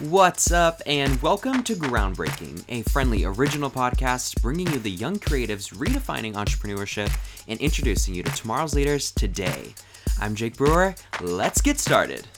What's 0.00 0.52
up, 0.52 0.80
and 0.86 1.20
welcome 1.22 1.64
to 1.64 1.74
Groundbreaking, 1.74 2.62
a 2.68 2.82
friendly 2.82 3.24
original 3.24 3.68
podcast 3.68 4.40
bringing 4.40 4.68
you 4.68 4.78
the 4.78 4.88
young 4.88 5.16
creatives 5.16 5.74
redefining 5.74 6.34
entrepreneurship 6.34 7.12
and 7.48 7.58
introducing 7.58 8.14
you 8.14 8.22
to 8.22 8.30
tomorrow's 8.30 8.76
leaders 8.76 9.10
today. 9.10 9.74
I'm 10.20 10.36
Jake 10.36 10.56
Brewer. 10.56 10.94
Let's 11.20 11.60
get 11.60 11.80
started. 11.80 12.28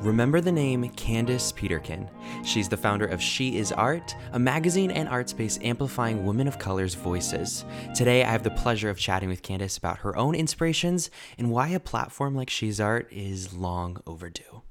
Remember 0.00 0.40
the 0.40 0.50
name 0.50 0.88
Candace 0.96 1.52
Peterkin. 1.52 2.08
She's 2.50 2.68
the 2.68 2.76
founder 2.76 3.06
of 3.06 3.22
She 3.22 3.58
Is 3.58 3.70
Art, 3.70 4.16
a 4.32 4.38
magazine 4.40 4.90
and 4.90 5.08
art 5.08 5.28
space 5.28 5.56
amplifying 5.62 6.26
women 6.26 6.48
of 6.48 6.58
color's 6.58 6.94
voices. 6.96 7.64
Today, 7.94 8.24
I 8.24 8.32
have 8.32 8.42
the 8.42 8.50
pleasure 8.50 8.90
of 8.90 8.98
chatting 8.98 9.28
with 9.28 9.40
Candace 9.40 9.78
about 9.78 9.98
her 9.98 10.16
own 10.16 10.34
inspirations 10.34 11.12
and 11.38 11.52
why 11.52 11.68
a 11.68 11.78
platform 11.78 12.34
like 12.34 12.50
She's 12.50 12.80
Art 12.80 13.06
is 13.12 13.54
long 13.54 14.02
overdue. 14.04 14.62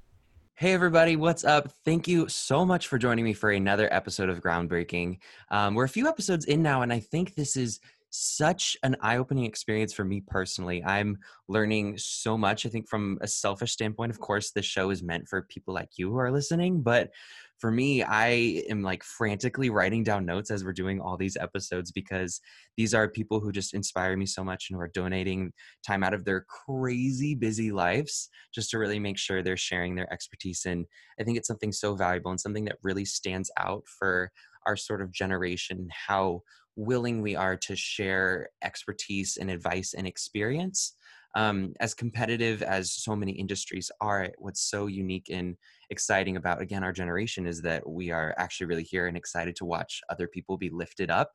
Hey, 0.56 0.74
everybody, 0.74 1.16
what's 1.16 1.46
up? 1.46 1.72
Thank 1.86 2.06
you 2.06 2.28
so 2.28 2.66
much 2.66 2.90
for 2.90 2.98
joining 2.98 3.24
me 3.24 3.32
for 3.32 3.50
another 3.50 3.88
episode 3.94 4.28
of 4.28 4.42
Groundbreaking. 4.42 5.20
Um, 5.50 5.74
we're 5.74 5.86
a 5.86 5.90
few 5.90 6.10
episodes 6.10 6.44
in 6.44 6.62
now, 6.62 6.82
and 6.82 6.92
I 6.92 7.00
think 7.00 7.36
this 7.36 7.56
is 7.56 7.80
such 8.12 8.76
an 8.84 8.98
eye-opening 9.02 9.46
experience 9.46 9.94
for 9.94 10.04
me 10.04 10.20
personally 10.20 10.84
i'm 10.84 11.16
learning 11.48 11.96
so 11.96 12.36
much 12.36 12.66
i 12.66 12.70
think 12.70 12.90
from 12.90 13.20
a 13.22 13.28
selfish 13.28 13.72
standpoint 13.72 14.12
of 14.12 14.20
course 14.20 14.50
this 14.50 14.66
show 14.66 14.90
is 14.90 15.04
meant 15.04 15.28
for 15.28 15.44
people 15.44 15.76
like 15.76 15.90
you 15.98 16.10
who 16.10 16.18
are 16.18 16.32
listening 16.32 16.82
but 16.82 17.12
for 17.60 17.72
me 17.72 18.04
i 18.04 18.28
am 18.70 18.82
like 18.82 19.04
frantically 19.04 19.70
writing 19.70 20.04
down 20.04 20.26
notes 20.26 20.52
as 20.52 20.64
we're 20.64 20.74
doing 20.74 21.00
all 21.00 21.18
these 21.18 21.38
episodes 21.38 21.92
because 21.92 22.42
these 22.78 22.94
are 22.94 23.08
people 23.08 23.40
who 23.40 23.52
just 23.52 23.74
inspire 23.74 24.16
me 24.18 24.26
so 24.26 24.44
much 24.44 24.68
and 24.70 24.76
who 24.76 24.82
are 24.82 24.92
donating 24.94 25.52
time 25.86 26.04
out 26.04 26.14
of 26.14 26.26
their 26.26 26.42
crazy 26.42 27.36
busy 27.36 27.72
lives 27.72 28.30
just 28.54 28.70
to 28.70 28.78
really 28.78 29.00
make 29.00 29.18
sure 29.18 29.42
they're 29.42 29.58
sharing 29.58 29.96
their 29.96 30.12
expertise 30.12 30.66
and 30.66 30.86
i 31.20 31.24
think 31.24 31.38
it's 31.38 31.48
something 31.48 31.72
so 31.72 31.96
valuable 31.96 32.32
and 32.32 32.40
something 32.40 32.66
that 32.66 32.78
really 32.84 33.06
stands 33.06 33.52
out 33.58 33.84
for 33.88 34.32
our 34.66 34.76
sort 34.76 35.02
of 35.02 35.12
generation 35.12 35.88
how 36.08 36.42
willing 36.80 37.22
we 37.22 37.36
are 37.36 37.58
to 37.58 37.76
share 37.76 38.50
expertise 38.64 39.38
and 39.38 39.52
advice 39.52 39.94
and 39.94 40.08
experience. 40.08 40.96
Um, 41.36 41.74
as 41.80 41.94
competitive 41.94 42.64
as 42.64 42.92
so 42.92 43.16
many 43.16 43.34
industries 43.34 43.92
are, 44.02 44.30
what's 44.38 44.62
so 44.62 44.88
unique 44.88 45.28
and 45.30 45.58
exciting 45.90 46.38
about, 46.38 46.62
again, 46.62 46.84
our 46.84 46.94
generation 46.94 47.48
is 47.48 47.62
that 47.62 47.88
we 47.88 48.12
are 48.12 48.34
actually 48.38 48.68
really 48.68 48.84
here 48.84 49.08
and 49.08 49.18
excited 49.18 49.56
to 49.58 49.66
watch 49.66 50.02
other 50.10 50.28
people 50.28 50.58
be 50.58 50.70
lifted 50.70 51.10
up. 51.10 51.32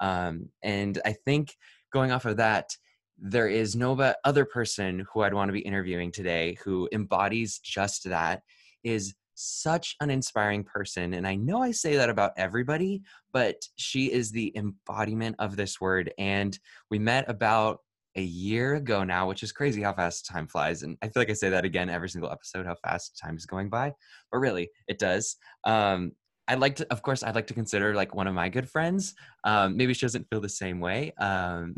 Um, 0.00 0.48
and 0.62 1.00
I 1.04 1.12
think 1.24 1.56
going 1.92 2.10
off 2.10 2.24
of 2.24 2.36
that, 2.38 2.70
there 3.16 3.48
is 3.48 3.76
no 3.76 3.96
other 4.24 4.44
person 4.44 5.06
who 5.12 5.20
I'd 5.20 5.34
want 5.34 5.48
to 5.48 5.52
be 5.52 5.60
interviewing 5.60 6.10
today 6.10 6.58
who 6.64 6.88
embodies 6.92 7.58
just 7.58 8.04
that 8.04 8.42
is 8.82 9.14
such 9.36 9.96
an 10.00 10.10
inspiring 10.10 10.64
person. 10.64 11.14
And 11.14 11.26
I 11.26 11.36
know 11.36 11.62
I 11.62 11.70
say 11.70 11.96
that 11.96 12.10
about 12.10 12.32
everybody, 12.36 13.02
but 13.32 13.56
she 13.76 14.12
is 14.12 14.30
the 14.30 14.52
embodiment 14.56 15.36
of 15.38 15.56
this 15.56 15.80
word. 15.80 16.12
And 16.18 16.58
we 16.90 16.98
met 16.98 17.28
about 17.28 17.80
a 18.16 18.22
year 18.22 18.74
ago 18.74 19.04
now, 19.04 19.28
which 19.28 19.42
is 19.42 19.52
crazy 19.52 19.82
how 19.82 19.92
fast 19.92 20.26
time 20.26 20.46
flies. 20.46 20.82
And 20.82 20.96
I 21.02 21.08
feel 21.08 21.20
like 21.20 21.30
I 21.30 21.34
say 21.34 21.50
that 21.50 21.64
again 21.64 21.90
every 21.90 22.08
single 22.08 22.30
episode, 22.30 22.66
how 22.66 22.76
fast 22.84 23.18
time 23.22 23.36
is 23.36 23.46
going 23.46 23.68
by. 23.68 23.92
But 24.30 24.38
really, 24.38 24.70
it 24.88 24.98
does. 24.98 25.36
Um, 25.64 26.12
I'd 26.46 26.60
like 26.60 26.76
to, 26.76 26.86
of 26.90 27.02
course, 27.02 27.22
I'd 27.22 27.34
like 27.34 27.46
to 27.48 27.54
consider 27.54 27.94
like 27.94 28.14
one 28.14 28.26
of 28.26 28.34
my 28.34 28.48
good 28.48 28.68
friends. 28.68 29.14
Um, 29.44 29.76
maybe 29.76 29.94
she 29.94 30.04
doesn't 30.06 30.28
feel 30.28 30.40
the 30.40 30.48
same 30.48 30.80
way. 30.80 31.12
Um, 31.18 31.74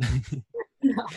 no. 0.82 1.06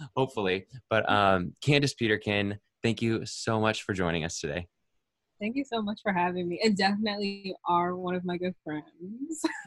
Hopefully. 0.16 0.66
But 0.90 1.10
um, 1.10 1.54
Candace 1.60 1.94
Peterkin, 1.94 2.58
thank 2.82 3.02
you 3.02 3.24
so 3.26 3.60
much 3.60 3.82
for 3.82 3.92
joining 3.92 4.24
us 4.24 4.40
today. 4.40 4.68
Thank 5.40 5.56
you 5.56 5.64
so 5.64 5.80
much 5.80 6.00
for 6.02 6.12
having 6.12 6.48
me. 6.48 6.60
And 6.64 6.76
definitely 6.76 7.42
you 7.44 7.54
are 7.66 7.94
one 7.96 8.14
of 8.14 8.24
my 8.24 8.36
good 8.36 8.54
friends. 8.64 8.84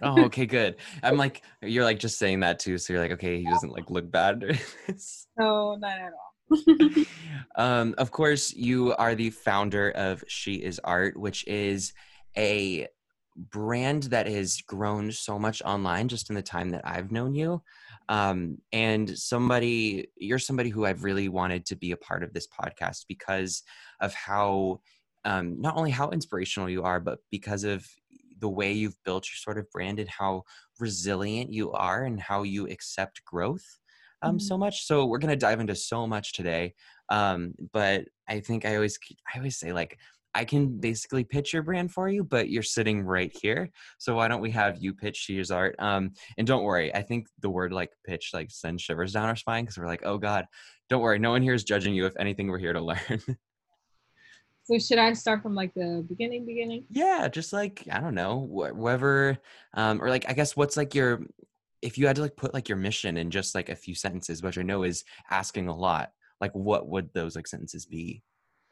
oh, 0.01 0.23
okay, 0.25 0.45
good. 0.45 0.75
I'm 1.01 1.17
like, 1.17 1.43
you're 1.61 1.85
like 1.85 1.99
just 1.99 2.19
saying 2.19 2.41
that 2.41 2.59
too. 2.59 2.77
So 2.77 2.93
you're 2.93 3.01
like, 3.01 3.11
okay, 3.11 3.37
he 3.37 3.45
doesn't 3.45 3.71
like 3.71 3.89
look 3.89 4.11
bad. 4.11 4.41
no, 5.39 5.75
not 5.75 5.97
at 5.97 6.11
all. 6.11 7.05
um, 7.55 7.95
of 7.97 8.11
course, 8.11 8.53
you 8.53 8.93
are 8.95 9.15
the 9.15 9.29
founder 9.29 9.91
of 9.91 10.23
She 10.27 10.55
Is 10.55 10.79
Art, 10.83 11.17
which 11.17 11.47
is 11.47 11.93
a 12.37 12.87
brand 13.37 14.03
that 14.03 14.27
has 14.27 14.61
grown 14.61 15.11
so 15.11 15.39
much 15.39 15.61
online 15.63 16.09
just 16.09 16.29
in 16.29 16.35
the 16.35 16.41
time 16.41 16.69
that 16.71 16.81
I've 16.83 17.11
known 17.11 17.33
you. 17.33 17.61
Um, 18.09 18.57
and 18.73 19.17
somebody, 19.17 20.09
you're 20.17 20.39
somebody 20.39 20.69
who 20.69 20.85
I've 20.85 21.05
really 21.05 21.29
wanted 21.29 21.65
to 21.67 21.77
be 21.77 21.91
a 21.91 21.97
part 21.97 22.23
of 22.23 22.33
this 22.33 22.47
podcast 22.47 23.05
because 23.07 23.63
of 24.01 24.13
how 24.13 24.81
um, 25.25 25.59
not 25.59 25.77
only 25.77 25.91
how 25.91 26.09
inspirational 26.09 26.69
you 26.69 26.83
are, 26.83 26.99
but 26.99 27.19
because 27.29 27.63
of 27.63 27.85
the 28.39 28.49
way 28.49 28.71
you've 28.71 28.97
built 29.05 29.27
your 29.27 29.35
sort 29.35 29.57
of 29.57 29.69
brand 29.71 29.99
and 29.99 30.09
how 30.09 30.43
resilient 30.79 31.53
you 31.53 31.71
are 31.71 32.05
and 32.05 32.19
how 32.19 32.43
you 32.43 32.67
accept 32.67 33.23
growth 33.23 33.65
um, 34.23 34.37
mm-hmm. 34.37 34.39
so 34.39 34.57
much. 34.57 34.85
So 34.85 35.05
we're 35.05 35.19
gonna 35.19 35.35
dive 35.35 35.59
into 35.59 35.75
so 35.75 36.07
much 36.07 36.33
today. 36.33 36.73
Um, 37.09 37.53
but 37.71 38.05
I 38.27 38.39
think 38.39 38.65
I 38.65 38.75
always 38.75 38.97
I 39.33 39.37
always 39.37 39.57
say 39.57 39.73
like 39.73 39.97
I 40.33 40.45
can 40.45 40.79
basically 40.79 41.23
pitch 41.23 41.51
your 41.53 41.63
brand 41.63 41.91
for 41.91 42.07
you, 42.07 42.23
but 42.23 42.49
you're 42.49 42.63
sitting 42.63 43.03
right 43.03 43.35
here. 43.41 43.69
So 43.97 44.15
why 44.15 44.27
don't 44.27 44.41
we 44.41 44.51
have 44.51 44.81
you 44.81 44.93
pitch 44.93 45.17
She 45.17 45.39
Is 45.39 45.51
Art? 45.51 45.75
Um, 45.79 46.11
and 46.37 46.47
don't 46.47 46.63
worry, 46.63 46.93
I 46.95 47.01
think 47.01 47.27
the 47.41 47.49
word 47.49 47.73
like 47.73 47.91
pitch 48.05 48.31
like 48.33 48.49
sends 48.49 48.81
shivers 48.81 49.11
down 49.11 49.27
our 49.27 49.35
spine 49.35 49.65
because 49.65 49.77
we're 49.77 49.87
like, 49.87 50.03
oh 50.05 50.17
God, 50.17 50.45
don't 50.89 51.01
worry, 51.01 51.19
no 51.19 51.31
one 51.31 51.41
here 51.41 51.53
is 51.53 51.65
judging 51.65 51.93
you. 51.93 52.05
If 52.05 52.13
anything, 52.17 52.47
we're 52.47 52.59
here 52.59 52.73
to 52.73 52.81
learn. 52.83 53.21
So 54.71 54.79
should 54.79 54.99
I 54.99 55.11
start 55.13 55.43
from 55.43 55.53
like 55.53 55.73
the 55.73 56.05
beginning, 56.07 56.45
beginning? 56.45 56.85
Yeah, 56.89 57.27
just 57.27 57.51
like 57.51 57.85
I 57.91 57.99
don't 57.99 58.15
know, 58.15 58.37
whatever, 58.37 59.37
um, 59.73 60.01
or 60.01 60.09
like 60.09 60.29
I 60.29 60.33
guess 60.33 60.55
what's 60.55 60.77
like 60.77 60.95
your, 60.95 61.23
if 61.81 61.97
you 61.97 62.07
had 62.07 62.15
to 62.15 62.21
like 62.21 62.37
put 62.37 62.53
like 62.53 62.69
your 62.69 62.77
mission 62.77 63.17
in 63.17 63.31
just 63.31 63.53
like 63.53 63.67
a 63.67 63.75
few 63.75 63.95
sentences, 63.95 64.41
which 64.41 64.57
I 64.57 64.61
know 64.61 64.83
is 64.83 65.03
asking 65.29 65.67
a 65.67 65.75
lot. 65.75 66.11
Like, 66.39 66.55
what 66.55 66.87
would 66.87 67.13
those 67.13 67.35
like 67.35 67.47
sentences 67.47 67.85
be? 67.85 68.23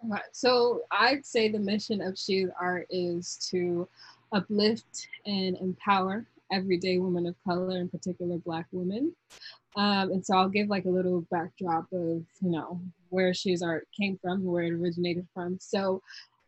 Okay. 0.05 0.21
So 0.31 0.83
I'd 0.89 1.25
say 1.25 1.49
the 1.49 1.59
mission 1.59 2.01
of 2.01 2.17
She's 2.17 2.47
Art 2.59 2.87
is 2.89 3.35
to 3.51 3.87
uplift 4.31 5.07
and 5.25 5.57
empower 5.57 6.25
everyday 6.49 6.97
women 6.97 7.27
of 7.27 7.35
color, 7.45 7.77
in 7.77 7.89
particular 7.89 8.37
Black 8.37 8.67
women. 8.71 9.13
Um, 9.75 10.11
and 10.11 10.25
so 10.25 10.37
I'll 10.37 10.49
give 10.49 10.69
like 10.69 10.85
a 10.85 10.89
little 10.89 11.25
backdrop 11.29 11.91
of, 11.91 12.23
you 12.41 12.51
know, 12.51 12.79
where 13.09 13.33
She's 13.33 13.61
Art 13.61 13.87
came 13.99 14.17
from, 14.21 14.43
where 14.43 14.63
it 14.63 14.73
originated 14.73 15.27
from. 15.33 15.57
So 15.59 16.01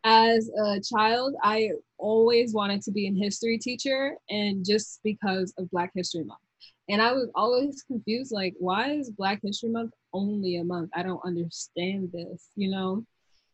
as 0.04 0.50
a 0.58 0.80
child, 0.80 1.34
I 1.42 1.70
always 1.98 2.54
wanted 2.54 2.82
to 2.82 2.90
be 2.90 3.08
a 3.08 3.12
history 3.12 3.58
teacher 3.58 4.16
and 4.28 4.64
just 4.64 5.00
because 5.04 5.54
of 5.58 5.70
Black 5.70 5.92
History 5.94 6.24
Month. 6.24 6.40
And 6.88 7.00
I 7.00 7.12
was 7.12 7.28
always 7.34 7.82
confused, 7.82 8.32
like, 8.32 8.54
why 8.58 8.92
is 8.92 9.10
Black 9.10 9.40
History 9.42 9.70
Month 9.70 9.92
only 10.12 10.56
a 10.56 10.64
month? 10.64 10.90
I 10.94 11.02
don't 11.02 11.24
understand 11.24 12.10
this, 12.12 12.48
you 12.56 12.70
know? 12.70 13.04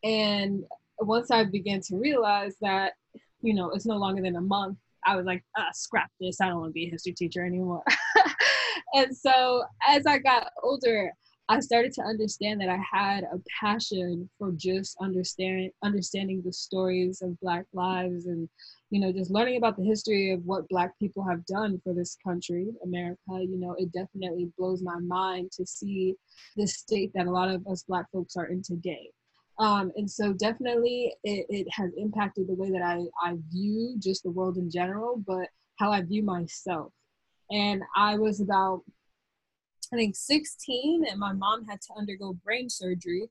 And 0.03 0.63
once 0.99 1.29
I 1.29 1.43
began 1.43 1.81
to 1.81 1.97
realize 1.97 2.55
that, 2.61 2.93
you 3.41 3.53
know, 3.53 3.69
it's 3.69 3.85
no 3.85 3.97
longer 3.97 4.21
than 4.21 4.35
a 4.35 4.41
month, 4.41 4.77
I 5.05 5.15
was 5.15 5.25
like, 5.25 5.43
ah, 5.57 5.69
scrap 5.73 6.09
this. 6.19 6.41
I 6.41 6.47
don't 6.47 6.59
want 6.59 6.69
to 6.69 6.73
be 6.73 6.87
a 6.87 6.89
history 6.89 7.13
teacher 7.13 7.45
anymore. 7.45 7.83
and 8.93 9.15
so 9.15 9.63
as 9.87 10.05
I 10.05 10.17
got 10.17 10.51
older, 10.63 11.13
I 11.51 11.59
started 11.59 11.93
to 11.93 12.03
understand 12.03 12.61
that 12.61 12.69
I 12.69 12.77
had 12.77 13.23
a 13.23 13.41
passion 13.59 14.29
for 14.37 14.51
just 14.51 14.95
understanding 15.01 15.71
understanding 15.83 16.43
the 16.45 16.53
stories 16.53 17.23
of 17.23 17.39
Black 17.39 17.65
lives 17.73 18.27
and 18.27 18.47
you 18.91 19.01
know 19.01 19.11
just 19.11 19.31
learning 19.31 19.57
about 19.57 19.75
the 19.75 19.83
history 19.83 20.31
of 20.31 20.45
what 20.45 20.69
Black 20.69 20.97
people 20.99 21.25
have 21.27 21.43
done 21.47 21.81
for 21.83 21.93
this 21.93 22.17
country, 22.23 22.67
America. 22.83 23.19
You 23.29 23.57
know, 23.57 23.75
it 23.79 23.91
definitely 23.91 24.51
blows 24.59 24.83
my 24.83 24.99
mind 24.99 25.51
to 25.53 25.65
see 25.65 26.15
the 26.55 26.67
state 26.67 27.11
that 27.15 27.27
a 27.27 27.31
lot 27.31 27.49
of 27.49 27.65
us 27.65 27.83
Black 27.83 28.05
folks 28.11 28.37
are 28.37 28.45
in 28.45 28.61
today. 28.61 29.09
Um, 29.57 29.91
and 29.97 30.09
so 30.09 30.31
definitely 30.31 31.13
it, 31.23 31.45
it 31.49 31.67
has 31.71 31.91
impacted 31.97 32.47
the 32.47 32.53
way 32.53 32.71
that 32.71 32.81
I, 32.81 33.01
I 33.21 33.35
view 33.51 33.95
just 33.99 34.23
the 34.23 34.31
world 34.31 34.57
in 34.57 34.71
general, 34.71 35.21
but 35.27 35.49
how 35.77 35.91
I 35.91 36.01
view 36.01 36.23
myself. 36.23 36.93
And 37.51 37.81
I 37.97 38.17
was 38.17 38.39
about, 38.39 38.83
I 39.93 39.97
think 39.97 40.15
16 40.15 41.05
and 41.09 41.19
my 41.19 41.33
mom 41.33 41.65
had 41.65 41.81
to 41.81 41.93
undergo 41.97 42.33
brain 42.43 42.69
surgery. 42.69 43.29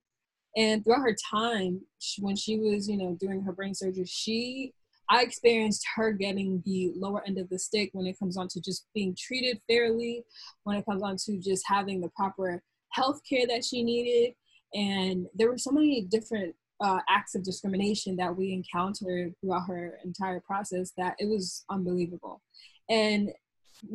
And 0.56 0.82
throughout 0.82 1.02
her 1.02 1.16
time, 1.30 1.82
when 2.20 2.34
she 2.36 2.58
was, 2.58 2.88
you 2.88 2.96
know, 2.96 3.16
doing 3.20 3.42
her 3.42 3.52
brain 3.52 3.74
surgery, 3.74 4.06
she, 4.06 4.72
I 5.08 5.22
experienced 5.22 5.86
her 5.94 6.12
getting 6.12 6.62
the 6.66 6.92
lower 6.96 7.22
end 7.24 7.38
of 7.38 7.48
the 7.48 7.58
stick 7.58 7.90
when 7.92 8.06
it 8.06 8.18
comes 8.18 8.36
on 8.36 8.48
to 8.48 8.60
just 8.60 8.86
being 8.94 9.14
treated 9.16 9.60
fairly, 9.68 10.24
when 10.64 10.76
it 10.76 10.84
comes 10.84 11.02
on 11.02 11.16
to 11.26 11.38
just 11.38 11.64
having 11.66 12.00
the 12.00 12.10
proper 12.16 12.62
health 12.90 13.20
care 13.28 13.46
that 13.46 13.64
she 13.64 13.82
needed 13.82 14.34
and 14.74 15.26
there 15.34 15.48
were 15.48 15.58
so 15.58 15.70
many 15.70 16.02
different 16.02 16.54
uh, 16.80 17.00
acts 17.08 17.34
of 17.34 17.42
discrimination 17.42 18.16
that 18.16 18.36
we 18.36 18.52
encountered 18.52 19.34
throughout 19.40 19.66
her 19.66 19.98
entire 20.04 20.40
process 20.40 20.92
that 20.96 21.16
it 21.18 21.28
was 21.28 21.64
unbelievable. 21.70 22.42
And 22.88 23.30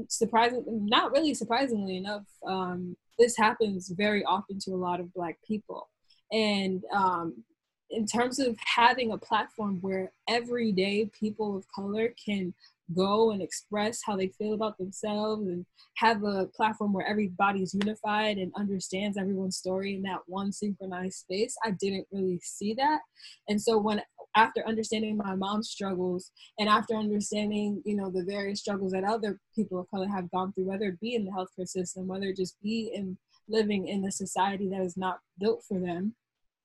surprising, 0.08 0.64
not 0.68 1.12
really 1.12 1.34
surprisingly 1.34 1.98
enough, 1.98 2.26
um, 2.46 2.96
this 3.20 3.38
happens 3.38 3.90
very 3.90 4.24
often 4.26 4.60
to 4.60 4.72
a 4.72 4.76
lot 4.78 5.00
of 5.00 5.14
Black 5.14 5.38
people. 5.46 5.90
And 6.32 6.84
um, 6.94 7.44
in 7.90 8.06
terms 8.06 8.40
of 8.40 8.58
having 8.60 9.12
a 9.12 9.18
platform 9.18 9.78
where 9.82 10.12
everyday 10.28 11.06
people 11.06 11.56
of 11.56 11.68
color 11.70 12.14
can 12.24 12.54
go 12.96 13.32
and 13.32 13.42
express 13.42 14.02
how 14.06 14.16
they 14.16 14.28
feel 14.28 14.54
about 14.54 14.78
themselves 14.78 15.48
and 15.48 15.66
have 15.98 16.24
a 16.24 16.48
platform 16.56 16.94
where 16.94 17.08
everybody's 17.08 17.74
unified 17.74 18.38
and 18.38 18.52
understands 18.56 19.18
everyone's 19.18 19.58
story 19.58 19.96
in 19.96 20.02
that 20.02 20.20
one 20.28 20.52
synchronized 20.52 21.16
space 21.16 21.56
i 21.64 21.72
didn't 21.72 22.08
really 22.12 22.40
see 22.44 22.74
that. 22.74 23.00
And 23.48 23.62
so 23.62 23.78
when 23.78 24.02
after 24.36 24.68
understanding 24.68 25.18
my 25.18 25.36
mom's 25.36 25.70
struggles 25.70 26.32
and 26.58 26.68
after 26.68 26.96
understanding 26.96 27.82
you 27.86 27.96
know 27.96 28.10
the 28.10 28.24
various 28.24 28.60
struggles 28.60 28.92
that 28.92 29.04
other 29.04 29.40
people 29.56 29.80
of 29.80 29.90
color 29.92 30.08
have 30.08 30.30
gone 30.32 30.52
through 30.54 30.66
whether 30.66 30.86
it 30.86 31.00
be 31.00 31.16
in 31.16 31.26
the 31.26 31.32
healthcare 31.32 31.68
system 31.68 32.08
whether 32.08 32.26
it 32.26 32.38
just 32.38 32.60
be 32.62 32.92
in 32.94 33.18
living 33.48 33.88
in 33.88 34.04
a 34.06 34.12
society 34.12 34.68
that 34.70 34.82
is 34.82 34.98
not 34.98 35.20
built 35.40 35.64
for 35.68 35.80
them 35.80 36.16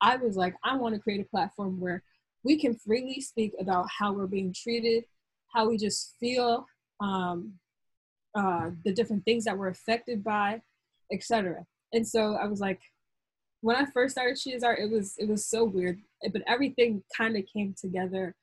i 0.00 0.16
was 0.16 0.36
like 0.36 0.54
i 0.64 0.74
want 0.76 0.94
to 0.94 1.00
create 1.00 1.20
a 1.20 1.28
platform 1.28 1.78
where 1.78 2.02
we 2.44 2.58
can 2.58 2.74
freely 2.74 3.20
speak 3.20 3.52
about 3.60 3.86
how 3.98 4.12
we're 4.12 4.26
being 4.26 4.54
treated 4.54 5.04
how 5.52 5.68
we 5.68 5.76
just 5.76 6.14
feel 6.20 6.66
um, 7.00 7.54
uh, 8.34 8.70
the 8.84 8.92
different 8.92 9.24
things 9.24 9.44
that 9.44 9.56
we're 9.56 9.68
affected 9.68 10.22
by 10.22 10.60
etc 11.12 11.64
and 11.92 12.06
so 12.06 12.34
i 12.34 12.46
was 12.46 12.60
like 12.60 12.80
when 13.60 13.76
I 13.76 13.86
first 13.92 14.12
started 14.12 14.38
She 14.38 14.52
Is 14.52 14.62
Art, 14.62 14.78
it 14.78 14.90
was 14.90 15.14
it 15.18 15.28
was 15.28 15.46
so 15.46 15.64
weird, 15.64 15.98
but 16.32 16.42
everything 16.46 17.02
kind 17.16 17.36
of 17.36 17.44
came 17.52 17.74
together, 17.78 18.34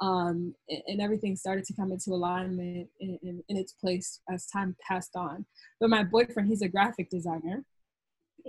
um, 0.00 0.54
and, 0.68 0.82
and, 0.88 1.00
everything 1.00 1.36
started 1.36 1.64
to 1.66 1.74
come 1.74 1.92
into 1.92 2.10
alignment 2.10 2.88
in, 3.00 3.18
in, 3.22 3.44
in, 3.48 3.56
its 3.56 3.72
place 3.72 4.20
as 4.28 4.46
time 4.46 4.74
passed 4.86 5.14
on. 5.14 5.46
But 5.80 5.90
my 5.90 6.02
boyfriend, 6.02 6.48
he's 6.48 6.62
a 6.62 6.68
graphic 6.68 7.08
designer, 7.08 7.64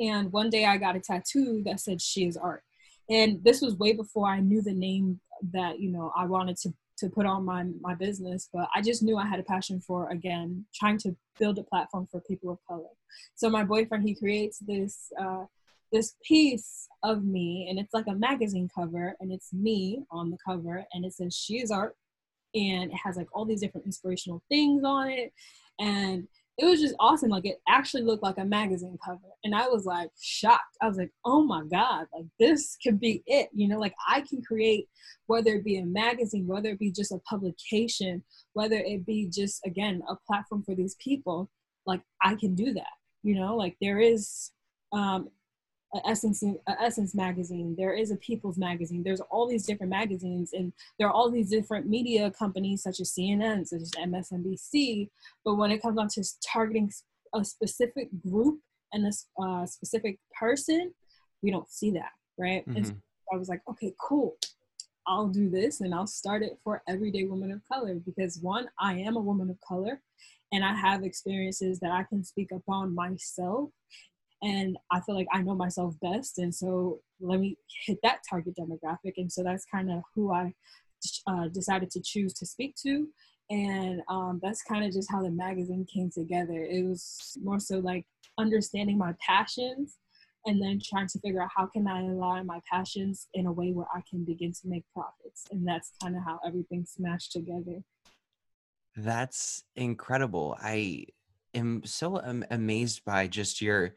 and 0.01 0.31
one 0.31 0.49
day 0.49 0.65
I 0.65 0.77
got 0.77 0.95
a 0.95 0.99
tattoo 0.99 1.61
that 1.65 1.79
said 1.79 2.01
She 2.01 2.25
Is 2.25 2.37
Art, 2.37 2.63
and 3.09 3.43
this 3.43 3.61
was 3.61 3.75
way 3.75 3.93
before 3.93 4.27
I 4.27 4.39
knew 4.39 4.61
the 4.61 4.73
name 4.73 5.19
that 5.53 5.79
you 5.79 5.91
know 5.91 6.11
I 6.17 6.25
wanted 6.25 6.57
to 6.57 6.73
to 6.97 7.09
put 7.09 7.25
on 7.25 7.45
my 7.45 7.65
my 7.81 7.93
business 7.93 8.49
but 8.53 8.67
i 8.75 8.81
just 8.81 9.03
knew 9.03 9.17
i 9.17 9.25
had 9.25 9.39
a 9.39 9.43
passion 9.43 9.79
for 9.79 10.09
again 10.09 10.65
trying 10.73 10.97
to 10.97 11.15
build 11.39 11.59
a 11.59 11.63
platform 11.63 12.07
for 12.09 12.21
people 12.21 12.51
of 12.51 12.59
color. 12.67 12.89
So 13.35 13.49
my 13.49 13.63
boyfriend 13.63 14.07
he 14.07 14.15
creates 14.15 14.59
this 14.59 15.11
uh, 15.19 15.45
this 15.91 16.15
piece 16.23 16.87
of 17.03 17.23
me 17.23 17.67
and 17.69 17.79
it's 17.79 17.93
like 17.93 18.07
a 18.07 18.15
magazine 18.15 18.69
cover 18.73 19.15
and 19.19 19.31
it's 19.31 19.53
me 19.53 20.03
on 20.11 20.29
the 20.29 20.37
cover 20.45 20.83
and 20.93 21.05
it 21.05 21.13
says 21.13 21.35
she 21.35 21.61
is 21.61 21.71
art 21.71 21.95
and 22.53 22.91
it 22.91 22.97
has 23.03 23.15
like 23.17 23.27
all 23.33 23.45
these 23.45 23.61
different 23.61 23.85
inspirational 23.85 24.41
things 24.49 24.83
on 24.83 25.09
it 25.09 25.31
and 25.79 26.27
it 26.57 26.65
was 26.65 26.79
just 26.79 26.95
awesome 26.99 27.29
like 27.29 27.45
it 27.45 27.61
actually 27.67 28.03
looked 28.03 28.23
like 28.23 28.37
a 28.37 28.45
magazine 28.45 28.97
cover 29.03 29.19
and 29.43 29.53
i 29.53 29.67
was 29.67 29.85
like 29.85 30.09
shocked. 30.21 30.77
I 30.81 30.87
was 30.87 30.97
like 30.97 31.11
oh 31.25 31.43
my 31.43 31.63
god 31.65 32.07
like 32.13 32.25
this 32.39 32.77
could 32.81 32.99
be 32.99 33.23
it 33.25 33.49
you 33.53 33.67
know 33.67 33.79
like 33.79 33.95
i 34.07 34.21
can 34.21 34.41
create 34.41 34.87
whether 35.27 35.55
it 35.55 35.65
be 35.65 35.77
a 35.77 35.85
magazine 35.85 36.47
whether 36.47 36.69
it 36.69 36.79
be 36.79 36.91
just 36.91 37.11
a 37.11 37.19
publication 37.19 38.23
whether 38.53 38.77
it 38.77 39.05
be 39.05 39.29
just 39.29 39.65
again 39.65 40.01
a 40.09 40.15
platform 40.27 40.63
for 40.63 40.75
these 40.75 40.95
people 40.95 41.49
like 41.85 42.01
i 42.21 42.35
can 42.35 42.55
do 42.55 42.73
that 42.73 42.93
you 43.23 43.35
know 43.35 43.55
like 43.55 43.75
there 43.81 43.99
is 43.99 44.51
um, 44.93 45.29
Essence, 46.05 46.43
Essence 46.67 47.15
magazine. 47.15 47.75
There 47.77 47.93
is 47.93 48.11
a 48.11 48.15
People's 48.17 48.57
magazine. 48.57 49.03
There's 49.03 49.21
all 49.21 49.47
these 49.47 49.65
different 49.65 49.89
magazines, 49.89 50.51
and 50.53 50.73
there 50.97 51.07
are 51.07 51.13
all 51.13 51.29
these 51.29 51.49
different 51.49 51.87
media 51.87 52.31
companies 52.31 52.83
such 52.83 52.99
as 52.99 53.11
CNN, 53.11 53.67
such 53.67 53.81
as 53.81 53.91
MSNBC. 53.91 55.09
But 55.43 55.55
when 55.55 55.71
it 55.71 55.81
comes 55.81 55.97
down 55.97 56.09
to 56.09 56.23
targeting 56.45 56.91
a 57.33 57.43
specific 57.45 58.09
group 58.21 58.59
and 58.93 59.05
a 59.05 59.41
uh, 59.41 59.65
specific 59.65 60.19
person, 60.39 60.93
we 61.41 61.51
don't 61.51 61.69
see 61.69 61.91
that, 61.91 62.11
right? 62.37 62.67
Mm-hmm. 62.67 62.77
And 62.77 62.87
so 62.87 62.93
I 63.33 63.37
was 63.37 63.49
like, 63.49 63.61
okay, 63.69 63.93
cool. 63.99 64.35
I'll 65.07 65.27
do 65.27 65.49
this, 65.49 65.81
and 65.81 65.93
I'll 65.93 66.07
start 66.07 66.41
it 66.41 66.57
for 66.63 66.81
everyday 66.87 67.25
women 67.25 67.51
of 67.51 67.61
color 67.71 67.95
because 67.95 68.39
one, 68.39 68.67
I 68.79 68.93
am 68.93 69.15
a 69.15 69.21
woman 69.21 69.51
of 69.51 69.61
color, 69.61 70.01
and 70.51 70.65
I 70.65 70.73
have 70.73 71.03
experiences 71.03 71.79
that 71.79 71.91
I 71.91 72.03
can 72.03 72.23
speak 72.23 72.51
upon 72.51 72.95
myself 72.95 73.69
and 74.45 74.77
I 74.91 75.01
feel 75.01 75.15
like 75.15 75.27
I 75.33 75.41
know 75.41 75.55
myself 75.55 75.95
best. 76.01 76.37
And 76.37 76.53
so 76.53 76.99
let 77.19 77.39
me 77.39 77.57
hit 77.85 77.97
that 78.03 78.19
target 78.29 78.53
demographic. 78.55 79.13
And 79.17 79.31
so 79.31 79.41
that's 79.43 79.65
kind 79.65 79.91
of 79.91 80.03
who 80.13 80.31
I 80.31 80.53
uh, 81.25 81.47
decided 81.47 81.89
to 81.91 82.01
choose 82.01 82.31
to 82.33 82.45
speak 82.45 82.75
to. 82.83 83.07
And 83.49 84.01
um, 84.07 84.39
that's 84.43 84.61
kind 84.61 84.85
of 84.85 84.93
just 84.93 85.11
how 85.11 85.23
the 85.23 85.31
magazine 85.31 85.85
came 85.91 86.11
together. 86.11 86.63
It 86.63 86.85
was 86.85 87.35
more 87.43 87.59
so 87.59 87.79
like 87.79 88.05
understanding 88.37 88.99
my 88.99 89.13
passions 89.19 89.97
and 90.45 90.61
then 90.61 90.79
trying 90.83 91.07
to 91.07 91.19
figure 91.19 91.41
out 91.41 91.49
how 91.55 91.65
can 91.65 91.87
I 91.87 92.01
align 92.01 92.45
my 92.45 92.59
passions 92.71 93.27
in 93.33 93.47
a 93.47 93.51
way 93.51 93.71
where 93.71 93.87
I 93.95 94.01
can 94.07 94.23
begin 94.25 94.51
to 94.51 94.67
make 94.67 94.83
profits. 94.93 95.45
And 95.49 95.67
that's 95.67 95.91
kind 96.03 96.15
of 96.15 96.21
how 96.23 96.39
everything 96.45 96.85
smashed 96.85 97.31
together. 97.31 97.81
That's 98.95 99.63
incredible. 99.75 100.55
I 100.61 101.07
am 101.55 101.81
so 101.83 102.17
amazed 102.51 103.03
by 103.05 103.27
just 103.27 103.59
your 103.59 103.95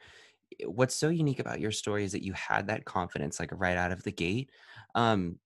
what's 0.67 0.95
so 0.95 1.09
unique 1.09 1.39
about 1.39 1.61
your 1.61 1.73
story 1.73 2.05
is 2.05 2.13
that 2.13 2.25
you 2.25 2.33
had 2.33 2.67
that 2.67 2.85
confidence 2.85 3.39
like 3.39 3.51
right 3.53 3.77
out 3.77 3.93
of 3.93 4.03
the 4.03 4.13
gate 4.13 4.51
um 4.95 5.39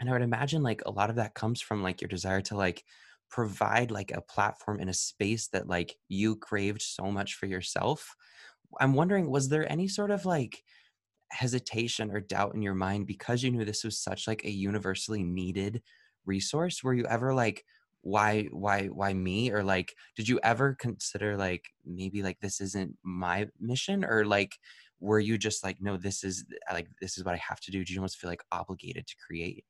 and 0.00 0.08
i 0.08 0.12
would 0.12 0.22
imagine 0.22 0.62
like 0.62 0.82
a 0.86 0.90
lot 0.90 1.10
of 1.10 1.16
that 1.16 1.34
comes 1.34 1.60
from 1.60 1.82
like 1.82 2.00
your 2.00 2.08
desire 2.08 2.40
to 2.40 2.56
like 2.56 2.84
provide 3.28 3.90
like 3.90 4.12
a 4.12 4.20
platform 4.20 4.80
in 4.80 4.88
a 4.88 4.94
space 4.94 5.48
that 5.48 5.68
like 5.68 5.96
you 6.08 6.36
craved 6.36 6.82
so 6.82 7.10
much 7.10 7.34
for 7.34 7.46
yourself. 7.46 8.14
I'm 8.80 8.94
wondering 8.94 9.30
was 9.30 9.48
there 9.48 9.70
any 9.70 9.88
sort 9.88 10.10
of 10.10 10.24
like 10.24 10.62
hesitation 11.30 12.10
or 12.10 12.20
doubt 12.20 12.54
in 12.54 12.62
your 12.62 12.74
mind 12.74 13.06
because 13.06 13.42
you 13.42 13.50
knew 13.50 13.64
this 13.64 13.84
was 13.84 13.98
such 13.98 14.28
like 14.28 14.44
a 14.44 14.50
universally 14.50 15.22
needed 15.22 15.82
resource? 16.24 16.82
Were 16.82 16.94
you 16.94 17.06
ever 17.06 17.34
like 17.34 17.64
why 18.06 18.44
why 18.52 18.86
why 18.86 19.12
me? 19.12 19.50
Or 19.50 19.64
like 19.64 19.92
did 20.16 20.28
you 20.28 20.38
ever 20.44 20.76
consider 20.78 21.36
like 21.36 21.64
maybe 21.84 22.22
like 22.22 22.38
this 22.40 22.60
isn't 22.60 22.96
my 23.02 23.48
mission? 23.60 24.04
Or 24.04 24.24
like 24.24 24.56
were 25.00 25.18
you 25.18 25.36
just 25.36 25.64
like 25.64 25.78
no 25.80 25.96
this 25.96 26.22
is 26.22 26.44
like 26.72 26.88
this 27.00 27.18
is 27.18 27.24
what 27.24 27.34
i 27.34 27.40
have 27.48 27.60
to 27.60 27.72
do. 27.72 27.84
Do 27.84 27.92
you 27.92 27.98
almost 27.98 28.18
feel 28.18 28.30
like 28.30 28.44
obligated 28.52 29.08
to 29.08 29.14
create? 29.26 29.64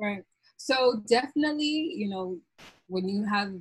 Right. 0.00 0.24
So 0.56 1.02
definitely 1.08 1.94
you 1.94 2.08
know 2.08 2.38
when 2.88 3.08
you 3.08 3.24
have 3.24 3.54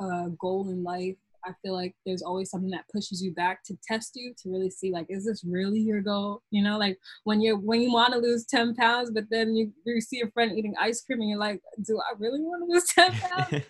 a 0.00 0.30
goal 0.38 0.68
in 0.68 0.84
life 0.84 1.16
I 1.46 1.52
feel 1.62 1.74
like 1.74 1.94
there's 2.06 2.22
always 2.22 2.50
something 2.50 2.70
that 2.70 2.88
pushes 2.92 3.22
you 3.22 3.32
back 3.32 3.62
to 3.64 3.76
test 3.86 4.12
you 4.14 4.34
to 4.42 4.50
really 4.50 4.70
see 4.70 4.90
like, 4.90 5.06
is 5.08 5.24
this 5.24 5.44
really 5.44 5.80
your 5.80 6.00
goal? 6.00 6.42
You 6.50 6.62
know, 6.62 6.78
like 6.78 6.98
when 7.24 7.40
you're 7.40 7.58
when 7.58 7.80
you 7.80 7.92
want 7.92 8.12
to 8.12 8.18
lose 8.18 8.46
10 8.46 8.74
pounds, 8.74 9.10
but 9.10 9.24
then 9.30 9.54
you, 9.54 9.72
you 9.84 10.00
see 10.00 10.20
a 10.20 10.30
friend 10.30 10.56
eating 10.56 10.74
ice 10.80 11.02
cream 11.02 11.20
and 11.20 11.28
you're 11.28 11.38
like, 11.38 11.60
do 11.86 11.98
I 11.98 12.14
really 12.18 12.40
want 12.40 12.62
to 12.62 12.72
lose 12.72 12.84
10 12.94 13.12
pounds? 13.30 13.64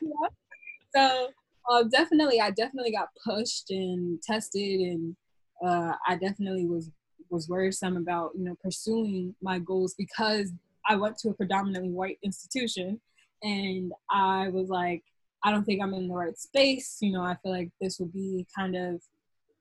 So 0.94 1.28
uh, 1.70 1.82
definitely, 1.84 2.40
I 2.40 2.50
definitely 2.50 2.92
got 2.92 3.08
pushed 3.24 3.70
and 3.70 4.22
tested, 4.22 4.80
and 4.80 5.16
uh, 5.64 5.92
I 6.06 6.16
definitely 6.16 6.66
was 6.66 6.90
was 7.30 7.48
worrisome 7.48 7.96
about 7.96 8.32
you 8.36 8.44
know 8.44 8.54
pursuing 8.62 9.34
my 9.42 9.58
goals 9.58 9.94
because 9.98 10.52
I 10.88 10.96
went 10.96 11.18
to 11.18 11.30
a 11.30 11.34
predominantly 11.34 11.90
white 11.90 12.18
institution, 12.22 13.00
and 13.42 13.92
I 14.10 14.48
was 14.48 14.68
like, 14.68 15.02
I 15.44 15.50
don't 15.50 15.64
think 15.64 15.82
I'm 15.82 15.94
in 15.94 16.08
the 16.08 16.14
right 16.14 16.36
space. 16.38 16.96
You 17.00 17.12
know, 17.12 17.22
I 17.22 17.36
feel 17.42 17.52
like 17.52 17.70
this 17.80 17.98
would 18.00 18.12
be 18.12 18.46
kind 18.56 18.74
of, 18.74 19.02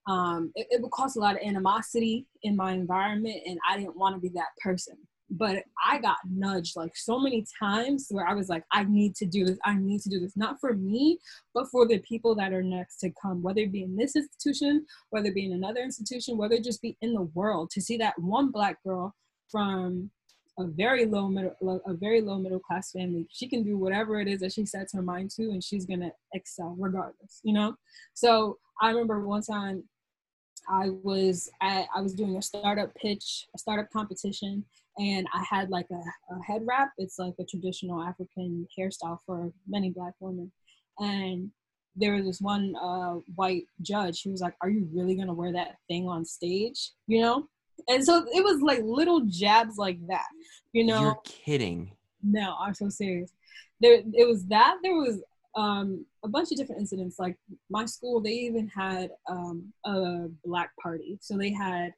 um, 0.07 0.51
it, 0.55 0.67
it 0.71 0.81
would 0.81 0.91
cause 0.91 1.15
a 1.15 1.19
lot 1.19 1.35
of 1.35 1.41
animosity 1.41 2.25
in 2.41 2.55
my 2.55 2.71
environment, 2.71 3.41
and 3.45 3.59
I 3.69 3.77
didn't 3.77 3.97
want 3.97 4.15
to 4.15 4.21
be 4.21 4.29
that 4.29 4.55
person. 4.61 4.97
But 5.29 5.63
I 5.83 5.97
got 5.99 6.17
nudged 6.29 6.75
like 6.75 6.95
so 6.95 7.19
many 7.19 7.45
times 7.59 8.07
where 8.11 8.27
I 8.27 8.33
was 8.33 8.49
like, 8.49 8.63
I 8.71 8.83
need 8.83 9.15
to 9.15 9.25
do 9.25 9.45
this. 9.45 9.57
I 9.65 9.75
need 9.75 10.01
to 10.01 10.09
do 10.09 10.19
this, 10.19 10.37
not 10.37 10.59
for 10.59 10.73
me, 10.73 11.17
but 11.53 11.67
for 11.71 11.87
the 11.87 11.99
people 11.99 12.35
that 12.35 12.53
are 12.53 12.61
next 12.61 12.97
to 12.97 13.11
come, 13.19 13.41
whether 13.41 13.61
it 13.61 13.71
be 13.71 13.83
in 13.83 13.95
this 13.95 14.15
institution, 14.15 14.85
whether 15.09 15.27
it 15.27 15.35
be 15.35 15.45
in 15.45 15.53
another 15.53 15.81
institution, 15.81 16.37
whether 16.37 16.55
it 16.55 16.63
just 16.63 16.81
be 16.81 16.97
in 17.01 17.13
the 17.13 17.29
world, 17.33 17.71
to 17.71 17.81
see 17.81 17.97
that 17.97 18.19
one 18.19 18.51
black 18.51 18.83
girl 18.83 19.15
from 19.49 20.11
a 20.59 20.65
very 20.65 21.05
low 21.05 21.27
middle 21.27 21.81
a 21.85 21.93
very 21.93 22.21
low 22.21 22.37
middle 22.37 22.59
class 22.59 22.91
family. 22.91 23.25
She 23.31 23.47
can 23.47 23.63
do 23.63 23.77
whatever 23.77 24.19
it 24.19 24.27
is 24.27 24.39
that 24.41 24.53
she 24.53 24.65
sets 24.65 24.93
her 24.93 25.01
mind 25.01 25.31
to 25.31 25.43
and 25.49 25.63
she's 25.63 25.85
gonna 25.85 26.11
excel 26.33 26.75
regardless 26.77 27.39
you 27.43 27.53
know? 27.53 27.75
So 28.13 28.57
i 28.81 28.89
remember 28.89 29.25
one 29.25 29.41
time 29.41 29.83
i 30.69 30.89
was 31.03 31.49
at 31.61 31.85
i 31.95 32.01
was 32.01 32.13
doing 32.13 32.37
a 32.37 32.41
startup 32.41 32.93
pitch 32.95 33.47
a 33.53 33.57
startup 33.57 33.89
competition 33.91 34.63
and 34.97 35.27
i 35.33 35.43
had 35.47 35.69
like 35.69 35.87
a, 35.91 36.33
a 36.33 36.43
head 36.43 36.63
wrap. 36.65 36.91
It's 36.97 37.19
like 37.19 37.35
a 37.39 37.45
traditional 37.45 38.01
african 38.01 38.67
hairstyle 38.77 39.19
for 39.25 39.51
many 39.67 39.89
black 39.89 40.13
women. 40.19 40.51
And 40.99 41.51
there 41.95 42.13
was 42.15 42.25
this 42.25 42.41
one 42.41 42.75
uh, 42.81 43.15
white 43.35 43.65
judge. 43.81 44.23
Who 44.23 44.31
was 44.31 44.41
like 44.41 44.55
are 44.61 44.69
you 44.69 44.87
really 44.93 45.15
gonna 45.15 45.33
wear 45.33 45.51
that 45.53 45.77
thing 45.87 46.07
on 46.07 46.25
stage? 46.25 46.91
You 47.07 47.21
know 47.21 47.49
and 47.87 48.03
so 48.03 48.25
it 48.33 48.43
was 48.43 48.61
like 48.61 48.81
little 48.83 49.21
jabs 49.21 49.77
like 49.77 49.99
that, 50.07 50.27
you 50.71 50.85
know. 50.85 51.01
You're 51.01 51.21
kidding. 51.25 51.91
No, 52.21 52.55
I'm 52.59 52.73
so 52.73 52.89
serious. 52.89 53.31
There, 53.81 54.01
it 54.13 54.27
was 54.27 54.45
that. 54.45 54.77
There 54.81 54.95
was 54.95 55.21
um, 55.55 56.05
a 56.23 56.27
bunch 56.27 56.51
of 56.51 56.57
different 56.57 56.81
incidents. 56.81 57.19
Like 57.19 57.37
my 57.69 57.85
school, 57.85 58.21
they 58.21 58.31
even 58.31 58.67
had 58.67 59.11
um, 59.29 59.73
a 59.85 60.27
black 60.45 60.71
party. 60.81 61.17
So 61.21 61.37
they 61.37 61.51
had 61.51 61.93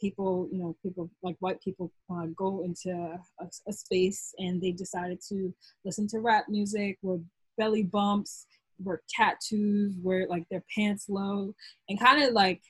people, 0.00 0.48
you 0.52 0.58
know, 0.58 0.76
people 0.82 1.10
like 1.22 1.36
white 1.40 1.60
people 1.60 1.92
uh, 2.10 2.26
go 2.36 2.62
into 2.64 2.90
a, 2.90 3.48
a, 3.66 3.72
space 3.72 4.32
and 4.38 4.60
they 4.60 4.70
decided 4.70 5.20
to 5.28 5.52
listen 5.84 6.06
to 6.08 6.20
rap 6.20 6.44
music, 6.48 6.98
wear 7.02 7.18
belly 7.56 7.82
bumps, 7.82 8.46
wear 8.82 9.02
tattoos, 9.08 9.96
wear 10.02 10.26
like 10.28 10.44
their 10.50 10.62
pants 10.74 11.06
low, 11.08 11.54
and 11.88 12.00
kind 12.00 12.22
of 12.22 12.32
like 12.32 12.62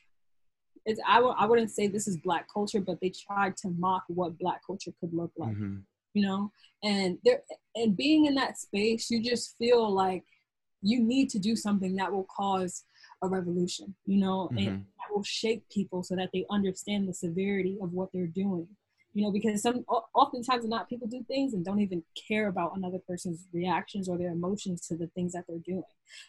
it's 0.89 0.99
I 1.07 1.15
w- 1.15 1.35
I 1.37 1.45
wouldn't 1.45 1.71
say 1.71 1.87
this 1.87 2.07
is 2.07 2.17
black 2.17 2.47
culture, 2.51 2.81
but 2.81 2.99
they 2.99 3.11
tried 3.11 3.55
to 3.57 3.69
mock 3.77 4.03
what 4.07 4.37
black 4.39 4.61
culture 4.65 4.91
could 4.99 5.13
look 5.13 5.31
like. 5.37 5.55
Mm-hmm. 5.55 5.77
You 6.15 6.25
know, 6.25 6.51
and 6.83 7.19
there 7.23 7.43
and 7.75 7.95
being 7.95 8.25
in 8.25 8.35
that 8.35 8.57
space, 8.57 9.09
you 9.11 9.21
just 9.21 9.55
feel 9.57 9.89
like 9.93 10.23
you 10.81 10.99
need 11.01 11.29
to 11.29 11.39
do 11.39 11.55
something 11.55 11.95
that 11.97 12.11
will 12.11 12.25
cause 12.35 12.83
a 13.21 13.27
revolution, 13.27 13.95
you 14.05 14.19
know, 14.19 14.47
mm-hmm. 14.47 14.57
and 14.57 14.79
that 14.79 15.13
will 15.13 15.23
shake 15.23 15.69
people 15.69 16.01
so 16.01 16.15
that 16.15 16.29
they 16.33 16.45
understand 16.49 17.07
the 17.07 17.13
severity 17.13 17.77
of 17.81 17.93
what 17.93 18.09
they're 18.11 18.27
doing. 18.27 18.67
You 19.13 19.23
know, 19.23 19.31
because 19.31 19.61
some 19.61 19.85
oftentimes 20.15 20.65
not 20.65 20.87
people 20.87 21.07
do 21.07 21.23
things 21.27 21.53
and 21.53 21.65
don't 21.65 21.81
even 21.81 22.03
care 22.27 22.47
about 22.47 22.77
another 22.77 22.99
person's 23.07 23.47
reactions 23.51 24.07
or 24.07 24.17
their 24.17 24.31
emotions 24.31 24.87
to 24.87 24.95
the 24.95 25.07
things 25.07 25.33
that 25.33 25.45
they're 25.47 25.57
doing. 25.65 25.83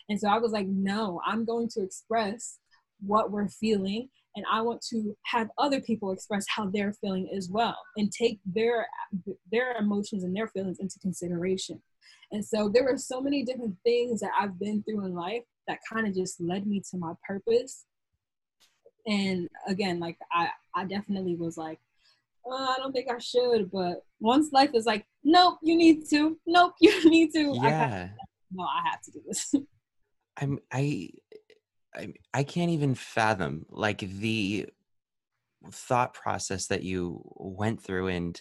And 0.08 0.18
so 0.18 0.28
I 0.28 0.38
was 0.38 0.52
like, 0.52 0.66
no, 0.66 1.20
I'm 1.26 1.44
going 1.44 1.68
to 1.74 1.82
express 1.82 2.58
what 3.00 3.30
we're 3.30 3.48
feeling 3.48 4.08
and 4.36 4.44
i 4.50 4.60
want 4.60 4.80
to 4.80 5.16
have 5.24 5.48
other 5.58 5.80
people 5.80 6.12
express 6.12 6.46
how 6.48 6.66
they're 6.66 6.92
feeling 7.00 7.28
as 7.36 7.48
well 7.50 7.76
and 7.96 8.12
take 8.12 8.38
their 8.44 8.86
their 9.50 9.76
emotions 9.76 10.24
and 10.24 10.34
their 10.34 10.48
feelings 10.48 10.78
into 10.78 10.98
consideration. 11.00 11.80
And 12.32 12.44
so 12.44 12.68
there 12.68 12.84
were 12.84 12.96
so 12.96 13.20
many 13.20 13.42
different 13.42 13.76
things 13.84 14.20
that 14.20 14.30
i've 14.38 14.58
been 14.58 14.82
through 14.82 15.04
in 15.04 15.14
life 15.14 15.42
that 15.66 15.78
kind 15.90 16.06
of 16.06 16.14
just 16.14 16.40
led 16.40 16.66
me 16.66 16.82
to 16.90 16.98
my 16.98 17.12
purpose. 17.26 17.84
And 19.06 19.48
again 19.66 19.98
like 19.98 20.16
i 20.32 20.48
i 20.74 20.84
definitely 20.84 21.34
was 21.34 21.56
like 21.56 21.80
oh, 22.46 22.74
i 22.76 22.78
don't 22.78 22.92
think 22.92 23.10
i 23.10 23.18
should 23.18 23.70
but 23.70 24.04
once 24.20 24.52
life 24.52 24.70
is 24.74 24.86
like 24.86 25.06
nope 25.24 25.58
you 25.62 25.76
need 25.76 26.08
to. 26.10 26.38
Nope 26.46 26.74
you 26.80 27.10
need 27.10 27.32
to. 27.32 27.52
Yeah. 27.54 28.08
I 28.10 28.24
no 28.52 28.64
i 28.64 28.88
have 28.90 29.00
to 29.02 29.10
do 29.10 29.22
this. 29.26 29.54
I'm 30.36 30.58
i 30.72 31.10
I, 31.94 32.14
I 32.32 32.44
can't 32.44 32.70
even 32.70 32.94
fathom 32.94 33.66
like 33.68 33.98
the 33.98 34.68
thought 35.70 36.14
process 36.14 36.66
that 36.68 36.82
you 36.82 37.22
went 37.36 37.82
through 37.82 38.08
and 38.08 38.40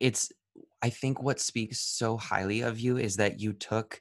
it's 0.00 0.32
i 0.82 0.90
think 0.90 1.22
what 1.22 1.38
speaks 1.38 1.78
so 1.78 2.16
highly 2.16 2.62
of 2.62 2.80
you 2.80 2.96
is 2.96 3.16
that 3.16 3.40
you 3.40 3.52
took 3.52 4.00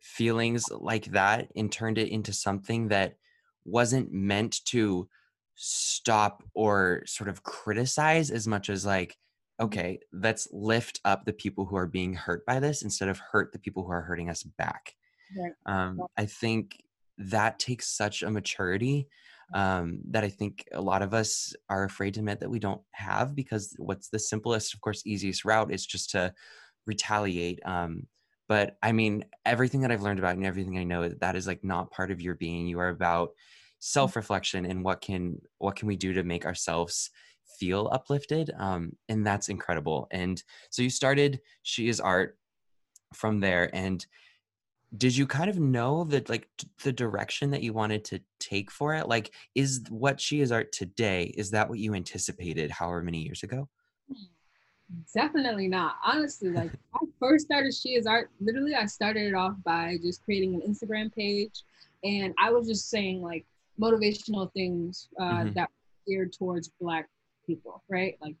feelings 0.00 0.64
like 0.70 1.04
that 1.06 1.48
and 1.54 1.70
turned 1.70 1.98
it 1.98 2.08
into 2.08 2.32
something 2.32 2.88
that 2.88 3.16
wasn't 3.64 4.12
meant 4.12 4.64
to 4.64 5.08
stop 5.54 6.42
or 6.54 7.02
sort 7.06 7.28
of 7.28 7.42
criticize 7.42 8.30
as 8.30 8.48
much 8.48 8.70
as 8.70 8.86
like 8.86 9.16
okay 9.60 10.00
let's 10.12 10.48
lift 10.50 11.00
up 11.04 11.24
the 11.24 11.32
people 11.32 11.66
who 11.66 11.76
are 11.76 11.86
being 11.86 12.14
hurt 12.14 12.44
by 12.46 12.58
this 12.58 12.82
instead 12.82 13.08
of 13.08 13.18
hurt 13.18 13.52
the 13.52 13.58
people 13.58 13.84
who 13.84 13.92
are 13.92 14.00
hurting 14.00 14.30
us 14.30 14.42
back 14.42 14.94
right. 15.36 15.52
um, 15.66 16.00
i 16.16 16.24
think 16.24 16.82
that 17.30 17.58
takes 17.58 17.88
such 17.88 18.22
a 18.22 18.30
maturity 18.30 19.08
um, 19.54 20.00
that 20.10 20.24
I 20.24 20.28
think 20.28 20.66
a 20.72 20.80
lot 20.80 21.02
of 21.02 21.12
us 21.12 21.54
are 21.68 21.84
afraid 21.84 22.14
to 22.14 22.20
admit 22.20 22.40
that 22.40 22.50
we 22.50 22.58
don't 22.58 22.80
have 22.92 23.34
because 23.34 23.74
what's 23.78 24.08
the 24.08 24.18
simplest, 24.18 24.72
of 24.72 24.80
course, 24.80 25.02
easiest 25.04 25.44
route 25.44 25.72
is 25.72 25.84
just 25.84 26.10
to 26.10 26.32
retaliate. 26.86 27.60
Um, 27.64 28.06
but 28.48 28.76
I 28.82 28.92
mean, 28.92 29.24
everything 29.44 29.82
that 29.82 29.92
I've 29.92 30.02
learned 30.02 30.18
about 30.18 30.36
and 30.36 30.46
everything 30.46 30.78
I 30.78 30.84
know 30.84 31.08
that 31.08 31.36
is 31.36 31.46
like 31.46 31.62
not 31.62 31.90
part 31.90 32.10
of 32.10 32.20
your 32.20 32.34
being. 32.34 32.66
You 32.66 32.78
are 32.80 32.88
about 32.88 33.30
mm. 33.30 33.32
self-reflection 33.78 34.64
and 34.64 34.84
what 34.84 35.00
can 35.00 35.40
what 35.58 35.76
can 35.76 35.88
we 35.88 35.96
do 35.96 36.12
to 36.14 36.24
make 36.24 36.46
ourselves 36.46 37.10
feel 37.58 37.88
uplifted 37.92 38.50
um, 38.58 38.92
and 39.08 39.26
that's 39.26 39.48
incredible 39.48 40.08
and 40.10 40.42
so 40.70 40.82
you 40.82 40.90
started 40.90 41.40
she 41.62 41.88
is 41.88 42.00
art 42.00 42.38
from 43.14 43.40
there 43.40 43.70
and 43.74 44.06
did 44.96 45.16
you 45.16 45.26
kind 45.26 45.48
of 45.48 45.58
know 45.58 46.04
that 46.04 46.28
like 46.28 46.48
the 46.82 46.92
direction 46.92 47.50
that 47.50 47.62
you 47.62 47.72
wanted 47.72 48.04
to 48.04 48.20
take 48.38 48.70
for 48.70 48.94
it? 48.94 49.08
Like 49.08 49.34
is 49.54 49.82
what 49.88 50.20
she 50.20 50.40
is 50.40 50.52
art 50.52 50.72
today 50.72 51.32
is 51.36 51.50
that 51.50 51.68
what 51.68 51.78
you 51.78 51.94
anticipated 51.94 52.70
however 52.70 53.02
many 53.02 53.22
years 53.22 53.42
ago? 53.42 53.68
Definitely 55.14 55.68
not. 55.68 55.96
Honestly 56.04 56.50
like 56.50 56.70
i 56.94 56.98
first 57.18 57.46
started 57.46 57.72
she 57.72 57.90
is 57.90 58.06
art 58.06 58.30
literally 58.40 58.74
i 58.74 58.84
started 58.84 59.26
it 59.26 59.34
off 59.34 59.54
by 59.64 59.96
just 60.02 60.22
creating 60.24 60.54
an 60.54 60.60
instagram 60.60 61.12
page 61.14 61.62
and 62.04 62.34
i 62.38 62.50
was 62.50 62.66
just 62.66 62.90
saying 62.90 63.22
like 63.22 63.46
motivational 63.80 64.52
things 64.52 65.08
uh, 65.20 65.24
mm-hmm. 65.24 65.52
that 65.54 65.70
geared 66.06 66.32
towards 66.32 66.70
black 66.80 67.08
people 67.46 67.82
right? 67.88 68.16
Like 68.20 68.36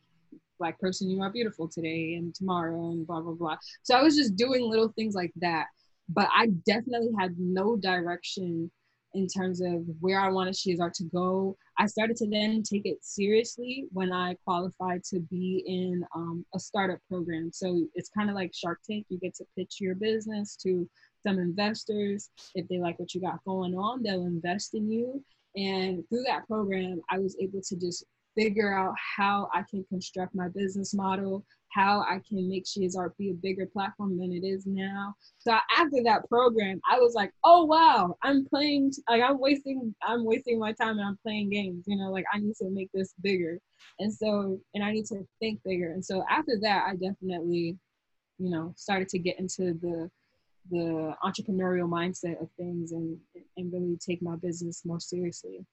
black 0.58 0.78
person 0.78 1.08
you 1.08 1.20
are 1.22 1.30
beautiful 1.30 1.66
today 1.66 2.14
and 2.14 2.34
tomorrow 2.34 2.90
and 2.90 3.06
blah 3.06 3.20
blah 3.20 3.32
blah. 3.32 3.56
So 3.82 3.96
i 3.96 4.02
was 4.02 4.16
just 4.16 4.36
doing 4.36 4.62
little 4.62 4.88
things 4.88 5.14
like 5.14 5.32
that 5.36 5.66
but 6.08 6.28
I 6.34 6.48
definitely 6.66 7.10
had 7.18 7.34
no 7.38 7.76
direction 7.76 8.70
in 9.14 9.26
terms 9.26 9.60
of 9.60 9.82
where 10.00 10.18
I 10.20 10.30
wanted 10.30 10.56
She 10.56 10.72
Is 10.72 10.80
Art 10.80 10.94
to 10.94 11.04
go. 11.04 11.56
I 11.78 11.86
started 11.86 12.16
to 12.18 12.28
then 12.28 12.62
take 12.62 12.86
it 12.86 12.98
seriously 13.02 13.86
when 13.92 14.12
I 14.12 14.36
qualified 14.44 15.04
to 15.04 15.20
be 15.20 15.62
in 15.66 16.04
um, 16.14 16.44
a 16.54 16.58
startup 16.58 16.98
program. 17.08 17.50
So 17.52 17.86
it's 17.94 18.08
kind 18.08 18.30
of 18.30 18.36
like 18.36 18.54
Shark 18.54 18.80
Tank. 18.88 19.06
You 19.08 19.18
get 19.18 19.34
to 19.36 19.44
pitch 19.56 19.76
your 19.80 19.94
business 19.94 20.56
to 20.62 20.88
some 21.26 21.38
investors. 21.38 22.30
If 22.54 22.68
they 22.68 22.78
like 22.78 22.98
what 22.98 23.14
you 23.14 23.20
got 23.20 23.44
going 23.44 23.74
on, 23.74 24.02
they'll 24.02 24.26
invest 24.26 24.74
in 24.74 24.90
you. 24.90 25.22
And 25.56 26.08
through 26.08 26.24
that 26.26 26.46
program, 26.46 27.00
I 27.10 27.18
was 27.18 27.36
able 27.40 27.60
to 27.60 27.76
just 27.76 28.04
figure 28.34 28.74
out 28.74 28.94
how 29.16 29.50
I 29.54 29.62
can 29.68 29.84
construct 29.90 30.34
my 30.34 30.48
business 30.48 30.94
model, 30.94 31.44
how 31.72 32.00
I 32.00 32.20
can 32.28 32.48
make 32.48 32.66
She 32.66 32.84
Is 32.84 32.96
Art 32.96 33.16
be 33.16 33.30
a 33.30 33.34
bigger 33.34 33.66
platform 33.66 34.18
than 34.18 34.32
it 34.32 34.44
is 34.46 34.66
now. 34.66 35.14
So 35.38 35.52
after 35.52 36.02
that 36.04 36.28
program, 36.28 36.80
I 36.90 36.98
was 36.98 37.14
like, 37.14 37.32
oh 37.44 37.64
wow, 37.64 38.16
I'm 38.22 38.44
playing 38.44 38.92
like 39.08 39.22
I'm 39.22 39.38
wasting 39.38 39.94
I'm 40.02 40.24
wasting 40.24 40.58
my 40.58 40.72
time 40.72 40.98
and 40.98 41.08
I'm 41.08 41.18
playing 41.22 41.50
games. 41.50 41.84
You 41.86 41.96
know, 41.96 42.10
like 42.10 42.24
I 42.32 42.38
need 42.38 42.54
to 42.56 42.70
make 42.70 42.90
this 42.92 43.14
bigger. 43.22 43.58
And 43.98 44.12
so 44.12 44.60
and 44.74 44.84
I 44.84 44.92
need 44.92 45.06
to 45.06 45.26
think 45.40 45.60
bigger. 45.64 45.92
And 45.92 46.04
so 46.04 46.24
after 46.30 46.58
that, 46.60 46.84
I 46.86 46.92
definitely, 46.92 47.78
you 48.38 48.50
know, 48.50 48.74
started 48.76 49.08
to 49.10 49.18
get 49.18 49.38
into 49.38 49.74
the 49.74 50.10
the 50.70 51.14
entrepreneurial 51.24 51.88
mindset 51.88 52.40
of 52.40 52.48
things 52.56 52.92
and 52.92 53.18
and 53.56 53.72
really 53.72 53.96
take 53.96 54.22
my 54.22 54.36
business 54.36 54.84
more 54.84 55.00
seriously. 55.00 55.64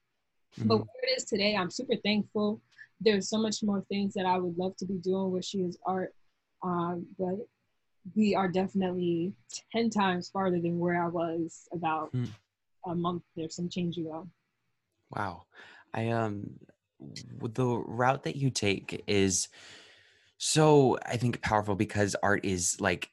Mm-hmm. 0.58 0.68
But 0.68 0.78
where 0.78 1.04
it 1.04 1.16
is 1.16 1.24
today, 1.24 1.56
I'm 1.56 1.70
super 1.70 1.94
thankful. 2.02 2.60
There's 3.00 3.28
so 3.28 3.38
much 3.38 3.62
more 3.62 3.84
things 3.88 4.14
that 4.14 4.26
I 4.26 4.38
would 4.38 4.56
love 4.58 4.76
to 4.78 4.86
be 4.86 4.98
doing 4.98 5.30
with 5.30 5.44
She 5.44 5.58
Is 5.58 5.78
Art. 5.86 6.14
Um, 6.62 7.06
but 7.18 7.36
we 8.14 8.34
are 8.34 8.48
definitely 8.48 9.32
10 9.72 9.90
times 9.90 10.28
farther 10.28 10.60
than 10.60 10.78
where 10.78 11.02
I 11.02 11.08
was 11.08 11.68
about 11.72 12.12
mm. 12.12 12.28
a 12.86 12.94
month 12.94 13.22
or 13.36 13.48
some 13.48 13.68
change 13.68 13.98
ago. 13.98 14.28
Wow. 15.10 15.44
I, 15.94 16.08
um, 16.08 16.58
the 17.40 17.66
route 17.66 18.24
that 18.24 18.36
you 18.36 18.50
take 18.50 19.02
is 19.06 19.48
so, 20.38 20.98
I 21.04 21.16
think, 21.16 21.40
powerful 21.42 21.74
because 21.74 22.16
art 22.22 22.44
is 22.44 22.80
like 22.80 23.10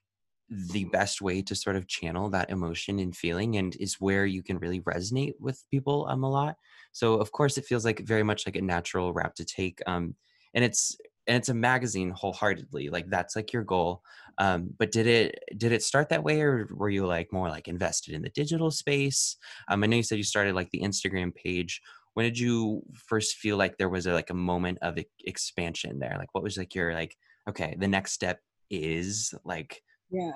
the 0.49 0.85
best 0.85 1.21
way 1.21 1.41
to 1.41 1.55
sort 1.55 1.75
of 1.75 1.87
channel 1.87 2.29
that 2.29 2.49
emotion 2.49 2.99
and 2.99 3.15
feeling 3.15 3.57
and 3.57 3.75
is 3.77 3.95
where 3.95 4.25
you 4.25 4.41
can 4.41 4.57
really 4.59 4.79
resonate 4.81 5.33
with 5.39 5.63
people 5.69 6.07
um 6.09 6.23
a 6.23 6.29
lot. 6.29 6.55
So 6.93 7.15
of 7.15 7.31
course 7.31 7.57
it 7.57 7.65
feels 7.65 7.83
like 7.83 7.99
very 7.99 8.23
much 8.23 8.45
like 8.45 8.55
a 8.55 8.61
natural 8.61 9.13
route 9.13 9.35
to 9.35 9.45
take 9.45 9.81
um 9.87 10.15
and 10.53 10.63
it's 10.63 10.97
and 11.27 11.35
it's 11.35 11.49
a 11.49 11.53
magazine 11.53 12.11
wholeheartedly 12.11 12.89
like 12.89 13.09
that's 13.09 13.35
like 13.35 13.51
your 13.51 13.63
goal. 13.63 14.01
Um 14.37 14.69
but 14.77 14.91
did 14.91 15.05
it 15.05 15.39
did 15.57 15.73
it 15.73 15.83
start 15.83 16.09
that 16.09 16.23
way 16.23 16.41
or 16.41 16.67
were 16.71 16.89
you 16.89 17.05
like 17.05 17.33
more 17.33 17.49
like 17.49 17.67
invested 17.67 18.13
in 18.13 18.21
the 18.21 18.29
digital 18.29 18.71
space? 18.71 19.35
Um 19.67 19.83
i 19.83 19.87
know 19.87 19.97
you 19.97 20.03
said 20.03 20.17
you 20.17 20.23
started 20.23 20.55
like 20.55 20.69
the 20.71 20.81
instagram 20.81 21.35
page. 21.35 21.81
When 22.13 22.23
did 22.25 22.39
you 22.39 22.81
first 22.93 23.35
feel 23.35 23.57
like 23.57 23.77
there 23.77 23.89
was 23.89 24.07
a 24.07 24.13
like 24.13 24.29
a 24.29 24.33
moment 24.33 24.79
of 24.81 24.97
expansion 25.25 25.99
there? 25.99 26.15
Like 26.17 26.33
what 26.33 26.43
was 26.43 26.57
like 26.57 26.73
your 26.73 26.93
like 26.93 27.17
okay 27.49 27.75
the 27.77 27.87
next 27.87 28.13
step 28.13 28.39
is 28.69 29.33
like 29.45 29.81
yeah. 30.09 30.33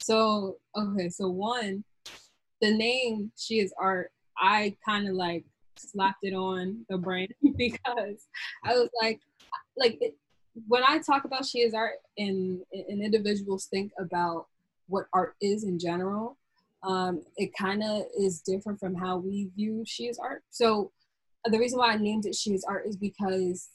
So 0.00 0.56
okay, 0.76 1.08
so 1.08 1.28
one, 1.28 1.84
the 2.60 2.72
name 2.72 3.32
She 3.36 3.60
Is 3.60 3.72
Art, 3.78 4.10
I 4.38 4.76
kind 4.84 5.08
of 5.08 5.14
like 5.14 5.44
slapped 5.76 6.22
it 6.22 6.34
on 6.34 6.84
the 6.88 6.98
brain 6.98 7.28
because 7.56 8.26
I 8.64 8.74
was 8.74 8.88
like, 9.00 9.20
like 9.76 9.98
it, 10.00 10.14
when 10.66 10.82
I 10.86 10.98
talk 10.98 11.24
about 11.24 11.46
She 11.46 11.60
Is 11.60 11.74
Art, 11.74 11.94
and, 12.18 12.60
and 12.72 13.02
individuals 13.02 13.66
think 13.66 13.92
about 13.98 14.46
what 14.88 15.06
art 15.14 15.34
is 15.40 15.64
in 15.64 15.78
general, 15.78 16.36
um, 16.82 17.22
it 17.36 17.50
kind 17.56 17.82
of 17.82 18.02
is 18.18 18.40
different 18.40 18.78
from 18.78 18.94
how 18.94 19.16
we 19.16 19.50
view 19.56 19.84
She 19.86 20.04
Is 20.04 20.18
Art. 20.18 20.42
So 20.50 20.90
the 21.44 21.58
reason 21.58 21.78
why 21.78 21.92
I 21.92 21.96
named 21.96 22.26
it 22.26 22.34
She 22.34 22.52
Is 22.52 22.64
Art 22.64 22.86
is 22.86 22.96
because 22.96 23.68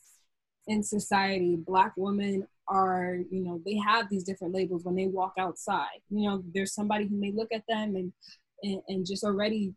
in 0.67 0.83
society, 0.83 1.55
Black 1.55 1.93
women 1.95 2.47
are, 2.69 3.17
you 3.29 3.41
know, 3.43 3.61
they 3.65 3.77
have 3.77 4.09
these 4.09 4.23
different 4.23 4.53
labels 4.53 4.83
when 4.83 4.95
they 4.95 5.07
walk 5.07 5.33
outside. 5.37 5.99
You 6.09 6.29
know, 6.29 6.43
there's 6.53 6.73
somebody 6.73 7.07
who 7.07 7.17
may 7.17 7.31
look 7.31 7.51
at 7.51 7.63
them 7.67 7.95
and 7.95 8.13
and, 8.63 8.81
and 8.87 9.05
just 9.05 9.23
already 9.23 9.73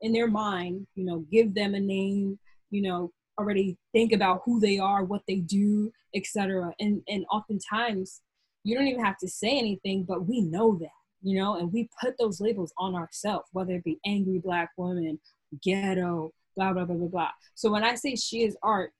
in 0.00 0.12
their 0.12 0.28
mind, 0.28 0.86
you 0.94 1.04
know, 1.04 1.24
give 1.32 1.54
them 1.54 1.74
a 1.74 1.80
name, 1.80 2.38
you 2.70 2.82
know, 2.82 3.12
already 3.38 3.76
think 3.92 4.12
about 4.12 4.42
who 4.44 4.60
they 4.60 4.78
are, 4.78 5.04
what 5.04 5.22
they 5.26 5.36
do, 5.36 5.92
etc. 6.14 6.72
And 6.80 7.02
and 7.08 7.24
oftentimes 7.30 8.20
you 8.64 8.76
don't 8.76 8.86
even 8.86 9.04
have 9.04 9.18
to 9.18 9.28
say 9.28 9.58
anything, 9.58 10.04
but 10.04 10.26
we 10.26 10.40
know 10.40 10.76
that, 10.78 10.88
you 11.22 11.38
know, 11.38 11.56
and 11.56 11.72
we 11.72 11.88
put 12.00 12.16
those 12.18 12.40
labels 12.40 12.72
on 12.78 12.94
ourselves, 12.94 13.48
whether 13.52 13.74
it 13.74 13.84
be 13.84 13.98
angry 14.06 14.38
black 14.38 14.70
woman, 14.76 15.18
ghetto, 15.62 16.32
blah 16.56 16.72
blah 16.72 16.84
blah 16.84 16.96
blah 16.96 17.08
blah. 17.08 17.30
So 17.54 17.70
when 17.70 17.84
I 17.84 17.94
say 17.94 18.16
she 18.16 18.44
is 18.44 18.56
art, 18.62 18.92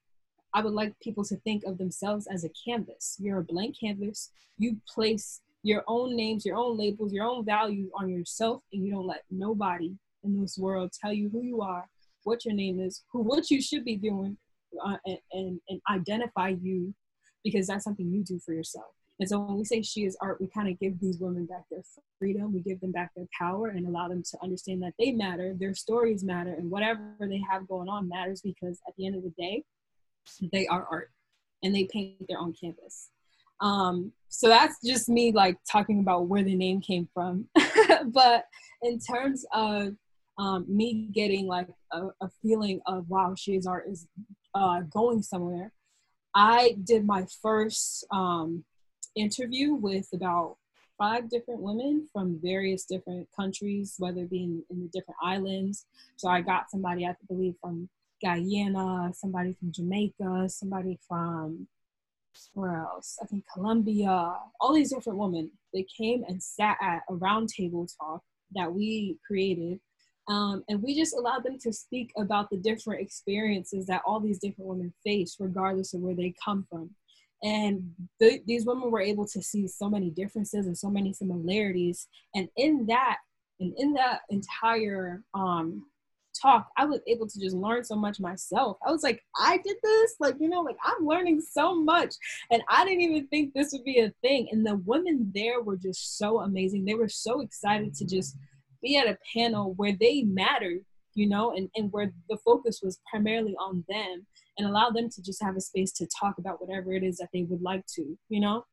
I 0.54 0.62
would 0.62 0.72
like 0.72 0.98
people 1.00 1.24
to 1.24 1.36
think 1.38 1.64
of 1.64 1.78
themselves 1.78 2.28
as 2.32 2.44
a 2.44 2.50
canvas. 2.64 3.16
You're 3.18 3.40
a 3.40 3.44
blank 3.44 3.74
canvas. 3.78 4.30
You 4.56 4.76
place 4.88 5.40
your 5.64 5.82
own 5.88 6.14
names, 6.14 6.46
your 6.46 6.56
own 6.56 6.78
labels, 6.78 7.12
your 7.12 7.24
own 7.24 7.44
values 7.44 7.90
on 7.94 8.08
yourself, 8.08 8.62
and 8.72 8.84
you 8.84 8.92
don't 8.92 9.06
let 9.06 9.24
nobody 9.30 9.92
in 10.22 10.40
this 10.40 10.56
world 10.56 10.92
tell 11.02 11.12
you 11.12 11.28
who 11.28 11.42
you 11.42 11.60
are, 11.60 11.88
what 12.22 12.44
your 12.44 12.54
name 12.54 12.78
is, 12.78 13.02
who 13.10 13.20
what 13.22 13.50
you 13.50 13.60
should 13.60 13.84
be 13.84 13.96
doing, 13.96 14.36
uh, 14.84 14.96
and, 15.04 15.18
and, 15.32 15.60
and 15.68 15.80
identify 15.90 16.48
you, 16.48 16.94
because 17.42 17.66
that's 17.66 17.82
something 17.82 18.10
you 18.10 18.22
do 18.22 18.38
for 18.38 18.54
yourself. 18.54 18.86
And 19.18 19.28
so 19.28 19.40
when 19.40 19.56
we 19.56 19.64
say 19.64 19.80
she 19.82 20.04
is 20.04 20.16
art, 20.20 20.40
we 20.40 20.48
kind 20.48 20.68
of 20.68 20.78
give 20.78 21.00
these 21.00 21.18
women 21.18 21.46
back 21.46 21.64
their 21.70 21.82
freedom, 22.18 22.52
we 22.52 22.60
give 22.60 22.80
them 22.80 22.92
back 22.92 23.10
their 23.16 23.28
power, 23.36 23.68
and 23.68 23.86
allow 23.86 24.08
them 24.08 24.22
to 24.22 24.38
understand 24.42 24.82
that 24.82 24.94
they 24.98 25.12
matter, 25.12 25.54
their 25.58 25.74
stories 25.74 26.22
matter, 26.22 26.52
and 26.52 26.70
whatever 26.70 27.00
they 27.20 27.42
have 27.50 27.66
going 27.66 27.88
on 27.88 28.08
matters 28.08 28.40
because 28.40 28.80
at 28.86 28.94
the 28.96 29.06
end 29.06 29.16
of 29.16 29.22
the 29.22 29.32
day, 29.38 29.64
they 30.52 30.66
are 30.66 30.86
art 30.90 31.10
and 31.62 31.74
they 31.74 31.84
paint 31.84 32.26
their 32.28 32.38
own 32.38 32.52
canvas. 32.52 33.10
Um, 33.60 34.12
so 34.28 34.48
that's 34.48 34.76
just 34.84 35.08
me 35.08 35.32
like 35.32 35.56
talking 35.70 36.00
about 36.00 36.26
where 36.26 36.42
the 36.42 36.54
name 36.54 36.80
came 36.80 37.08
from. 37.14 37.48
but 38.06 38.46
in 38.82 38.98
terms 38.98 39.44
of 39.52 39.94
um, 40.38 40.66
me 40.68 41.08
getting 41.12 41.46
like 41.46 41.68
a, 41.92 42.08
a, 42.20 42.28
feeling 42.42 42.80
of 42.86 43.08
wow, 43.08 43.34
she 43.36 43.54
is 43.54 43.66
art 43.66 43.84
is 43.88 44.06
uh, 44.54 44.80
going 44.80 45.22
somewhere. 45.22 45.72
I 46.34 46.76
did 46.82 47.06
my 47.06 47.26
first 47.40 48.04
um, 48.10 48.64
interview 49.14 49.74
with 49.74 50.08
about 50.12 50.56
five 50.98 51.30
different 51.30 51.60
women 51.60 52.08
from 52.12 52.40
various 52.42 52.84
different 52.84 53.28
countries, 53.34 53.94
whether 53.98 54.22
it 54.22 54.30
be 54.30 54.42
in, 54.42 54.62
in 54.70 54.80
the 54.80 54.88
different 54.88 55.18
islands. 55.22 55.86
So 56.16 56.28
I 56.28 56.40
got 56.40 56.70
somebody, 56.70 57.06
I 57.06 57.14
believe, 57.28 57.54
from 57.60 57.88
Guyana, 58.22 59.12
somebody 59.14 59.54
from 59.54 59.72
Jamaica, 59.72 60.48
somebody 60.48 60.98
from 61.06 61.68
where 62.52 62.76
else? 62.76 63.18
I 63.22 63.26
think 63.26 63.44
Colombia, 63.52 64.36
all 64.60 64.72
these 64.72 64.92
different 64.92 65.18
women. 65.18 65.50
They 65.72 65.86
came 65.96 66.24
and 66.28 66.42
sat 66.42 66.76
at 66.80 67.02
a 67.08 67.14
roundtable 67.14 67.88
talk 67.98 68.22
that 68.54 68.72
we 68.72 69.18
created. 69.26 69.80
Um, 70.28 70.64
and 70.68 70.82
we 70.82 70.96
just 70.96 71.14
allowed 71.14 71.44
them 71.44 71.58
to 71.60 71.72
speak 71.72 72.12
about 72.16 72.48
the 72.50 72.56
different 72.56 73.02
experiences 73.02 73.86
that 73.86 74.02
all 74.06 74.20
these 74.20 74.38
different 74.38 74.68
women 74.68 74.92
face, 75.04 75.36
regardless 75.38 75.92
of 75.92 76.00
where 76.00 76.14
they 76.14 76.34
come 76.42 76.66
from. 76.70 76.90
And 77.42 77.92
th- 78.20 78.42
these 78.46 78.64
women 78.64 78.90
were 78.90 79.02
able 79.02 79.26
to 79.28 79.42
see 79.42 79.68
so 79.68 79.90
many 79.90 80.10
differences 80.10 80.66
and 80.66 80.78
so 80.78 80.88
many 80.88 81.12
similarities. 81.12 82.08
And 82.34 82.48
in 82.56 82.86
that, 82.86 83.18
and 83.60 83.74
in 83.76 83.92
that 83.94 84.20
entire 84.30 85.22
um, 85.34 85.84
talk, 86.44 86.68
I 86.76 86.84
was 86.84 87.00
able 87.06 87.26
to 87.26 87.40
just 87.40 87.56
learn 87.56 87.84
so 87.84 87.96
much 87.96 88.20
myself. 88.20 88.76
I 88.86 88.90
was 88.90 89.02
like, 89.02 89.22
I 89.38 89.58
did 89.58 89.76
this, 89.82 90.14
like, 90.20 90.36
you 90.38 90.48
know, 90.48 90.60
like 90.60 90.76
I'm 90.84 91.06
learning 91.06 91.40
so 91.40 91.74
much. 91.74 92.14
And 92.50 92.62
I 92.68 92.84
didn't 92.84 93.00
even 93.00 93.26
think 93.28 93.52
this 93.52 93.72
would 93.72 93.84
be 93.84 94.00
a 94.00 94.12
thing. 94.22 94.48
And 94.52 94.64
the 94.64 94.76
women 94.84 95.30
there 95.34 95.62
were 95.62 95.76
just 95.76 96.18
so 96.18 96.40
amazing. 96.40 96.84
They 96.84 96.94
were 96.94 97.08
so 97.08 97.40
excited 97.40 97.94
to 97.94 98.04
just 98.04 98.36
be 98.82 98.96
at 98.96 99.08
a 99.08 99.18
panel 99.34 99.74
where 99.76 99.96
they 99.98 100.22
mattered, 100.22 100.84
you 101.14 101.28
know, 101.28 101.54
and, 101.56 101.68
and 101.76 101.90
where 101.92 102.12
the 102.28 102.36
focus 102.44 102.80
was 102.82 103.00
primarily 103.10 103.54
on 103.56 103.84
them 103.88 104.26
and 104.58 104.68
allow 104.68 104.90
them 104.90 105.08
to 105.10 105.22
just 105.22 105.42
have 105.42 105.56
a 105.56 105.60
space 105.60 105.92
to 105.92 106.06
talk 106.06 106.38
about 106.38 106.60
whatever 106.60 106.92
it 106.92 107.02
is 107.02 107.16
that 107.16 107.30
they 107.32 107.44
would 107.44 107.62
like 107.62 107.84
to, 107.94 108.16
you 108.28 108.40
know? 108.40 108.64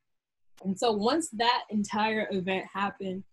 And 0.63 0.77
so 0.77 0.91
once 0.91 1.29
that 1.29 1.63
entire 1.69 2.27
event 2.31 2.65
happened, 2.71 3.23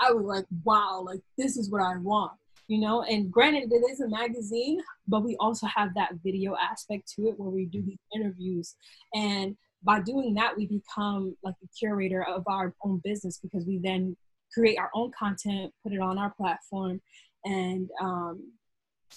I 0.00 0.12
was 0.12 0.24
like, 0.24 0.46
wow, 0.64 1.02
like 1.04 1.20
this 1.36 1.58
is 1.58 1.70
what 1.70 1.82
I 1.82 1.98
want 1.98 2.32
you 2.68 2.78
know? 2.78 3.02
And 3.02 3.30
granted 3.30 3.72
it 3.72 3.90
is 3.90 4.00
a 4.00 4.08
magazine 4.08 4.80
but 5.08 5.24
we 5.24 5.36
also 5.40 5.66
have 5.66 5.94
that 5.94 6.12
video 6.22 6.54
aspect 6.56 7.12
to 7.16 7.28
it 7.28 7.38
where 7.38 7.50
we 7.50 7.66
do 7.66 7.82
these 7.82 7.98
interviews. 8.14 8.76
And 9.14 9.56
by 9.82 10.00
doing 10.00 10.34
that 10.34 10.56
we 10.56 10.66
become 10.66 11.36
like 11.42 11.54
the 11.60 11.68
curator 11.78 12.24
of 12.24 12.44
our 12.46 12.74
own 12.84 13.00
business 13.02 13.38
because 13.42 13.64
we 13.66 13.78
then 13.78 14.16
create 14.52 14.78
our 14.78 14.90
own 14.94 15.10
content 15.18 15.72
put 15.82 15.92
it 15.92 16.00
on 16.00 16.18
our 16.18 16.30
platform 16.30 17.00
and 17.44 17.88
um 18.00 18.52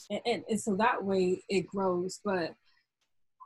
and, 0.10 0.44
and 0.50 0.60
so 0.60 0.76
that 0.76 1.04
way 1.04 1.44
it 1.50 1.68
grows. 1.68 2.20
But 2.24 2.56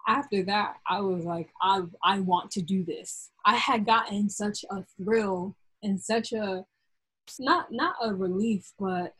after 0.07 0.43
that 0.43 0.75
i 0.87 0.99
was 1.01 1.25
like 1.25 1.49
i 1.61 1.81
i 2.03 2.19
want 2.19 2.51
to 2.51 2.61
do 2.61 2.83
this. 2.83 3.31
I 3.45 3.55
had 3.55 3.85
gotten 3.85 4.29
such 4.29 4.63
a 4.69 4.83
thrill 4.97 5.55
and 5.83 5.99
such 5.99 6.31
a 6.31 6.65
not 7.39 7.71
not 7.71 7.95
a 8.03 8.13
relief 8.13 8.71
but 8.79 9.13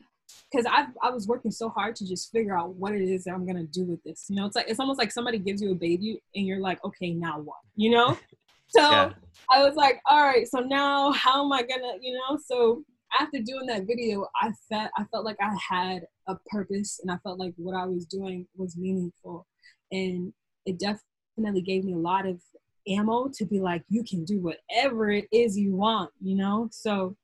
because 0.50 0.66
I 0.66 0.86
I 1.02 1.10
was 1.10 1.26
working 1.26 1.50
so 1.50 1.68
hard 1.68 1.96
to 1.96 2.06
just 2.06 2.30
figure 2.32 2.56
out 2.56 2.74
what 2.74 2.92
it 2.92 3.02
is 3.02 3.24
that 3.24 3.34
I'm 3.34 3.46
gonna 3.46 3.64
do 3.64 3.84
with 3.84 4.02
this. 4.04 4.26
You 4.28 4.36
know, 4.36 4.46
it's 4.46 4.56
like 4.56 4.68
it's 4.68 4.80
almost 4.80 4.98
like 4.98 5.12
somebody 5.12 5.38
gives 5.38 5.60
you 5.62 5.72
a 5.72 5.74
baby 5.74 6.22
and 6.34 6.46
you're 6.46 6.60
like, 6.60 6.82
okay, 6.84 7.12
now 7.12 7.40
what? 7.40 7.58
You 7.74 7.90
know? 7.90 8.18
So 8.68 8.80
yeah. 8.80 9.12
I 9.52 9.62
was 9.62 9.76
like, 9.76 10.00
all 10.06 10.20
right, 10.20 10.44
so 10.48 10.58
now 10.58 11.12
how 11.12 11.44
am 11.44 11.52
I 11.52 11.62
gonna, 11.62 11.92
you 12.00 12.12
know? 12.14 12.36
So 12.44 12.82
after 13.18 13.38
doing 13.38 13.66
that 13.66 13.86
video, 13.86 14.26
I 14.42 14.50
felt 14.68 14.90
I 14.96 15.04
felt 15.12 15.24
like 15.24 15.36
I 15.40 15.56
had 15.70 16.02
a 16.26 16.34
purpose 16.46 16.98
and 17.00 17.10
I 17.10 17.16
felt 17.18 17.38
like 17.38 17.54
what 17.56 17.76
I 17.76 17.86
was 17.86 18.06
doing 18.06 18.46
was 18.56 18.76
meaningful. 18.76 19.46
And 19.92 20.32
it 20.66 20.80
definitely 20.80 21.62
gave 21.62 21.84
me 21.84 21.92
a 21.92 21.98
lot 21.98 22.26
of 22.26 22.40
ammo 22.88 23.28
to 23.34 23.44
be 23.44 23.60
like, 23.60 23.84
you 23.88 24.02
can 24.04 24.24
do 24.24 24.40
whatever 24.40 25.10
it 25.10 25.26
is 25.32 25.56
you 25.56 25.74
want, 25.74 26.10
you 26.20 26.36
know? 26.36 26.68
So 26.72 27.16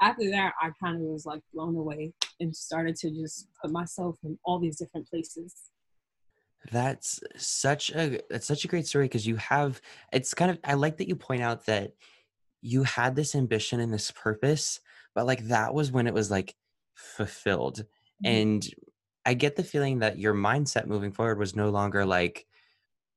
after 0.00 0.30
that, 0.30 0.52
I 0.60 0.70
kind 0.82 0.96
of 0.96 1.02
was 1.02 1.26
like 1.26 1.42
blown 1.52 1.76
away 1.76 2.12
and 2.40 2.54
started 2.54 2.96
to 2.96 3.10
just 3.10 3.48
put 3.60 3.70
myself 3.70 4.16
in 4.24 4.38
all 4.44 4.58
these 4.58 4.76
different 4.76 5.08
places. 5.08 5.54
That's 6.70 7.20
such 7.36 7.90
a 7.92 8.20
that's 8.28 8.46
such 8.46 8.64
a 8.64 8.68
great 8.68 8.86
story 8.86 9.04
because 9.04 9.26
you 9.26 9.36
have 9.36 9.80
it's 10.12 10.34
kind 10.34 10.50
of 10.50 10.58
I 10.64 10.74
like 10.74 10.98
that 10.98 11.08
you 11.08 11.16
point 11.16 11.42
out 11.42 11.66
that 11.66 11.92
you 12.60 12.82
had 12.82 13.14
this 13.14 13.34
ambition 13.34 13.80
and 13.80 13.92
this 13.92 14.10
purpose, 14.10 14.80
but 15.14 15.26
like 15.26 15.44
that 15.44 15.72
was 15.72 15.92
when 15.92 16.06
it 16.06 16.14
was 16.14 16.30
like 16.30 16.54
fulfilled. 16.94 17.84
Mm-hmm. 18.24 18.26
And 18.26 18.74
I 19.24 19.34
get 19.34 19.56
the 19.56 19.64
feeling 19.64 20.00
that 20.00 20.18
your 20.18 20.34
mindset 20.34 20.86
moving 20.86 21.12
forward 21.12 21.38
was 21.38 21.54
no 21.54 21.70
longer 21.70 22.04
like, 22.04 22.46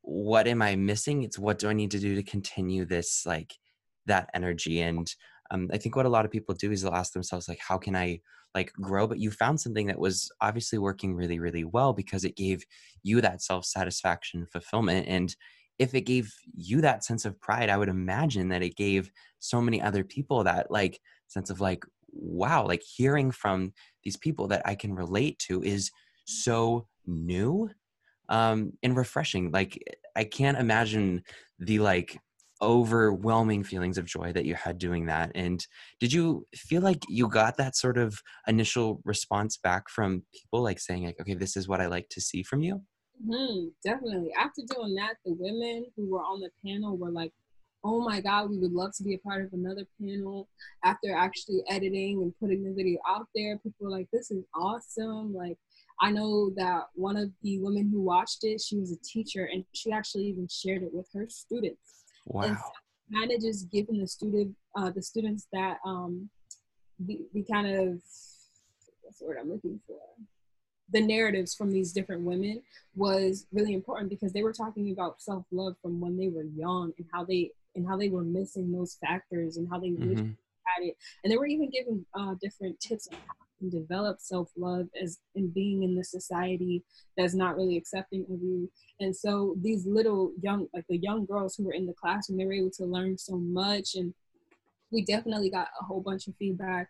what 0.01 0.47
am 0.47 0.61
I 0.61 0.75
missing? 0.75 1.23
It's 1.23 1.39
what 1.39 1.59
do 1.59 1.69
I 1.69 1.73
need 1.73 1.91
to 1.91 1.99
do 1.99 2.15
to 2.15 2.23
continue 2.23 2.85
this 2.85 3.25
like 3.25 3.53
that 4.05 4.29
energy 4.33 4.81
and 4.81 5.13
um, 5.51 5.69
i 5.71 5.77
think 5.77 5.95
what 5.95 6.05
a 6.05 6.09
lot 6.09 6.25
of 6.25 6.31
people 6.31 6.55
do 6.55 6.71
is 6.71 6.81
they'll 6.81 6.93
ask 6.93 7.13
themselves 7.13 7.47
like 7.47 7.59
how 7.59 7.77
can 7.77 7.95
i 7.95 8.19
like 8.53 8.73
grow? 8.73 9.07
But 9.07 9.19
you 9.19 9.31
found 9.31 9.59
something 9.59 9.87
that 9.87 9.99
was 9.99 10.31
obviously 10.41 10.77
working 10.77 11.15
really 11.15 11.39
really 11.39 11.63
well 11.63 11.93
because 11.93 12.23
it 12.23 12.35
gave 12.35 12.63
you 13.03 13.21
that 13.21 13.41
self 13.41 13.65
satisfaction 13.65 14.45
fulfillment 14.45 15.07
and 15.07 15.35
if 15.79 15.95
it 15.95 16.01
gave 16.01 16.33
you 16.55 16.81
that 16.81 17.03
sense 17.03 17.25
of 17.25 17.39
pride 17.39 17.69
i 17.69 17.77
would 17.77 17.89
imagine 17.89 18.49
that 18.49 18.61
it 18.61 18.75
gave 18.75 19.09
so 19.39 19.61
many 19.61 19.81
other 19.81 20.03
people 20.03 20.43
that 20.43 20.69
like 20.69 20.99
sense 21.27 21.49
of 21.49 21.61
like 21.61 21.83
wow 22.11 22.67
like 22.67 22.83
hearing 22.83 23.31
from 23.31 23.73
these 24.03 24.17
people 24.17 24.47
that 24.47 24.61
i 24.65 24.75
can 24.75 24.93
relate 24.93 25.39
to 25.39 25.63
is 25.63 25.91
so 26.25 26.87
new 27.07 27.69
um 28.29 28.73
and 28.83 28.95
refreshing 28.95 29.49
like 29.51 29.81
i 30.15 30.23
can't 30.23 30.57
imagine 30.57 31.23
the 31.59 31.79
like 31.79 32.19
overwhelming 32.61 33.63
feelings 33.63 33.97
of 33.97 34.05
joy 34.05 34.31
that 34.31 34.45
you 34.45 34.53
had 34.53 34.77
doing 34.77 35.05
that 35.07 35.31
and 35.33 35.65
did 35.99 36.13
you 36.13 36.45
feel 36.55 36.81
like 36.81 37.03
you 37.09 37.27
got 37.27 37.57
that 37.57 37.75
sort 37.75 37.97
of 37.97 38.21
initial 38.47 39.01
response 39.03 39.57
back 39.57 39.89
from 39.89 40.23
people 40.33 40.61
like 40.61 40.79
saying 40.79 41.03
like 41.03 41.19
okay 41.19 41.33
this 41.33 41.57
is 41.57 41.67
what 41.67 41.81
i 41.81 41.87
like 41.87 42.07
to 42.09 42.21
see 42.21 42.43
from 42.43 42.61
you 42.61 42.81
mm-hmm, 43.27 43.67
definitely 43.83 44.31
after 44.39 44.61
doing 44.75 44.93
that 44.93 45.15
the 45.25 45.35
women 45.39 45.85
who 45.95 46.09
were 46.11 46.21
on 46.21 46.39
the 46.39 46.49
panel 46.63 46.97
were 46.97 47.11
like 47.11 47.33
oh 47.83 47.99
my 48.01 48.21
god 48.21 48.49
we 48.49 48.57
would 48.59 48.73
love 48.73 48.91
to 48.95 49.03
be 49.03 49.15
a 49.15 49.27
part 49.27 49.43
of 49.43 49.51
another 49.53 49.85
panel 49.99 50.47
after 50.83 51.13
actually 51.15 51.63
editing 51.67 52.21
and 52.21 52.33
putting 52.39 52.63
the 52.63 52.73
video 52.73 52.99
out 53.07 53.25
there 53.33 53.57
people 53.57 53.87
were 53.87 53.89
like 53.89 54.07
this 54.13 54.29
is 54.29 54.43
awesome 54.55 55.33
like 55.33 55.57
i 55.99 56.11
know 56.11 56.51
that 56.55 56.83
one 56.93 57.17
of 57.17 57.31
the 57.41 57.59
women 57.59 57.89
who 57.91 58.01
watched 58.01 58.43
it 58.43 58.61
she 58.61 58.77
was 58.77 58.91
a 58.91 58.97
teacher 59.03 59.49
and 59.51 59.63
she 59.73 59.91
actually 59.91 60.25
even 60.25 60.47
shared 60.47 60.83
it 60.83 60.93
with 60.93 61.07
her 61.13 61.25
students 61.27 62.00
Wow. 62.25 62.57
kind 63.13 63.31
of 63.31 63.41
just 63.41 63.71
giving 63.71 63.99
the 63.99 64.07
student, 64.07 64.55
uh, 64.75 64.89
the 64.91 65.01
students 65.01 65.47
that 65.53 65.77
um, 65.85 66.29
the, 66.99 67.21
the 67.33 67.43
kind 67.43 67.67
of 67.67 68.01
what's 69.01 69.19
the 69.19 69.25
word 69.25 69.37
I'm 69.39 69.51
looking 69.51 69.79
for? 69.87 69.97
The 70.91 71.01
narratives 71.01 71.55
from 71.55 71.71
these 71.71 71.93
different 71.93 72.23
women 72.23 72.61
was 72.95 73.45
really 73.51 73.73
important 73.73 74.09
because 74.09 74.33
they 74.33 74.43
were 74.43 74.53
talking 74.53 74.91
about 74.91 75.21
self 75.21 75.45
love 75.51 75.75
from 75.81 75.99
when 75.99 76.17
they 76.17 76.27
were 76.27 76.43
young 76.43 76.93
and 76.97 77.07
how 77.13 77.23
they 77.23 77.51
and 77.75 77.87
how 77.87 77.97
they 77.97 78.09
were 78.09 78.23
missing 78.23 78.71
those 78.71 78.97
factors 79.05 79.57
and 79.57 79.67
how 79.69 79.79
they 79.79 79.89
mm-hmm. 79.89 80.31
had 80.65 80.83
it. 80.83 80.97
And 81.23 81.31
they 81.31 81.37
were 81.37 81.45
even 81.45 81.69
giving 81.69 82.05
uh, 82.13 82.35
different 82.41 82.79
tips 82.79 83.07
on 83.11 83.17
how 83.25 83.35
and 83.61 83.71
develop 83.71 84.19
self-love 84.19 84.87
as 85.01 85.19
in 85.35 85.49
being 85.49 85.83
in 85.83 85.95
the 85.95 86.03
society 86.03 86.83
that's 87.17 87.33
not 87.33 87.55
really 87.55 87.77
accepting 87.77 88.25
of 88.29 88.41
you. 88.41 88.69
And 88.99 89.15
so 89.15 89.55
these 89.61 89.85
little 89.85 90.31
young 90.41 90.67
like 90.73 90.85
the 90.89 90.97
young 90.97 91.25
girls 91.25 91.55
who 91.55 91.65
were 91.65 91.73
in 91.73 91.85
the 91.85 91.93
classroom 91.93 92.37
they 92.37 92.45
were 92.45 92.53
able 92.53 92.71
to 92.77 92.85
learn 92.85 93.17
so 93.17 93.37
much. 93.37 93.95
And 93.95 94.13
we 94.91 95.05
definitely 95.05 95.49
got 95.49 95.69
a 95.79 95.85
whole 95.85 96.01
bunch 96.01 96.27
of 96.27 96.35
feedback 96.37 96.89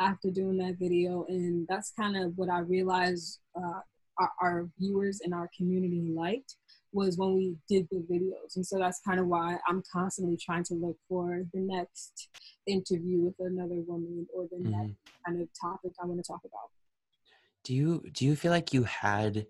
after 0.00 0.30
doing 0.30 0.58
that 0.58 0.76
video. 0.78 1.26
And 1.28 1.66
that's 1.68 1.92
kind 1.92 2.16
of 2.16 2.36
what 2.36 2.50
i 2.50 2.60
realized 2.60 3.40
uh, 3.56 3.80
our, 4.18 4.30
our 4.40 4.68
viewers 4.78 5.20
and 5.22 5.34
our 5.34 5.50
community 5.56 6.12
liked 6.14 6.56
was 6.92 7.16
when 7.16 7.34
we 7.34 7.56
did 7.68 7.86
the 7.90 8.04
videos. 8.10 8.56
And 8.56 8.66
so 8.66 8.78
that's 8.78 9.00
kind 9.00 9.20
of 9.20 9.26
why 9.26 9.58
I'm 9.68 9.82
constantly 9.92 10.36
trying 10.36 10.64
to 10.64 10.74
look 10.74 10.96
for 11.08 11.44
the 11.52 11.60
next 11.60 12.28
interview 12.66 13.20
with 13.20 13.34
another 13.38 13.80
woman 13.86 14.26
or 14.34 14.46
the 14.50 14.56
mm-hmm. 14.56 14.70
next 14.70 14.94
kind 15.26 15.40
of 15.40 15.48
topic 15.60 15.92
I 16.02 16.06
want 16.06 16.22
to 16.22 16.26
talk 16.26 16.40
about. 16.44 16.70
Do 17.64 17.74
you 17.74 18.02
do 18.12 18.24
you 18.24 18.36
feel 18.36 18.50
like 18.50 18.72
you 18.72 18.84
had 18.84 19.46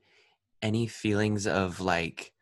any 0.63 0.87
feelings 0.87 1.47
of 1.47 1.81
like 1.81 2.33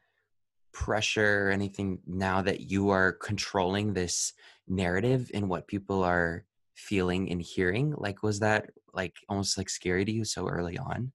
pressure 0.72 1.46
or 1.46 1.50
anything 1.50 2.00
now 2.06 2.42
that 2.42 2.70
you 2.70 2.88
are 2.88 3.12
controlling 3.12 3.92
this 3.92 4.32
narrative 4.66 5.30
and 5.34 5.48
what 5.48 5.68
people 5.68 6.02
are 6.02 6.44
feeling 6.74 7.30
and 7.30 7.42
hearing? 7.42 7.94
Like 7.96 8.22
was 8.22 8.40
that 8.40 8.70
like 8.94 9.14
almost 9.28 9.58
like 9.58 9.68
scary 9.68 10.04
to 10.04 10.12
you 10.12 10.24
so 10.24 10.48
early 10.48 10.78
on? 10.78 11.12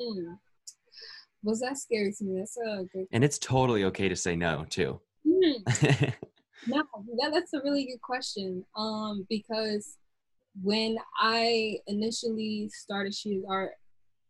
Mm 0.00 0.38
was 1.46 1.60
that 1.60 1.78
scary 1.78 2.12
to 2.18 2.24
me? 2.24 2.38
That's 2.40 2.56
a 2.56 2.84
good. 2.92 3.06
And 3.12 3.22
it's 3.24 3.38
totally 3.38 3.84
okay 3.84 4.08
to 4.08 4.16
say 4.16 4.34
no 4.34 4.66
too. 4.68 5.00
Mm. 5.26 5.62
no, 6.66 6.82
that, 7.20 7.30
that's 7.32 7.54
a 7.54 7.60
really 7.62 7.84
good 7.84 8.02
question. 8.02 8.64
Um, 8.76 9.26
because 9.30 9.96
when 10.62 10.96
I 11.20 11.78
initially 11.86 12.68
started 12.74 13.14
She 13.14 13.42
Art, 13.48 13.72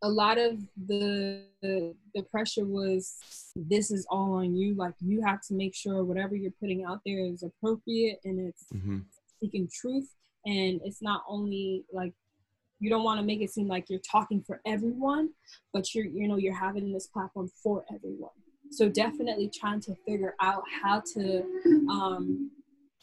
a 0.02 0.08
lot 0.08 0.36
of 0.36 0.60
the, 0.86 1.44
the 1.62 1.94
the 2.14 2.22
pressure 2.24 2.66
was 2.66 3.16
this 3.56 3.90
is 3.90 4.06
all 4.10 4.34
on 4.34 4.54
you. 4.54 4.74
Like 4.74 4.92
you 5.00 5.22
have 5.24 5.40
to 5.48 5.54
make 5.54 5.74
sure 5.74 6.04
whatever 6.04 6.36
you're 6.36 6.52
putting 6.60 6.84
out 6.84 7.00
there 7.06 7.20
is 7.20 7.42
appropriate 7.42 8.20
and 8.24 8.38
it's 8.38 8.66
mm-hmm. 8.74 8.98
speaking 9.38 9.68
truth. 9.72 10.10
And 10.44 10.80
it's 10.84 11.00
not 11.00 11.22
only 11.26 11.84
like 11.90 12.12
you 12.78 12.90
don't 12.90 13.04
want 13.04 13.18
to 13.18 13.26
make 13.26 13.40
it 13.40 13.50
seem 13.50 13.68
like 13.68 13.88
you're 13.88 14.00
talking 14.00 14.42
for 14.46 14.60
everyone 14.66 15.30
but 15.72 15.94
you're 15.94 16.06
you 16.06 16.28
know 16.28 16.36
you're 16.36 16.54
having 16.54 16.92
this 16.92 17.06
platform 17.06 17.48
for 17.62 17.84
everyone. 17.94 18.30
So 18.70 18.88
definitely 18.88 19.50
trying 19.54 19.80
to 19.82 19.94
figure 20.06 20.34
out 20.40 20.62
how 20.82 21.02
to 21.14 21.44
um 21.90 22.50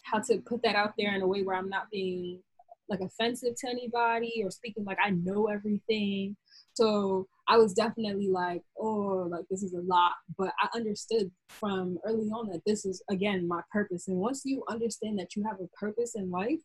how 0.04 0.20
to 0.20 0.40
put 0.40 0.62
that 0.64 0.76
out 0.76 0.94
there 0.98 1.16
in 1.16 1.22
a 1.22 1.28
way 1.28 1.44
where 1.44 1.56
i'm 1.56 1.70
not 1.70 1.90
being 1.92 2.42
like 2.90 3.00
offensive 3.00 3.56
to 3.58 3.70
anybody 3.70 4.42
or 4.44 4.52
speaking 4.52 4.84
like 4.84 4.98
i 5.04 5.12
know 5.12 5.48
everything. 5.48 6.36
So 6.74 7.28
i 7.48 7.58
was 7.58 7.74
definitely 7.74 8.30
like 8.30 8.64
oh 8.80 9.28
like 9.30 9.46
this 9.50 9.64
is 9.64 9.74
a 9.74 9.82
lot 9.82 10.14
but 10.38 10.52
i 10.62 10.68
understood 10.76 11.30
from 11.48 11.98
early 12.06 12.30
on 12.30 12.50
that 12.50 12.62
this 12.66 12.86
is 12.86 13.04
again 13.10 13.48
my 13.48 13.62
purpose. 13.72 14.08
And 14.08 14.18
once 14.18 14.42
you 14.46 14.64
understand 14.70 15.20
that 15.20 15.36
you 15.36 15.44
have 15.44 15.60
a 15.60 15.68
purpose 15.80 16.16
in 16.16 16.32
life 16.32 16.60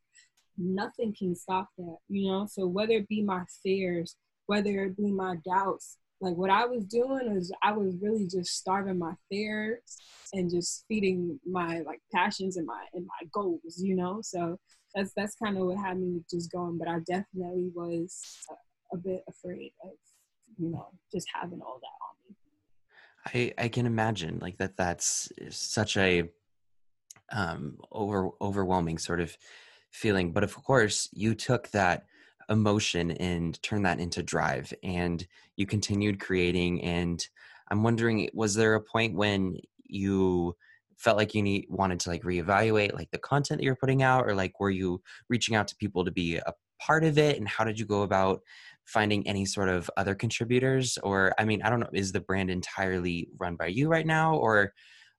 nothing 0.59 1.15
can 1.17 1.35
stop 1.35 1.69
that, 1.79 1.97
you 2.09 2.31
know? 2.31 2.47
So 2.51 2.67
whether 2.67 2.95
it 2.95 3.09
be 3.09 3.23
my 3.23 3.45
fears, 3.63 4.17
whether 4.47 4.85
it 4.85 4.97
be 4.97 5.13
my 5.13 5.37
doubts, 5.45 5.97
like 6.21 6.35
what 6.37 6.51
I 6.51 6.67
was 6.67 6.85
doing 6.85 7.37
is 7.37 7.53
I 7.63 7.73
was 7.73 7.95
really 8.03 8.27
just 8.27 8.57
starving 8.57 8.99
my 8.99 9.15
fears 9.31 9.81
and 10.33 10.51
just 10.51 10.85
feeding 10.89 11.39
my 11.47 11.81
like 11.81 12.01
passions 12.13 12.57
and 12.57 12.67
my 12.67 12.85
and 12.93 13.07
my 13.07 13.29
goals, 13.33 13.79
you 13.79 13.95
know? 13.95 14.21
So 14.23 14.59
that's 14.95 15.13
that's 15.17 15.37
kind 15.37 15.57
of 15.57 15.67
what 15.67 15.79
had 15.79 15.99
me 15.99 16.21
just 16.31 16.51
going, 16.51 16.79
but 16.79 16.89
I 16.89 16.99
definitely 17.07 17.71
was 17.75 18.21
a, 18.51 18.97
a 18.97 18.99
bit 18.99 19.23
afraid 19.29 19.73
of, 19.85 19.91
you 20.59 20.71
know, 20.71 20.89
just 21.13 21.29
having 21.33 21.61
all 21.61 21.81
that 21.81 23.35
on 23.37 23.45
me. 23.45 23.55
I 23.59 23.65
I 23.65 23.69
can 23.69 23.87
imagine 23.87 24.39
like 24.41 24.59
that 24.59 24.77
that's 24.77 25.31
such 25.51 25.97
a 25.97 26.29
um 27.31 27.77
over 27.93 28.31
overwhelming 28.41 28.99
sort 28.99 29.21
of 29.21 29.37
feeling. 29.99 30.33
But 30.33 30.45
of 30.45 30.55
course, 30.55 31.09
you 31.13 31.35
took 31.35 31.69
that 31.71 32.05
emotion 32.49 33.11
and 33.11 33.61
turned 33.63 33.85
that 33.85 34.01
into 34.01 34.23
drive 34.23 34.73
and 34.83 35.27
you 35.57 35.67
continued 35.67 36.21
creating. 36.21 36.83
And 36.83 37.27
I'm 37.71 37.83
wondering, 37.83 38.31
was 38.33 38.55
there 38.55 38.75
a 38.75 38.81
point 38.81 39.15
when 39.15 39.59
you 39.85 40.57
felt 40.99 41.17
like 41.17 41.35
you 41.35 41.43
need 41.43 41.67
wanted 41.69 42.01
to 42.01 42.11
like 42.11 42.23
reevaluate 42.23 42.93
like 42.93 43.11
the 43.13 43.19
content 43.19 43.59
that 43.59 43.65
you're 43.65 43.77
putting 43.77 44.03
out 44.03 44.27
or 44.27 44.35
like 44.35 44.59
were 44.59 44.71
you 44.71 45.01
reaching 45.29 45.55
out 45.55 45.69
to 45.69 45.77
people 45.77 46.05
to 46.05 46.11
be 46.11 46.37
a 46.37 46.53
part 46.81 47.05
of 47.05 47.19
it 47.19 47.39
and 47.39 47.49
how 47.49 47.65
did 47.65 47.79
you 47.79 47.87
go 47.87 48.03
about 48.03 48.41
finding 48.85 49.27
any 49.27 49.45
sort 49.45 49.69
of 49.69 49.89
other 49.97 50.15
contributors 50.15 50.99
or 51.05 51.33
i 51.39 51.45
mean 51.45 51.63
i 51.63 51.71
don't 51.71 51.81
know 51.81 51.89
is 51.93 52.11
the 52.11 52.21
brand 52.21 52.51
entirely 52.51 53.29
run 53.39 53.55
by 53.55 53.67
you 53.67 53.89
right 53.89 54.07
now 54.07 54.35
or 54.37 54.73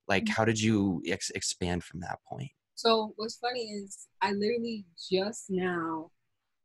like 0.06 0.24
mm. 0.24 0.28
how 0.28 0.44
did 0.44 0.60
you 0.60 1.02
ex- 1.06 1.30
expand 1.30 1.82
from 1.82 2.00
that 2.00 2.18
point 2.28 2.50
so 2.80 3.12
what's 3.16 3.36
funny 3.36 3.64
is 3.64 4.08
I 4.22 4.32
literally 4.32 4.86
just 5.10 5.50
now 5.50 6.10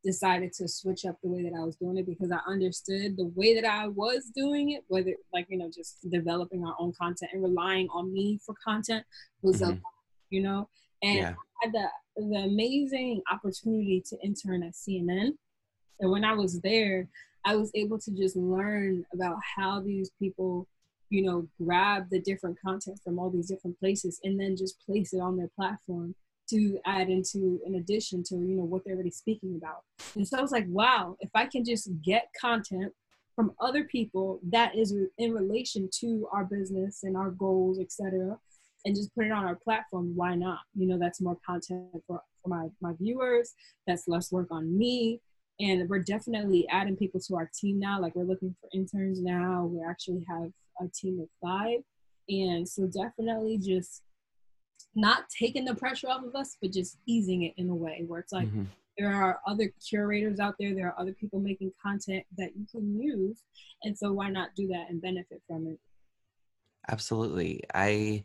decided 0.02 0.54
to 0.54 0.68
switch 0.68 1.04
up 1.04 1.18
the 1.22 1.30
way 1.30 1.44
that 1.44 1.54
I 1.54 1.64
was 1.64 1.76
doing 1.76 1.98
it 1.98 2.06
because 2.06 2.32
I 2.32 2.40
understood 2.50 3.18
the 3.18 3.32
way 3.36 3.60
that 3.60 3.66
I 3.66 3.88
was 3.88 4.32
doing 4.34 4.72
it, 4.72 4.84
whether 4.88 5.14
like 5.34 5.48
you 5.50 5.58
know 5.58 5.70
just 5.70 6.10
developing 6.10 6.66
our 6.66 6.76
own 6.80 6.94
content 6.98 7.32
and 7.34 7.44
relying 7.44 7.90
on 7.90 8.14
me 8.14 8.40
for 8.46 8.56
content 8.64 9.04
was 9.42 9.62
mm-hmm. 9.62 9.74
a 9.74 9.80
you 10.30 10.42
know, 10.42 10.70
and 11.04 11.18
yeah. 11.18 11.34
I 11.62 11.66
had 11.66 11.74
the 11.74 11.88
the 12.16 12.44
amazing 12.46 13.22
opportunity 13.30 14.02
to 14.10 14.18
intern 14.24 14.64
at 14.64 14.74
CNN, 14.74 15.32
and 16.00 16.12
when 16.12 16.24
I 16.24 16.34
was 16.34 16.62
there, 16.62 17.10
I 17.44 17.58
was 17.58 17.72
able 17.76 18.00
to 18.00 18.12
just 18.12 18.38
learn 18.38 19.04
about 19.14 19.36
how 19.58 19.82
these 19.82 20.12
people 20.18 20.68
you 21.10 21.24
know, 21.24 21.48
grab 21.62 22.10
the 22.10 22.20
different 22.22 22.58
content 22.60 23.00
from 23.04 23.20
all 23.20 23.30
these 23.30 23.48
different 23.48 23.80
places 23.80 24.20
and 24.24 24.40
then 24.40 24.56
just 24.56 24.84
place 24.86 25.14
it 25.14 25.20
on 25.20 25.38
their 25.38 25.50
platform 25.56 26.16
to 26.50 26.80
add 26.86 27.10
into 27.10 27.60
in 27.66 27.76
addition 27.76 28.24
to 28.24 28.36
you 28.36 28.56
know 28.56 28.64
what 28.64 28.84
they're 28.86 28.94
already 28.94 29.12
speaking 29.12 29.56
about. 29.56 29.82
And 30.16 30.28
so 30.28 30.38
i 30.38 30.42
was 30.42 30.52
like 30.52 30.66
wow 30.68 31.18
if 31.20 31.30
i 31.34 31.46
can 31.46 31.64
just 31.66 31.90
get 32.04 32.30
content 32.40 32.94
from 33.36 33.52
other 33.60 33.84
people 33.84 34.40
that 34.52 34.76
is 34.76 34.96
in 35.18 35.34
relation 35.34 35.90
to 36.02 36.28
our 36.32 36.46
business 36.46 37.00
and 37.04 37.18
our 37.18 37.32
goals 37.32 37.80
etc 37.80 38.38
and 38.86 38.96
just 38.96 39.14
put 39.16 39.26
it 39.26 39.32
on 39.32 39.46
our 39.46 39.56
platform 39.56 40.14
why 40.16 40.36
not? 40.36 40.60
You 40.76 40.88
know 40.88 40.98
that's 40.98 41.22
more 41.22 41.38
content 41.46 41.88
for, 42.08 42.22
for 42.42 42.50
my, 42.50 42.68
my 42.82 42.94
viewers 43.00 43.54
that's 43.88 44.08
less 44.08 44.32
work 44.32 44.48
on 44.52 44.78
me. 44.78 45.20
And 45.60 45.88
we're 45.90 46.00
definitely 46.00 46.68
adding 46.70 46.98
people 46.98 47.22
to 47.22 47.36
our 47.38 47.50
team 47.58 47.80
now. 47.80 48.02
Like 48.02 48.14
we're 48.14 48.26
looking 48.26 48.56
for 48.60 48.70
interns 48.74 49.22
now. 49.22 49.66
We 49.66 49.82
actually 49.88 50.26
have 50.30 50.52
a 50.82 50.88
team 50.88 51.20
of 51.20 51.30
five. 51.42 51.80
And 52.30 52.68
so 52.68 52.88
definitely 52.88 53.58
just 53.58 54.02
not 54.96 55.26
taking 55.30 55.66
the 55.66 55.76
pressure 55.76 56.08
off 56.08 56.24
of 56.24 56.36
us, 56.36 56.58
but 56.62 56.72
just 56.72 56.98
easing 57.06 57.44
it 57.44 57.54
in 57.58 57.70
a 57.70 57.76
way 57.76 58.04
where 58.08 58.20
it's 58.20 58.32
like 58.32 58.48
mm-hmm. 58.48 58.64
there 58.98 59.14
are 59.14 59.40
other 59.46 59.72
curators 59.88 60.40
out 60.40 60.56
there, 60.60 60.74
there 60.74 60.88
are 60.88 61.00
other 61.00 61.14
people 61.14 61.40
making 61.40 61.72
content 61.82 62.24
that 62.38 62.52
you 62.56 62.66
can 62.72 63.00
use. 63.00 63.44
And 63.84 63.98
so 63.98 64.12
why 64.12 64.30
not 64.30 64.50
do 64.56 64.68
that 64.70 64.90
and 64.90 65.02
benefit 65.02 65.42
from 65.48 65.68
it? 65.68 65.80
Absolutely. 66.90 67.64
I 67.74 68.24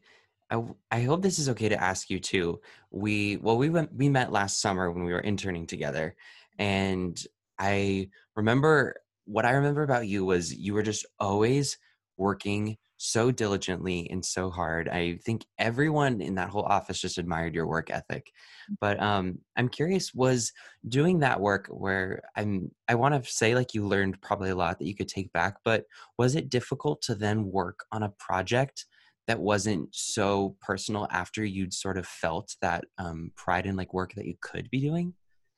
I, 0.52 0.64
I 0.90 1.02
hope 1.02 1.22
this 1.22 1.38
is 1.38 1.48
okay 1.50 1.68
to 1.68 1.80
ask 1.80 2.10
you 2.10 2.18
too. 2.18 2.60
We 2.90 3.36
well 3.36 3.56
we 3.56 3.70
went 3.70 3.94
we 3.94 4.08
met 4.08 4.32
last 4.32 4.60
summer 4.60 4.90
when 4.90 5.04
we 5.04 5.12
were 5.12 5.20
interning 5.20 5.66
together 5.66 6.14
and 6.58 7.22
I 7.58 8.10
remember 8.34 8.96
what 9.26 9.44
I 9.44 9.52
remember 9.52 9.82
about 9.82 10.08
you 10.08 10.24
was 10.24 10.52
you 10.52 10.74
were 10.74 10.82
just 10.82 11.06
always 11.18 11.78
working 12.20 12.76
so 12.98 13.30
diligently 13.30 14.06
and 14.10 14.22
so 14.22 14.50
hard. 14.50 14.86
I 14.86 15.18
think 15.24 15.46
everyone 15.58 16.20
in 16.20 16.34
that 16.34 16.50
whole 16.50 16.64
office 16.64 17.00
just 17.00 17.16
admired 17.16 17.54
your 17.54 17.66
work 17.66 17.88
ethic. 17.90 18.30
Mm. 18.70 18.76
But 18.78 19.02
um, 19.02 19.38
I'm 19.56 19.70
curious, 19.70 20.12
was 20.12 20.52
doing 20.86 21.20
that 21.20 21.40
work 21.40 21.66
where 21.70 22.20
I'm, 22.36 22.70
I 22.88 22.96
want 22.96 23.14
to 23.14 23.30
say 23.30 23.54
like 23.54 23.72
you 23.72 23.86
learned 23.86 24.20
probably 24.20 24.50
a 24.50 24.54
lot 24.54 24.78
that 24.78 24.86
you 24.86 24.94
could 24.94 25.08
take 25.08 25.32
back, 25.32 25.56
but 25.64 25.84
was 26.18 26.36
it 26.36 26.50
difficult 26.50 27.00
to 27.02 27.14
then 27.14 27.46
work 27.46 27.86
on 27.90 28.02
a 28.02 28.12
project 28.18 28.84
that 29.26 29.40
wasn't 29.40 29.88
so 29.92 30.56
personal 30.60 31.08
after 31.10 31.42
you'd 31.42 31.72
sort 31.72 31.96
of 31.96 32.06
felt 32.06 32.54
that 32.60 32.84
um, 32.98 33.32
pride 33.34 33.64
in 33.64 33.76
like 33.76 33.94
work 33.94 34.12
that 34.14 34.26
you 34.26 34.34
could 34.42 34.68
be 34.68 34.80
doing? 34.80 35.14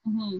Mm-hmm. 0.07 0.39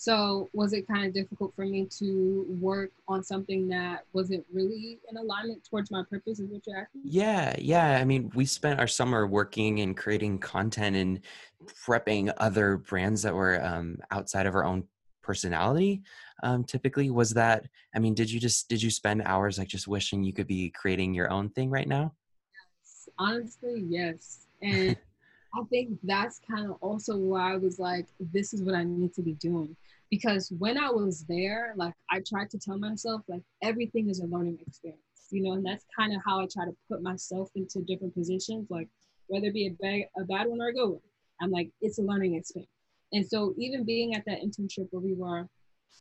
So 0.00 0.48
was 0.54 0.72
it 0.72 0.88
kind 0.88 1.04
of 1.04 1.12
difficult 1.12 1.54
for 1.54 1.66
me 1.66 1.84
to 1.98 2.46
work 2.58 2.90
on 3.06 3.22
something 3.22 3.68
that 3.68 4.06
wasn't 4.14 4.46
really 4.50 4.98
in 5.10 5.18
alignment 5.18 5.62
towards 5.68 5.90
my 5.90 6.02
purpose? 6.08 6.40
Is 6.40 6.48
what 6.48 6.62
you're 6.66 6.78
asking? 6.78 7.02
Yeah, 7.04 7.54
yeah. 7.58 7.98
I 8.00 8.04
mean, 8.06 8.32
we 8.34 8.46
spent 8.46 8.80
our 8.80 8.86
summer 8.86 9.26
working 9.26 9.80
and 9.80 9.94
creating 9.94 10.38
content 10.38 10.96
and 10.96 11.20
prepping 11.86 12.32
other 12.38 12.78
brands 12.78 13.20
that 13.20 13.34
were 13.34 13.62
um, 13.62 13.98
outside 14.10 14.46
of 14.46 14.54
our 14.54 14.64
own 14.64 14.84
personality. 15.22 16.00
Um, 16.42 16.64
typically, 16.64 17.10
was 17.10 17.32
that? 17.32 17.66
I 17.94 17.98
mean, 17.98 18.14
did 18.14 18.30
you 18.30 18.40
just 18.40 18.70
did 18.70 18.82
you 18.82 18.88
spend 18.90 19.20
hours 19.26 19.58
like 19.58 19.68
just 19.68 19.86
wishing 19.86 20.24
you 20.24 20.32
could 20.32 20.46
be 20.46 20.70
creating 20.70 21.12
your 21.12 21.30
own 21.30 21.50
thing 21.50 21.68
right 21.68 21.86
now? 21.86 22.14
Yes, 22.54 23.10
honestly, 23.18 23.84
yes. 23.86 24.46
And 24.62 24.96
I 25.54 25.62
think 25.68 25.98
that's 26.02 26.40
kind 26.50 26.70
of 26.70 26.76
also 26.80 27.18
why 27.18 27.52
I 27.52 27.56
was 27.58 27.78
like, 27.78 28.06
this 28.18 28.54
is 28.54 28.62
what 28.62 28.74
I 28.74 28.84
need 28.84 29.12
to 29.14 29.22
be 29.22 29.34
doing 29.34 29.76
because 30.10 30.52
when 30.58 30.76
I 30.76 30.90
was 30.90 31.24
there, 31.28 31.72
like 31.76 31.94
I 32.10 32.20
tried 32.28 32.50
to 32.50 32.58
tell 32.58 32.78
myself, 32.78 33.22
like 33.28 33.42
everything 33.62 34.10
is 34.10 34.20
a 34.20 34.26
learning 34.26 34.58
experience, 34.66 35.00
you 35.30 35.42
know, 35.42 35.52
and 35.52 35.64
that's 35.64 35.84
kind 35.96 36.12
of 36.14 36.20
how 36.26 36.40
I 36.40 36.46
try 36.52 36.64
to 36.64 36.76
put 36.90 37.02
myself 37.02 37.48
into 37.54 37.80
different 37.86 38.14
positions, 38.14 38.66
like 38.70 38.88
whether 39.28 39.46
it 39.46 39.54
be 39.54 39.68
a 39.68 39.70
bad, 39.80 40.08
a 40.20 40.24
bad 40.24 40.48
one 40.48 40.60
or 40.60 40.68
a 40.68 40.72
good 40.72 40.88
one. 40.88 41.00
I'm 41.40 41.50
like, 41.50 41.70
it's 41.80 41.98
a 41.98 42.02
learning 42.02 42.34
experience. 42.34 42.70
And 43.12 43.26
so 43.26 43.54
even 43.56 43.84
being 43.84 44.14
at 44.14 44.24
that 44.26 44.40
internship 44.40 44.88
where 44.90 45.00
we 45.00 45.14
were, 45.14 45.46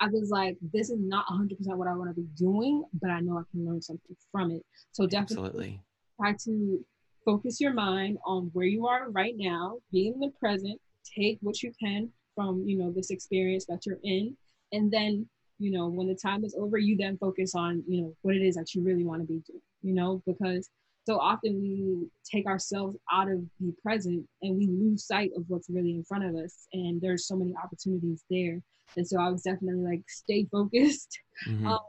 I 0.01 0.07
was 0.07 0.29
like, 0.29 0.57
this 0.73 0.89
is 0.89 0.99
not 0.99 1.25
100% 1.27 1.53
what 1.75 1.87
I 1.87 1.95
want 1.95 2.09
to 2.09 2.21
be 2.21 2.27
doing, 2.35 2.83
but 3.01 3.09
I 3.09 3.19
know 3.19 3.37
I 3.37 3.43
can 3.51 3.65
learn 3.65 3.81
something 3.81 4.15
from 4.31 4.51
it. 4.51 4.63
So 4.91 5.05
definitely 5.05 5.37
Absolutely. 5.37 5.81
try 6.19 6.35
to 6.45 6.85
focus 7.25 7.61
your 7.61 7.73
mind 7.73 8.17
on 8.25 8.49
where 8.53 8.65
you 8.65 8.87
are 8.87 9.09
right 9.11 9.35
now, 9.37 9.77
be 9.91 10.07
in 10.07 10.19
the 10.19 10.31
present, 10.39 10.79
take 11.15 11.37
what 11.41 11.61
you 11.61 11.71
can 11.79 12.11
from, 12.39 12.63
you 12.65 12.77
know, 12.77 12.89
this 12.89 13.09
experience 13.09 13.65
that 13.65 13.85
you're 13.85 13.99
in. 14.01 14.33
And 14.71 14.89
then, 14.89 15.27
you 15.57 15.71
know, 15.71 15.89
when 15.89 16.07
the 16.07 16.15
time 16.15 16.45
is 16.45 16.55
over, 16.57 16.77
you 16.77 16.95
then 16.95 17.17
focus 17.17 17.53
on, 17.53 17.83
you 17.85 18.01
know, 18.01 18.15
what 18.21 18.33
it 18.33 18.41
is 18.41 18.55
that 18.55 18.73
you 18.73 18.81
really 18.81 19.03
want 19.03 19.21
to 19.21 19.27
be 19.27 19.41
doing, 19.45 19.61
you 19.81 19.93
know, 19.93 20.23
because 20.25 20.69
so 21.05 21.19
often 21.19 21.59
we 21.59 22.07
take 22.23 22.45
ourselves 22.45 22.95
out 23.11 23.29
of 23.29 23.41
the 23.59 23.73
present 23.83 24.25
and 24.41 24.57
we 24.57 24.67
lose 24.67 25.05
sight 25.05 25.31
of 25.35 25.43
what's 25.49 25.69
really 25.69 25.91
in 25.91 26.05
front 26.05 26.23
of 26.23 26.33
us. 26.35 26.67
And 26.71 27.01
there's 27.01 27.27
so 27.27 27.35
many 27.35 27.53
opportunities 27.61 28.23
there. 28.29 28.61
And 28.95 29.05
so 29.05 29.19
I 29.19 29.27
was 29.27 29.41
definitely 29.41 29.83
like, 29.83 30.03
stay 30.07 30.47
focused. 30.49 31.19
Mm-hmm. 31.45 31.67
Um, 31.67 31.79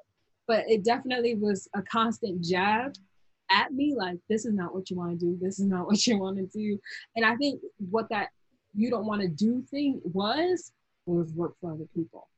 but 0.49 0.65
it 0.69 0.83
definitely 0.85 1.37
was 1.37 1.69
a 1.77 1.83
constant 1.83 2.43
jab 2.43 2.95
at 3.53 3.73
me 3.73 3.95
like 3.97 4.19
this 4.29 4.45
is 4.45 4.53
not 4.53 4.75
what 4.75 4.91
you 4.91 4.97
want 4.97 5.11
to 5.11 5.27
do 5.27 5.39
this 5.41 5.59
is 5.59 5.67
not 5.67 5.87
what 5.89 6.07
you 6.07 6.19
want 6.19 6.37
to 6.37 6.47
do 6.47 6.79
and 7.17 7.25
i 7.25 7.37
think 7.37 7.61
what 7.91 8.09
that 8.11 8.29
you 8.75 8.91
don't 8.91 9.07
want 9.07 9.23
to 9.23 9.29
do 9.29 9.63
thing 9.71 10.01
was 10.05 10.73
was 11.07 11.33
work 11.33 11.55
for 11.61 11.73
other 11.73 11.87
people. 11.95 12.29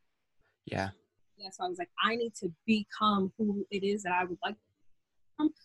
Yeah. 0.66 0.90
Yeah 1.36 1.48
so 1.50 1.64
i 1.64 1.68
was 1.68 1.78
like 1.78 1.90
i 2.02 2.14
need 2.14 2.34
to 2.34 2.52
become 2.66 3.32
who 3.36 3.66
it 3.70 3.82
is 3.82 4.04
that 4.04 4.12
i 4.12 4.24
would 4.24 4.38
like 4.44 4.54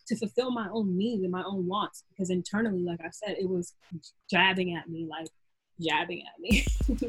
to 0.08 0.16
fulfill 0.16 0.50
my 0.50 0.68
own 0.72 0.98
needs 0.98 1.22
and 1.22 1.32
my 1.32 1.44
own 1.44 1.68
wants. 1.68 2.04
Because 2.10 2.30
internally 2.30 2.80
like 2.80 3.00
i 3.02 3.10
said 3.12 3.36
it 3.40 3.48
was 3.48 3.74
jabbing 4.30 4.76
at 4.76 4.90
me 4.90 5.08
like 5.10 5.28
jabbing 5.80 6.24
at 6.24 6.40
me. 6.40 6.66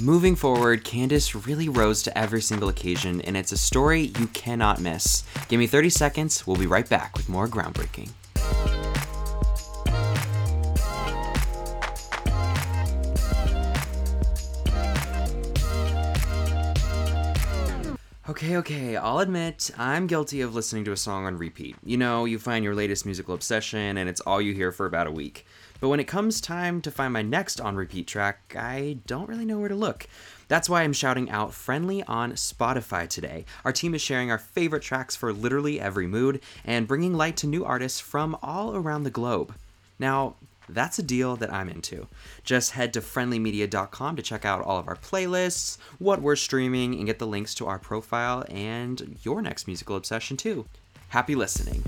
Moving 0.00 0.36
forward, 0.36 0.84
Candace 0.84 1.34
really 1.46 1.68
rose 1.68 2.02
to 2.04 2.18
every 2.18 2.40
single 2.40 2.70
occasion, 2.70 3.20
and 3.20 3.36
it's 3.36 3.52
a 3.52 3.58
story 3.58 4.10
you 4.18 4.26
cannot 4.28 4.80
miss. 4.80 5.22
Give 5.48 5.60
me 5.60 5.66
30 5.66 5.90
seconds, 5.90 6.46
we'll 6.46 6.56
be 6.56 6.66
right 6.66 6.88
back 6.88 7.14
with 7.14 7.28
more 7.28 7.46
groundbreaking. 7.46 8.10
Okay, 18.32 18.56
okay, 18.56 18.96
I'll 18.96 19.18
admit, 19.18 19.70
I'm 19.76 20.06
guilty 20.06 20.40
of 20.40 20.54
listening 20.54 20.86
to 20.86 20.92
a 20.92 20.96
song 20.96 21.26
on 21.26 21.36
repeat. 21.36 21.76
You 21.84 21.98
know, 21.98 22.24
you 22.24 22.38
find 22.38 22.64
your 22.64 22.74
latest 22.74 23.04
musical 23.04 23.34
obsession, 23.34 23.98
and 23.98 24.08
it's 24.08 24.22
all 24.22 24.40
you 24.40 24.54
hear 24.54 24.72
for 24.72 24.86
about 24.86 25.06
a 25.06 25.10
week. 25.10 25.44
But 25.80 25.90
when 25.90 26.00
it 26.00 26.06
comes 26.06 26.40
time 26.40 26.80
to 26.80 26.90
find 26.90 27.12
my 27.12 27.20
next 27.20 27.60
on 27.60 27.76
repeat 27.76 28.06
track, 28.06 28.56
I 28.58 28.96
don't 29.06 29.28
really 29.28 29.44
know 29.44 29.58
where 29.58 29.68
to 29.68 29.74
look. 29.74 30.06
That's 30.48 30.66
why 30.66 30.80
I'm 30.80 30.94
shouting 30.94 31.28
out 31.28 31.52
Friendly 31.52 32.02
on 32.04 32.32
Spotify 32.32 33.06
today. 33.06 33.44
Our 33.66 33.72
team 33.72 33.94
is 33.94 34.00
sharing 34.00 34.30
our 34.30 34.38
favorite 34.38 34.82
tracks 34.82 35.14
for 35.14 35.30
literally 35.30 35.78
every 35.78 36.06
mood 36.06 36.40
and 36.64 36.88
bringing 36.88 37.12
light 37.12 37.36
to 37.36 37.46
new 37.46 37.66
artists 37.66 38.00
from 38.00 38.38
all 38.42 38.74
around 38.74 39.02
the 39.02 39.10
globe. 39.10 39.54
Now, 39.98 40.36
that's 40.68 40.98
a 40.98 41.02
deal 41.02 41.36
that 41.36 41.52
I'm 41.52 41.68
into. 41.68 42.08
Just 42.44 42.72
head 42.72 42.92
to 42.94 43.00
friendlymedia.com 43.00 44.16
to 44.16 44.22
check 44.22 44.44
out 44.44 44.62
all 44.62 44.78
of 44.78 44.88
our 44.88 44.96
playlists, 44.96 45.78
what 45.98 46.22
we're 46.22 46.36
streaming, 46.36 46.94
and 46.94 47.06
get 47.06 47.18
the 47.18 47.26
links 47.26 47.54
to 47.56 47.66
our 47.66 47.78
profile 47.78 48.44
and 48.48 49.18
your 49.22 49.42
next 49.42 49.66
musical 49.66 49.96
obsession 49.96 50.36
too. 50.36 50.66
Happy 51.12 51.34
listening. 51.34 51.84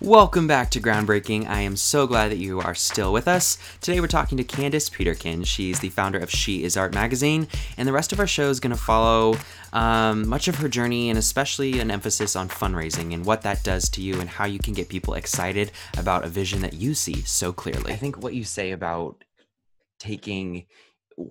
Welcome 0.00 0.46
back 0.46 0.70
to 0.70 0.80
Groundbreaking. 0.80 1.48
I 1.48 1.62
am 1.62 1.74
so 1.74 2.06
glad 2.06 2.30
that 2.30 2.36
you 2.36 2.60
are 2.60 2.76
still 2.76 3.12
with 3.12 3.26
us. 3.26 3.58
Today 3.80 4.00
we're 4.00 4.06
talking 4.06 4.38
to 4.38 4.44
Candace 4.44 4.88
Peterkin. 4.88 5.42
She's 5.42 5.80
the 5.80 5.88
founder 5.88 6.20
of 6.20 6.30
She 6.30 6.62
Is 6.62 6.76
Art 6.76 6.94
magazine, 6.94 7.48
and 7.76 7.88
the 7.88 7.92
rest 7.92 8.12
of 8.12 8.20
our 8.20 8.28
show 8.28 8.48
is 8.48 8.60
going 8.60 8.70
to 8.70 8.80
follow 8.80 9.36
um, 9.72 10.28
much 10.28 10.46
of 10.46 10.54
her 10.58 10.68
journey 10.68 11.10
and 11.10 11.18
especially 11.18 11.80
an 11.80 11.90
emphasis 11.90 12.36
on 12.36 12.48
fundraising 12.48 13.12
and 13.12 13.26
what 13.26 13.42
that 13.42 13.64
does 13.64 13.88
to 13.88 14.02
you 14.02 14.20
and 14.20 14.30
how 14.30 14.44
you 14.44 14.60
can 14.60 14.72
get 14.72 14.88
people 14.88 15.14
excited 15.14 15.72
about 15.98 16.24
a 16.24 16.28
vision 16.28 16.60
that 16.60 16.74
you 16.74 16.94
see 16.94 17.22
so 17.22 17.52
clearly. 17.52 17.92
I 17.92 17.96
think 17.96 18.22
what 18.22 18.34
you 18.34 18.44
say 18.44 18.70
about 18.70 19.24
taking 19.98 20.66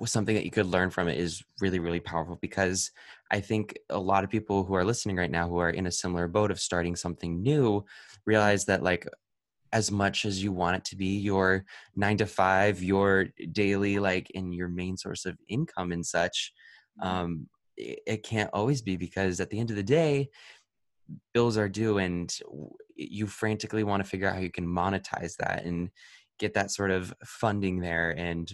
something 0.06 0.36
that 0.36 0.45
you 0.45 0.52
could 0.52 0.65
learn 0.65 0.89
from 0.89 1.08
it 1.08 1.17
is 1.17 1.43
really, 1.62 1.80
really 1.80 1.99
powerful 1.99 2.38
because 2.41 2.91
I 3.32 3.39
think 3.39 3.78
a 3.89 3.99
lot 3.99 4.23
of 4.23 4.30
people 4.30 4.63
who 4.63 4.73
are 4.75 4.84
listening 4.84 5.15
right 5.15 5.32
now 5.32 5.47
who 5.47 5.58
are 5.58 5.69
in 5.69 5.88
a 5.88 5.91
similar 5.91 6.28
boat 6.28 6.52
of 6.52 6.60
starting 6.60 6.95
something 6.95 7.41
new 7.41 7.86
realize 8.25 8.65
that 8.65 8.84
like 8.84 9.08
as 9.71 9.91
much 9.91 10.25
as 10.25 10.41
you 10.43 10.52
want 10.52 10.78
it 10.78 10.86
to 10.86 10.95
be 10.95 11.17
your 11.19 11.65
nine 11.95 12.17
to 12.17 12.25
five 12.25 12.82
your 12.82 13.28
daily 13.52 13.99
like 13.99 14.30
in 14.32 14.52
your 14.52 14.67
main 14.67 14.97
source 14.97 15.25
of 15.25 15.38
income 15.47 15.91
and 15.91 16.06
such 16.06 16.54
mm-hmm. 17.02 17.08
um 17.08 17.47
it, 17.78 17.99
it 18.08 18.23
can't 18.23 18.49
always 18.52 18.82
be 18.82 18.97
because 18.97 19.39
at 19.39 19.49
the 19.49 19.60
end 19.60 19.69
of 19.69 19.75
the 19.75 19.84
day 19.84 20.30
bills 21.34 21.58
are 21.58 21.69
due 21.69 21.97
and 21.97 22.39
you 22.95 23.28
frantically 23.28 23.84
want 23.84 24.04
to 24.04 24.10
figure 24.10 24.28
out 24.28 24.36
how 24.36 24.41
you 24.41 24.52
can 24.52 24.67
monetize 24.67 25.36
that 25.38 25.65
and 25.65 25.89
get 26.39 26.54
that 26.54 26.71
sort 26.71 26.91
of 26.91 27.13
funding 27.23 27.80
there 27.80 28.12
and 28.12 28.54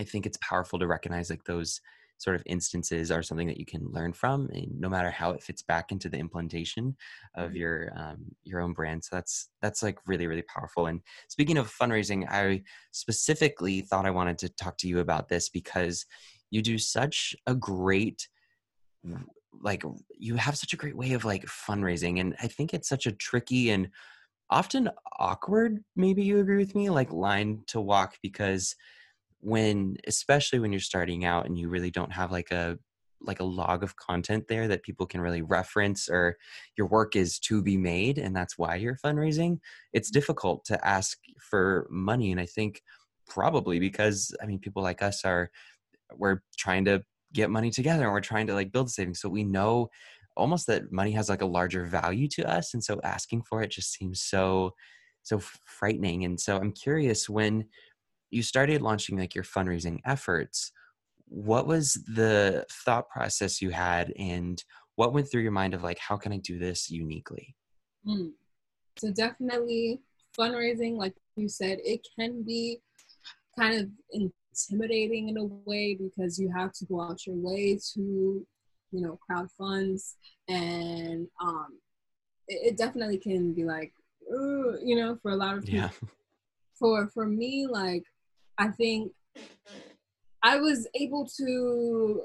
i 0.00 0.04
think 0.04 0.26
it's 0.26 0.38
powerful 0.38 0.78
to 0.78 0.86
recognize 0.86 1.30
like 1.30 1.44
those 1.44 1.80
sort 2.20 2.36
of 2.36 2.42
instances 2.44 3.10
are 3.10 3.22
something 3.22 3.46
that 3.46 3.56
you 3.56 3.64
can 3.64 3.90
learn 3.92 4.12
from 4.12 4.48
no 4.78 4.90
matter 4.90 5.10
how 5.10 5.30
it 5.30 5.42
fits 5.42 5.62
back 5.62 5.90
into 5.90 6.08
the 6.08 6.18
implementation 6.18 6.94
of 7.34 7.48
mm-hmm. 7.48 7.56
your 7.56 7.92
um, 7.96 8.18
your 8.44 8.60
own 8.60 8.72
brand 8.72 9.02
so 9.02 9.16
that's 9.16 9.48
that's 9.62 9.82
like 9.82 9.98
really 10.06 10.26
really 10.26 10.42
powerful 10.42 10.86
and 10.86 11.00
speaking 11.28 11.56
of 11.56 11.72
fundraising 11.72 12.28
i 12.30 12.62
specifically 12.92 13.80
thought 13.80 14.06
i 14.06 14.10
wanted 14.10 14.38
to 14.38 14.48
talk 14.50 14.76
to 14.76 14.86
you 14.86 15.00
about 15.00 15.28
this 15.28 15.48
because 15.48 16.04
you 16.50 16.60
do 16.60 16.78
such 16.78 17.34
a 17.46 17.54
great 17.54 18.28
like 19.62 19.82
you 20.18 20.34
have 20.36 20.56
such 20.56 20.74
a 20.74 20.76
great 20.76 20.96
way 20.96 21.12
of 21.12 21.24
like 21.24 21.44
fundraising 21.46 22.20
and 22.20 22.36
i 22.42 22.46
think 22.46 22.74
it's 22.74 22.88
such 22.88 23.06
a 23.06 23.12
tricky 23.12 23.70
and 23.70 23.88
often 24.50 24.90
awkward 25.18 25.82
maybe 25.96 26.22
you 26.22 26.38
agree 26.38 26.58
with 26.58 26.74
me 26.74 26.90
like 26.90 27.12
line 27.12 27.62
to 27.66 27.80
walk 27.80 28.16
because 28.22 28.74
when 29.40 29.96
especially 30.06 30.58
when 30.58 30.72
you're 30.72 30.80
starting 30.80 31.24
out 31.24 31.46
and 31.46 31.58
you 31.58 31.68
really 31.68 31.90
don't 31.90 32.12
have 32.12 32.30
like 32.30 32.50
a 32.50 32.78
like 33.22 33.40
a 33.40 33.44
log 33.44 33.82
of 33.82 33.96
content 33.96 34.46
there 34.48 34.66
that 34.66 34.82
people 34.82 35.04
can 35.04 35.20
really 35.20 35.42
reference 35.42 36.08
or 36.08 36.36
your 36.76 36.86
work 36.86 37.16
is 37.16 37.38
to 37.38 37.62
be 37.62 37.76
made 37.76 38.16
and 38.16 38.34
that's 38.34 38.56
why 38.56 38.76
you're 38.76 38.96
fundraising 39.04 39.58
it's 39.92 40.10
difficult 40.10 40.64
to 40.64 40.86
ask 40.86 41.18
for 41.38 41.86
money. 41.90 42.32
And 42.32 42.40
i 42.40 42.46
think 42.46 42.82
probably 43.28 43.78
because 43.78 44.34
i 44.42 44.46
mean 44.46 44.58
people 44.58 44.82
like 44.82 45.02
us 45.02 45.24
are 45.24 45.50
we're 46.16 46.42
trying 46.56 46.84
to 46.86 47.02
get 47.32 47.50
money 47.50 47.70
together 47.70 48.04
and 48.04 48.12
we're 48.12 48.20
trying 48.20 48.46
to 48.46 48.54
like 48.54 48.72
build 48.72 48.90
savings. 48.90 49.20
So 49.20 49.28
we 49.28 49.44
know 49.44 49.90
almost 50.36 50.66
that 50.66 50.90
money 50.90 51.12
has 51.12 51.28
like 51.28 51.42
a 51.42 51.46
larger 51.46 51.84
value 51.84 52.28
to 52.28 52.48
us. 52.48 52.74
And 52.74 52.82
so 52.82 53.00
asking 53.04 53.42
for 53.42 53.62
it 53.62 53.70
just 53.70 53.92
seems 53.92 54.22
so 54.22 54.74
so 55.22 55.38
frightening. 55.38 56.24
And 56.24 56.40
so 56.40 56.56
i'm 56.56 56.72
curious 56.72 57.28
when 57.28 57.66
you 58.30 58.42
started 58.42 58.82
launching 58.82 59.18
like 59.18 59.34
your 59.34 59.44
fundraising 59.44 60.00
efforts 60.04 60.72
what 61.26 61.66
was 61.66 61.94
the 62.14 62.66
thought 62.84 63.08
process 63.08 63.62
you 63.62 63.70
had 63.70 64.12
and 64.18 64.64
what 64.96 65.12
went 65.12 65.30
through 65.30 65.42
your 65.42 65.52
mind 65.52 65.74
of 65.74 65.82
like 65.82 65.98
how 65.98 66.16
can 66.16 66.32
i 66.32 66.38
do 66.38 66.58
this 66.58 66.90
uniquely 66.90 67.54
mm. 68.06 68.30
so 68.98 69.10
definitely 69.12 70.00
fundraising 70.38 70.96
like 70.96 71.14
you 71.36 71.48
said 71.48 71.78
it 71.84 72.06
can 72.18 72.42
be 72.42 72.80
kind 73.58 73.78
of 73.78 73.88
intimidating 74.12 75.28
in 75.28 75.36
a 75.36 75.44
way 75.44 75.96
because 75.96 76.38
you 76.38 76.50
have 76.54 76.72
to 76.72 76.84
go 76.86 77.00
out 77.00 77.26
your 77.26 77.36
way 77.36 77.78
to 77.94 78.46
you 78.92 79.00
know 79.00 79.18
crowd 79.24 79.48
funds 79.56 80.16
and 80.48 81.26
um 81.40 81.68
it, 82.48 82.72
it 82.72 82.76
definitely 82.76 83.18
can 83.18 83.52
be 83.52 83.64
like 83.64 83.92
you 84.30 84.96
know 84.96 85.16
for 85.22 85.30
a 85.30 85.36
lot 85.36 85.56
of 85.56 85.64
people 85.64 85.78
yeah. 85.80 86.08
for 86.78 87.08
for 87.08 87.26
me 87.26 87.66
like 87.66 88.04
I 88.60 88.68
think 88.68 89.12
I 90.42 90.58
was 90.58 90.86
able 90.94 91.26
to 91.38 92.22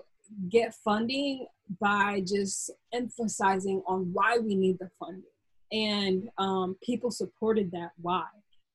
get 0.49 0.75
funding 0.83 1.47
by 1.79 2.23
just 2.27 2.71
emphasizing 2.93 3.81
on 3.87 4.11
why 4.11 4.37
we 4.37 4.53
need 4.53 4.77
the 4.79 4.89
funding. 4.99 5.23
And 5.71 6.29
um, 6.37 6.75
people 6.83 7.09
supported 7.09 7.71
that 7.71 7.91
why. 8.01 8.25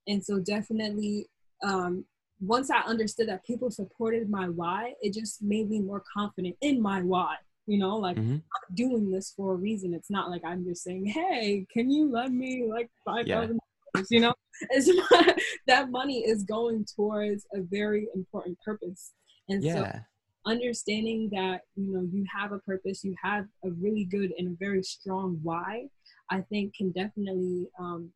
And 0.07 0.25
so, 0.25 0.39
definitely, 0.39 1.27
um, 1.63 2.03
once 2.39 2.71
I 2.71 2.79
understood 2.79 3.29
that 3.29 3.45
people 3.45 3.69
supported 3.69 4.27
my 4.27 4.49
why, 4.49 4.93
it 5.01 5.13
just 5.13 5.43
made 5.43 5.69
me 5.69 5.79
more 5.79 6.03
confident 6.11 6.55
in 6.61 6.81
my 6.81 7.01
why. 7.01 7.35
You 7.67 7.77
know, 7.77 7.95
like 7.97 8.17
mm-hmm. 8.17 8.33
I'm 8.33 8.75
doing 8.75 9.11
this 9.11 9.33
for 9.37 9.53
a 9.53 9.55
reason. 9.55 9.93
It's 9.93 10.09
not 10.09 10.31
like 10.31 10.41
I'm 10.43 10.65
just 10.65 10.83
saying, 10.83 11.05
"Hey, 11.05 11.67
can 11.71 11.91
you 11.91 12.11
lend 12.11 12.35
me 12.35 12.65
like 12.67 12.89
five 13.05 13.27
thousand 13.27 13.59
dollars?" 13.93 14.07
you 14.09 14.19
know 14.19 14.33
that 15.67 15.89
money 15.89 16.19
is 16.19 16.43
going 16.43 16.85
towards 16.95 17.45
a 17.53 17.61
very 17.61 18.07
important 18.15 18.57
purpose 18.63 19.13
and 19.49 19.63
yeah. 19.63 19.73
so 19.73 19.99
understanding 20.45 21.29
that 21.31 21.61
you 21.75 21.93
know 21.93 22.07
you 22.11 22.25
have 22.33 22.51
a 22.51 22.59
purpose 22.59 23.03
you 23.03 23.15
have 23.21 23.45
a 23.63 23.69
really 23.71 24.05
good 24.05 24.33
and 24.37 24.47
a 24.47 24.57
very 24.59 24.81
strong 24.81 25.39
why 25.43 25.85
i 26.31 26.41
think 26.41 26.73
can 26.75 26.91
definitely 26.91 27.67
um, 27.79 28.11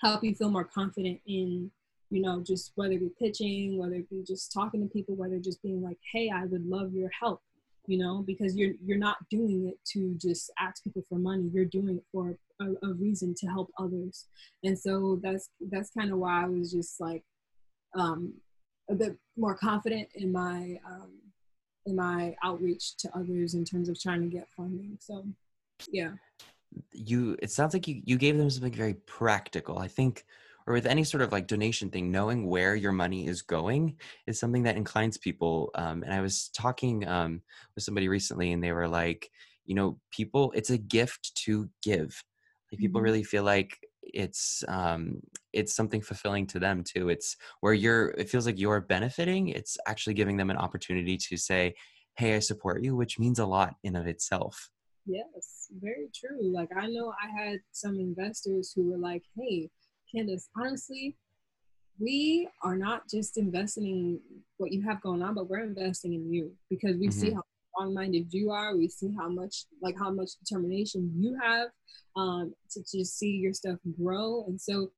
help 0.00 0.22
you 0.22 0.34
feel 0.34 0.50
more 0.50 0.64
confident 0.64 1.18
in 1.26 1.70
you 2.10 2.20
know 2.20 2.42
just 2.46 2.72
whether 2.74 2.94
it 2.94 3.00
be 3.00 3.10
pitching 3.18 3.78
whether 3.78 3.94
it 3.94 4.10
be 4.10 4.22
just 4.26 4.52
talking 4.52 4.82
to 4.82 4.88
people 4.88 5.14
whether 5.14 5.38
just 5.38 5.62
being 5.62 5.82
like 5.82 5.98
hey 6.12 6.30
i 6.34 6.44
would 6.44 6.66
love 6.66 6.92
your 6.92 7.10
help 7.18 7.40
you 7.90 7.98
know 7.98 8.22
because 8.26 8.56
you're 8.56 8.74
you're 8.84 8.98
not 8.98 9.16
doing 9.30 9.66
it 9.68 9.78
to 9.84 10.14
just 10.20 10.50
ask 10.58 10.82
people 10.84 11.04
for 11.08 11.18
money 11.18 11.50
you're 11.52 11.64
doing 11.64 11.96
it 11.96 12.04
for 12.12 12.36
a, 12.60 12.64
a 12.88 12.92
reason 12.94 13.34
to 13.34 13.46
help 13.46 13.70
others 13.78 14.26
and 14.64 14.78
so 14.78 15.18
that's 15.22 15.50
that's 15.70 15.90
kind 15.90 16.12
of 16.12 16.18
why 16.18 16.44
i 16.44 16.46
was 16.46 16.70
just 16.72 17.00
like 17.00 17.24
um 17.96 18.32
a 18.90 18.94
bit 18.94 19.16
more 19.36 19.54
confident 19.54 20.08
in 20.14 20.30
my 20.32 20.78
um 20.88 21.12
in 21.86 21.96
my 21.96 22.34
outreach 22.42 22.96
to 22.98 23.10
others 23.16 23.54
in 23.54 23.64
terms 23.64 23.88
of 23.88 24.00
trying 24.00 24.20
to 24.22 24.28
get 24.28 24.48
funding. 24.56 24.96
So, 25.00 25.24
yeah. 25.90 26.12
You, 26.92 27.36
it 27.42 27.50
sounds 27.50 27.74
like 27.74 27.88
you, 27.88 28.02
you 28.04 28.16
gave 28.16 28.36
them 28.36 28.50
something 28.50 28.72
very 28.72 28.94
practical. 28.94 29.78
I 29.78 29.88
think, 29.88 30.24
or 30.70 30.72
with 30.72 30.86
any 30.86 31.02
sort 31.02 31.20
of 31.20 31.32
like 31.32 31.48
donation 31.48 31.90
thing, 31.90 32.12
knowing 32.12 32.46
where 32.46 32.76
your 32.76 32.92
money 32.92 33.26
is 33.26 33.42
going 33.42 33.96
is 34.28 34.38
something 34.38 34.62
that 34.62 34.76
inclines 34.76 35.18
people. 35.18 35.72
Um, 35.74 36.04
and 36.04 36.14
I 36.14 36.20
was 36.20 36.48
talking 36.50 37.08
um, 37.08 37.42
with 37.74 37.82
somebody 37.82 38.06
recently 38.06 38.52
and 38.52 38.62
they 38.62 38.70
were 38.70 38.86
like, 38.86 39.28
you 39.64 39.74
know, 39.74 39.98
people, 40.12 40.52
it's 40.54 40.70
a 40.70 40.78
gift 40.78 41.34
to 41.46 41.68
give. 41.82 42.22
Like 42.70 42.78
people 42.78 43.00
mm-hmm. 43.00 43.04
really 43.04 43.24
feel 43.24 43.42
like 43.42 43.80
it's 44.14 44.64
um 44.66 45.20
it's 45.52 45.74
something 45.74 46.00
fulfilling 46.00 46.46
to 46.46 46.58
them 46.58 46.82
too 46.82 47.10
it's 47.10 47.36
where 47.60 47.74
you're 47.74 48.08
it 48.12 48.28
feels 48.28 48.46
like 48.46 48.58
you're 48.58 48.80
benefiting 48.80 49.48
it's 49.48 49.76
actually 49.86 50.14
giving 50.14 50.38
them 50.38 50.50
an 50.50 50.56
opportunity 50.56 51.16
to 51.18 51.36
say 51.36 51.72
hey 52.16 52.34
i 52.34 52.38
support 52.38 52.82
you 52.82 52.96
which 52.96 53.18
means 53.18 53.38
a 53.38 53.46
lot 53.46 53.74
in 53.84 53.94
of 53.94 54.08
itself 54.08 54.70
yes 55.06 55.68
very 55.80 56.08
true 56.14 56.50
like 56.50 56.70
i 56.76 56.86
know 56.86 57.12
i 57.22 57.44
had 57.44 57.58
some 57.72 58.00
investors 58.00 58.72
who 58.74 58.90
were 58.90 58.98
like 58.98 59.22
hey 59.36 59.68
candace 60.14 60.48
honestly 60.56 61.16
we 61.98 62.48
are 62.62 62.76
not 62.76 63.02
just 63.08 63.36
investing 63.36 63.86
in 63.86 64.20
what 64.56 64.72
you 64.72 64.82
have 64.82 65.02
going 65.02 65.22
on 65.22 65.34
but 65.34 65.48
we're 65.48 65.62
investing 65.62 66.14
in 66.14 66.32
you 66.32 66.50
because 66.68 66.96
we 66.96 67.08
mm-hmm. 67.08 67.20
see 67.20 67.30
how 67.30 67.42
strong-minded 67.80 68.32
you 68.32 68.50
are. 68.50 68.76
We 68.76 68.88
see 68.88 69.14
how 69.18 69.28
much 69.28 69.64
like 69.82 69.96
how 69.98 70.10
much 70.10 70.30
determination 70.44 71.12
you 71.16 71.38
have 71.42 71.68
um, 72.16 72.54
to 72.70 72.80
just 72.80 73.18
see 73.18 73.30
your 73.30 73.52
stuff 73.52 73.78
grow. 74.00 74.44
And 74.46 74.60
so 74.60 74.90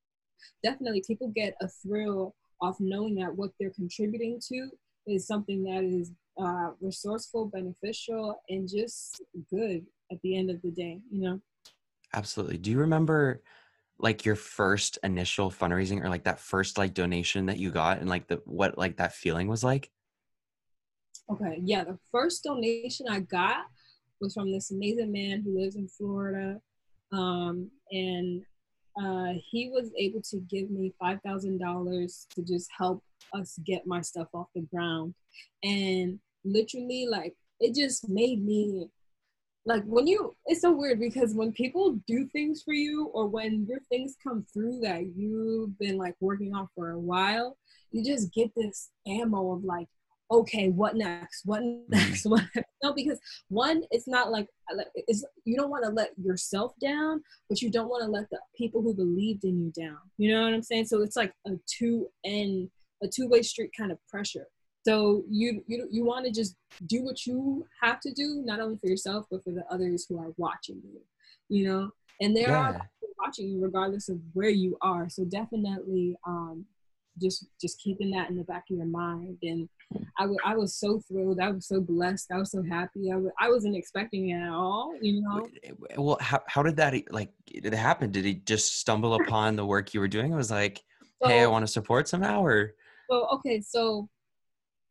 definitely 0.63 1.03
people 1.05 1.31
get 1.35 1.55
a 1.61 1.67
thrill 1.67 2.35
off 2.61 2.77
knowing 2.79 3.15
that 3.15 3.35
what 3.35 3.51
they're 3.59 3.71
contributing 3.71 4.39
to 4.49 4.69
is 5.07 5.27
something 5.27 5.63
that 5.63 5.83
is 5.83 6.11
uh, 6.41 6.71
resourceful 6.81 7.45
beneficial 7.45 8.41
and 8.49 8.67
just 8.67 9.21
good 9.49 9.85
at 10.11 10.21
the 10.23 10.37
end 10.37 10.49
of 10.49 10.61
the 10.61 10.71
day 10.71 10.99
you 11.11 11.21
know? 11.21 11.39
Absolutely. 12.13 12.57
Do 12.57 12.71
you 12.71 12.79
remember 12.79 13.41
like 13.99 14.25
your 14.25 14.35
first 14.35 14.97
initial 15.03 15.49
fundraising 15.51 16.03
or 16.03 16.09
like 16.09 16.23
that 16.23 16.39
first 16.39 16.77
like 16.77 16.93
donation 16.93 17.45
that 17.45 17.57
you 17.57 17.71
got 17.71 17.99
and 17.99 18.09
like 18.09 18.27
the 18.27 18.41
what 18.45 18.77
like 18.77 18.97
that 18.97 19.13
feeling 19.13 19.47
was 19.47 19.63
like 19.63 19.89
Okay, 21.31 21.59
yeah, 21.63 21.83
the 21.83 21.97
first 22.11 22.43
donation 22.43 23.07
I 23.09 23.21
got 23.21 23.65
was 24.19 24.33
from 24.33 24.51
this 24.51 24.71
amazing 24.71 25.11
man 25.11 25.41
who 25.41 25.57
lives 25.57 25.75
in 25.75 25.87
Florida. 25.87 26.59
Um, 27.11 27.69
and 27.91 28.43
uh, 29.01 29.33
he 29.49 29.69
was 29.69 29.91
able 29.97 30.21
to 30.21 30.37
give 30.49 30.69
me 30.69 30.93
$5,000 31.01 32.27
to 32.35 32.41
just 32.43 32.69
help 32.77 33.03
us 33.33 33.57
get 33.65 33.87
my 33.87 34.01
stuff 34.01 34.27
off 34.33 34.47
the 34.53 34.61
ground. 34.61 35.13
And 35.63 36.19
literally, 36.43 37.07
like, 37.09 37.35
it 37.59 37.73
just 37.73 38.09
made 38.09 38.43
me 38.43 38.87
like 39.65 39.83
when 39.85 40.05
you 40.07 40.35
it's 40.45 40.61
so 40.61 40.71
weird 40.71 40.99
because 40.99 41.33
when 41.33 41.51
people 41.51 41.97
do 42.05 42.27
things 42.27 42.61
for 42.63 42.73
you 42.73 43.05
or 43.13 43.27
when 43.27 43.65
your 43.67 43.79
things 43.89 44.15
come 44.21 44.45
through 44.51 44.79
that 44.81 45.05
you've 45.15 45.77
been 45.79 45.97
like 45.97 46.15
working 46.19 46.53
on 46.53 46.67
for 46.75 46.91
a 46.91 46.99
while 46.99 47.57
you 47.91 48.03
just 48.03 48.33
get 48.33 48.51
this 48.55 48.89
ammo 49.07 49.53
of 49.53 49.63
like 49.63 49.87
okay, 50.33 50.69
what 50.69 50.95
next? 50.95 51.45
What 51.45 51.61
mm-hmm. 51.61 51.83
next? 51.89 52.25
What 52.33 52.43
no, 52.83 52.93
because 52.93 53.19
one, 53.49 53.83
it's 53.91 54.07
not 54.07 54.31
like 54.31 54.47
it's 54.95 55.23
you 55.45 55.55
don't 55.55 55.69
want 55.69 55.83
to 55.85 55.89
let 55.89 56.11
yourself 56.17 56.73
down, 56.81 57.21
but 57.49 57.61
you 57.61 57.69
don't 57.69 57.89
want 57.89 58.03
to 58.03 58.09
let 58.09 58.29
the 58.29 58.39
people 58.57 58.81
who 58.81 58.93
believed 58.93 59.43
in 59.43 59.59
you 59.59 59.71
down. 59.71 59.97
You 60.17 60.33
know 60.33 60.43
what 60.43 60.53
I'm 60.53 60.63
saying? 60.63 60.85
So 60.85 61.01
it's 61.01 61.15
like 61.15 61.33
a 61.47 61.51
two 61.67 62.07
end, 62.25 62.69
a 63.01 63.07
two 63.07 63.27
way 63.29 63.41
street 63.41 63.71
kind 63.77 63.91
of 63.91 63.99
pressure. 64.09 64.47
So 64.85 65.23
you 65.29 65.63
you 65.67 65.87
you 65.89 66.03
want 66.03 66.25
to 66.25 66.31
just 66.31 66.55
do 66.87 67.03
what 67.03 67.25
you 67.25 67.65
have 67.81 67.99
to 68.01 68.11
do, 68.11 68.41
not 68.45 68.59
only 68.59 68.77
for 68.77 68.87
yourself 68.87 69.25
but 69.31 69.43
for 69.43 69.51
the 69.51 69.65
others 69.71 70.05
who 70.07 70.19
are 70.19 70.33
watching 70.37 70.81
you. 70.83 71.01
You 71.49 71.67
know, 71.67 71.91
and 72.21 72.35
there 72.35 72.51
yeah. 72.51 72.59
are 72.59 72.81
watching 73.17 73.49
you 73.49 73.61
regardless 73.61 74.09
of 74.09 74.19
where 74.33 74.49
you 74.49 74.77
are. 74.81 75.09
So 75.09 75.23
definitely, 75.25 76.15
um, 76.27 76.65
just 77.21 77.47
just 77.61 77.79
keeping 77.79 78.11
that 78.11 78.29
in 78.29 78.37
the 78.37 78.43
back 78.43 78.63
of 78.69 78.77
your 78.77 78.85
mind. 78.85 79.37
And 79.43 79.69
I, 80.17 80.23
w- 80.23 80.39
I 80.45 80.55
was 80.55 80.75
so 80.75 80.99
thrilled. 81.07 81.39
I 81.39 81.51
was 81.51 81.67
so 81.67 81.79
blessed. 81.79 82.31
I 82.31 82.37
was 82.37 82.51
so 82.51 82.63
happy. 82.63 83.09
I 83.09 83.15
w- 83.15 83.31
I 83.39 83.49
wasn't 83.49 83.75
expecting 83.75 84.29
it 84.29 84.41
at 84.41 84.49
all 84.49 84.93
you 85.01 85.21
know? 85.21 85.47
Well 85.97 86.17
how, 86.19 86.41
how 86.47 86.63
did 86.63 86.77
that 86.77 86.93
like 87.11 87.29
did 87.45 87.67
it 87.67 87.73
happen? 87.73 88.11
Did 88.11 88.25
he 88.25 88.35
just 88.35 88.79
stumble 88.79 89.15
upon 89.15 89.55
the 89.55 89.65
work 89.65 89.93
you 89.93 89.99
were 89.99 90.07
doing? 90.07 90.31
It 90.31 90.35
was 90.35 90.51
like 90.51 90.83
so, 91.21 91.29
hey 91.29 91.41
i 91.41 91.47
want 91.47 91.63
to 91.63 91.71
support 91.71 92.07
somehow 92.07 92.43
or? 92.43 92.73
So 93.09 93.27
okay 93.33 93.61
so 93.61 94.09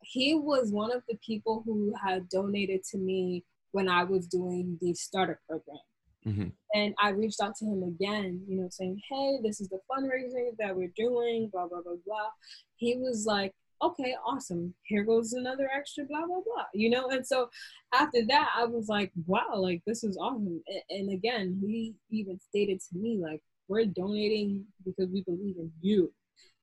he 0.03 0.35
was 0.35 0.71
one 0.71 0.93
of 0.93 1.03
the 1.09 1.17
people 1.25 1.62
who 1.65 1.93
had 2.05 2.29
donated 2.29 2.83
to 2.85 2.99
me 2.99 3.45
when 3.73 3.88
i 3.88 4.05
was 4.05 4.27
doing 4.27 4.79
the 4.81 4.95
starter 4.95 5.41
program 5.49 5.79
Mm-hmm. 6.27 6.49
And 6.75 6.95
I 7.01 7.11
reached 7.11 7.41
out 7.41 7.57
to 7.57 7.65
him 7.65 7.83
again, 7.83 8.43
you 8.49 8.61
know, 8.61 8.69
saying, 8.71 9.01
hey, 9.11 9.38
this 9.43 9.61
is 9.61 9.69
the 9.69 9.81
fundraising 9.91 10.57
that 10.59 10.75
we're 10.75 10.93
doing, 10.97 11.49
blah, 11.53 11.67
blah, 11.67 11.83
blah, 11.83 11.95
blah. 12.07 12.29
He 12.77 12.97
was 12.97 13.27
like, 13.27 13.53
okay, 13.83 14.15
awesome. 14.25 14.75
Here 14.85 15.03
goes 15.03 15.33
another 15.33 15.69
extra, 15.75 16.05
blah, 16.05 16.27
blah, 16.27 16.41
blah, 16.45 16.65
you 16.73 16.91
know? 16.91 17.09
And 17.11 17.27
so 17.27 17.51
after 17.93 18.25
that, 18.27 18.51
I 18.57 18.65
was 18.65 18.88
like, 18.88 19.11
wow, 19.27 19.57
like, 19.57 19.83
this 19.87 20.05
is 20.05 20.17
awesome. 20.17 20.62
And 20.91 21.12
again, 21.12 21.61
he 21.61 21.95
even 22.11 22.38
stated 22.38 22.81
to 22.81 22.99
me, 22.99 23.19
like, 23.21 23.43
we're 23.69 23.87
donating 23.87 24.65
because 24.85 25.09
we 25.11 25.23
believe 25.23 25.57
in 25.57 25.73
you. 25.81 26.12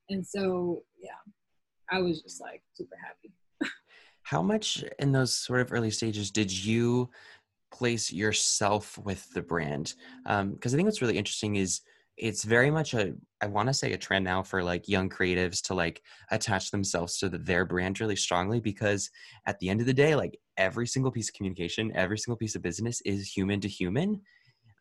And 0.09 0.25
so, 0.25 0.83
yeah, 1.01 1.11
I 1.91 2.01
was 2.01 2.21
just 2.21 2.41
like 2.41 2.61
super 2.73 2.95
happy. 3.03 3.33
How 4.23 4.41
much 4.41 4.83
in 4.99 5.11
those 5.11 5.33
sort 5.33 5.61
of 5.61 5.73
early 5.73 5.91
stages 5.91 6.29
did 6.29 6.51
you 6.51 7.09
place 7.71 8.11
yourself 8.11 8.97
with 8.97 9.31
the 9.33 9.41
brand? 9.41 9.95
Because 10.23 10.41
um, 10.41 10.57
i 10.65 10.69
think 10.69 10.85
what's 10.85 11.01
really 11.01 11.17
interesting 11.17 11.55
is 11.55 11.81
it's 12.19 12.43
very 12.43 12.69
much 12.69 12.93
a 12.93 13.13
i 13.41 13.47
want 13.47 13.67
to 13.67 13.73
say 13.73 13.93
a 13.93 13.97
trend 13.97 14.25
now 14.25 14.43
for 14.43 14.61
like 14.61 14.87
young 14.87 15.09
creatives 15.09 15.61
to 15.61 15.73
like 15.73 16.01
attach 16.31 16.69
themselves 16.69 17.17
to 17.17 17.29
the, 17.29 17.37
their 17.37 17.65
brand 17.65 17.99
really 17.99 18.15
strongly 18.15 18.59
because 18.59 19.09
at 19.45 19.57
the 19.59 19.69
end 19.69 19.79
of 19.79 19.87
the 19.87 19.93
day 19.93 20.15
like 20.15 20.37
every 20.57 20.85
single 20.85 21.11
piece 21.11 21.29
of 21.29 21.35
communication 21.35 21.91
every 21.95 22.17
single 22.17 22.37
piece 22.37 22.55
of 22.55 22.61
business 22.61 23.01
is 23.05 23.31
human 23.31 23.59
to 23.61 23.67
human. 23.67 24.21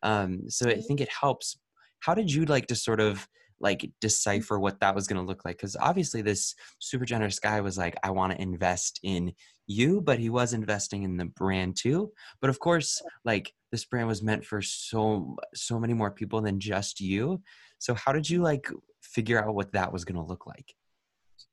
Um, 0.03 0.49
so 0.49 0.69
i 0.69 0.81
think 0.81 1.01
it 1.01 1.09
helps. 1.09 1.57
How 2.01 2.13
did 2.13 2.31
you 2.31 2.45
like 2.45 2.67
to 2.67 2.75
sort 2.75 3.01
of 3.01 3.27
like 3.59 3.79
mm. 3.79 3.91
decipher 4.01 4.59
what 4.59 4.79
that 4.79 4.95
was 4.95 5.07
going 5.07 5.19
to 5.19 5.27
look 5.27 5.45
like 5.45 5.57
because 5.57 5.75
obviously 5.79 6.21
this 6.21 6.55
super 6.79 7.05
generous 7.05 7.39
guy 7.39 7.61
was 7.61 7.77
like 7.77 7.95
i 8.03 8.09
want 8.09 8.31
to 8.31 8.41
invest 8.41 8.99
in 9.03 9.33
you 9.67 10.01
but 10.01 10.19
he 10.19 10.29
was 10.29 10.53
investing 10.53 11.03
in 11.03 11.17
the 11.17 11.25
brand 11.25 11.75
too 11.77 12.11
but 12.41 12.49
of 12.49 12.59
course 12.59 13.01
like 13.23 13.53
this 13.71 13.85
brand 13.85 14.07
was 14.07 14.23
meant 14.23 14.43
for 14.43 14.61
so 14.61 15.35
so 15.53 15.79
many 15.79 15.93
more 15.93 16.11
people 16.11 16.41
than 16.41 16.59
just 16.59 16.99
you 16.99 17.41
so 17.77 17.93
how 17.93 18.11
did 18.11 18.29
you 18.29 18.41
like 18.41 18.67
figure 19.01 19.43
out 19.43 19.55
what 19.55 19.71
that 19.73 19.91
was 19.91 20.05
going 20.05 20.15
to 20.15 20.27
look 20.27 20.45
like? 20.45 20.73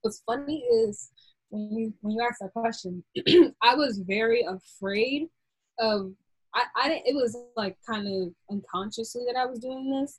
What's 0.03 0.23
funny 0.27 0.65
is 0.65 1.11
when 1.51 1.71
you 1.73 1.95
when 2.01 2.17
you 2.17 2.27
asked 2.29 2.41
that 2.41 2.53
question 2.53 3.05
i 3.63 3.73
was 3.75 4.03
very 4.05 4.43
afraid 4.43 5.29
of 5.79 6.13
I, 6.55 6.65
I 6.77 6.89
didn't, 6.89 7.07
it 7.07 7.15
was 7.15 7.37
like 7.57 7.77
kind 7.89 8.09
of 8.09 8.33
unconsciously 8.51 9.23
that 9.27 9.39
i 9.39 9.47
was 9.47 9.61
doing 9.61 9.89
this 9.89 10.19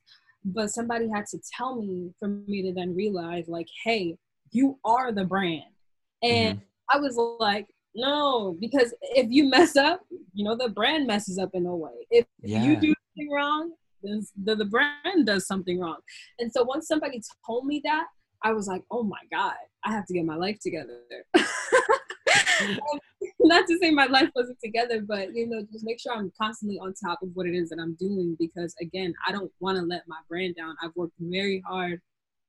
but 0.54 0.70
somebody 0.70 1.10
had 1.10 1.26
to 1.26 1.40
tell 1.56 1.76
me 1.76 2.12
for 2.20 2.28
me 2.28 2.62
to 2.62 2.74
then 2.74 2.96
realize 2.96 3.48
like 3.48 3.68
hey 3.84 4.16
you 4.52 4.78
are 4.86 5.12
the 5.12 5.26
brand 5.26 5.64
and 6.24 6.58
mm-hmm. 6.58 6.98
i 6.98 7.00
was 7.00 7.16
like 7.40 7.68
no 7.96 8.56
because 8.60 8.94
if 9.02 9.28
you 9.30 9.50
mess 9.50 9.76
up 9.76 10.02
you 10.34 10.44
know 10.44 10.56
the 10.56 10.70
brand 10.70 11.06
messes 11.06 11.38
up 11.38 11.50
in 11.54 11.66
a 11.66 11.76
way 11.76 12.08
if 12.12 12.26
yeah. 12.42 12.64
you 12.64 12.76
do 12.76 12.94
something 13.16 13.32
wrong 13.32 13.72
then 14.04 14.26
the, 14.44 14.56
the 14.56 14.66
brand 14.66 15.26
does 15.26 15.48
something 15.48 15.80
wrong 15.80 15.98
and 16.40 16.52
so 16.52 16.64
once 16.64 16.88
somebody 16.88 17.22
told 17.46 17.66
me 17.66 17.82
that 17.84 18.06
i 18.44 18.52
was 18.54 18.68
like 18.68 18.84
oh 18.92 19.04
my 19.04 19.20
god 19.32 19.56
i 19.84 19.92
have 19.92 20.06
to 20.06 20.14
get 20.14 20.26
my 20.26 20.36
life 20.36 20.58
together 20.62 21.02
not 23.40 23.68
to 23.68 23.78
say 23.82 23.92
my 23.92 24.06
life 24.06 24.30
wasn't 24.36 24.60
together, 24.64 25.02
but 25.02 25.34
you 25.34 25.48
know, 25.48 25.62
just 25.72 25.86
make 25.86 26.00
sure 26.00 26.14
I'm 26.14 26.32
constantly 26.40 26.80
on 26.80 26.94
top 26.94 27.22
of 27.22 27.30
what 27.34 27.48
it 27.48 27.56
is 27.56 27.70
that 27.70 27.80
I'm 27.80 27.96
doing 27.96 28.36
because 28.40 28.76
again, 28.82 29.14
I 29.28 29.32
don't 29.32 29.52
want 29.60 29.78
to 29.78 29.84
let 29.84 30.04
my 30.08 30.20
brand 30.30 30.56
down. 30.56 30.76
I've 30.82 30.96
worked 30.96 31.14
very 31.20 31.64
hard 31.68 32.02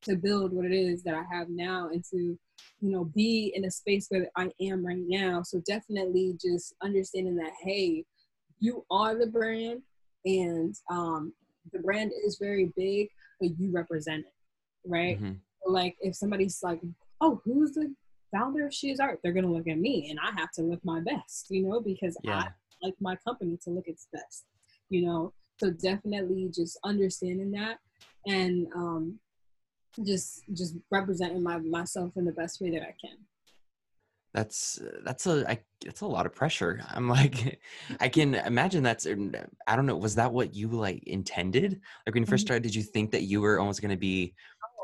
to 0.02 0.16
build 0.16 0.52
what 0.52 0.64
it 0.64 0.72
is 0.72 1.02
that 1.02 1.14
I 1.14 1.24
have 1.34 1.48
now 1.48 1.88
and 1.92 2.04
to, 2.10 2.16
you 2.16 2.38
know, 2.80 3.04
be 3.04 3.52
in 3.54 3.64
a 3.64 3.70
space 3.70 4.06
where 4.08 4.28
I 4.36 4.50
am 4.60 4.86
right 4.86 5.02
now. 5.06 5.42
So 5.42 5.60
definitely 5.66 6.36
just 6.40 6.74
understanding 6.82 7.36
that, 7.36 7.52
hey, 7.62 8.04
you 8.60 8.84
are 8.90 9.18
the 9.18 9.26
brand 9.26 9.82
and 10.24 10.74
um, 10.90 11.32
the 11.72 11.80
brand 11.80 12.12
is 12.24 12.38
very 12.40 12.72
big, 12.76 13.08
but 13.40 13.58
you 13.58 13.70
represent 13.70 14.20
it, 14.20 14.32
right? 14.88 15.20
Mm-hmm. 15.20 15.72
Like 15.72 15.96
if 16.00 16.14
somebody's 16.14 16.60
like, 16.62 16.80
oh, 17.20 17.40
who's 17.44 17.72
the 17.72 17.92
founder 18.32 18.66
of 18.66 18.74
She 18.74 18.90
Is 18.90 19.00
Art? 19.00 19.20
They're 19.22 19.32
gonna 19.32 19.52
look 19.52 19.68
at 19.68 19.78
me, 19.78 20.10
and 20.10 20.18
I 20.20 20.38
have 20.38 20.52
to 20.52 20.62
look 20.62 20.84
my 20.84 21.00
best, 21.00 21.46
you 21.50 21.66
know, 21.66 21.80
because 21.80 22.16
yeah. 22.22 22.38
I 22.38 22.48
like 22.82 22.94
my 23.00 23.16
company 23.16 23.58
to 23.64 23.70
look 23.70 23.88
its 23.88 24.08
best, 24.12 24.44
you 24.90 25.06
know. 25.06 25.32
So 25.58 25.70
definitely 25.70 26.50
just 26.54 26.78
understanding 26.84 27.50
that 27.52 27.78
and 28.26 28.68
um, 28.74 29.18
just 30.04 30.44
just 30.52 30.76
representing 30.90 31.42
my 31.42 31.58
myself 31.58 32.12
in 32.16 32.24
the 32.24 32.32
best 32.32 32.60
way 32.60 32.70
that 32.70 32.82
I 32.82 32.94
can 33.00 33.18
that's 34.34 34.78
that's 35.04 35.26
a 35.26 35.50
I, 35.50 35.58
that's 35.84 36.02
a 36.02 36.06
lot 36.06 36.26
of 36.26 36.34
pressure 36.34 36.80
i'm 36.90 37.08
like 37.08 37.60
i 38.00 38.08
can 38.08 38.34
imagine 38.34 38.82
that's 38.82 39.06
i 39.06 39.76
don't 39.76 39.86
know 39.86 39.96
was 39.96 40.14
that 40.16 40.32
what 40.32 40.54
you 40.54 40.68
like 40.68 41.02
intended 41.04 41.80
like 42.06 42.14
when 42.14 42.22
you 42.22 42.26
1st 42.26 42.30
mm-hmm. 42.30 42.36
started 42.36 42.62
did 42.62 42.74
you 42.74 42.82
think 42.82 43.10
that 43.12 43.22
you 43.22 43.40
were 43.40 43.58
almost 43.58 43.80
going 43.80 43.90
to 43.90 43.96
be 43.96 44.34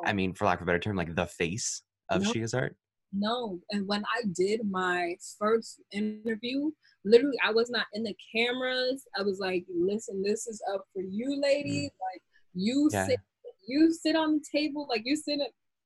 i 0.05 0.12
mean 0.12 0.32
for 0.32 0.47
lack 0.47 0.61
of 0.61 0.62
a 0.62 0.66
better 0.66 0.78
term 0.78 0.97
like 0.97 1.14
the 1.14 1.26
face 1.26 1.82
of 2.11 2.22
nope. 2.22 2.32
she 2.32 2.40
is 2.40 2.55
art 2.55 2.76
no 3.14 3.58
and 3.70 3.86
when 3.86 4.02
i 4.04 4.22
did 4.36 4.60
my 4.68 5.14
first 5.38 5.80
interview 5.92 6.70
literally 7.04 7.36
i 7.44 7.52
was 7.52 7.70
not 7.70 7.86
in 7.94 8.02
the 8.02 8.16
cameras 8.34 9.06
i 9.18 9.22
was 9.22 9.38
like 9.38 9.64
listen 9.74 10.22
this 10.22 10.46
is 10.46 10.60
up 10.74 10.84
for 10.92 11.02
you 11.02 11.40
ladies 11.40 11.90
mm. 11.90 12.12
like 12.12 12.22
you 12.54 12.88
yeah. 12.92 13.06
sit 13.06 13.20
you 13.66 13.92
sit 13.92 14.16
on 14.16 14.34
the 14.34 14.58
table 14.58 14.86
like 14.88 15.02
you 15.04 15.16
sit 15.16 15.40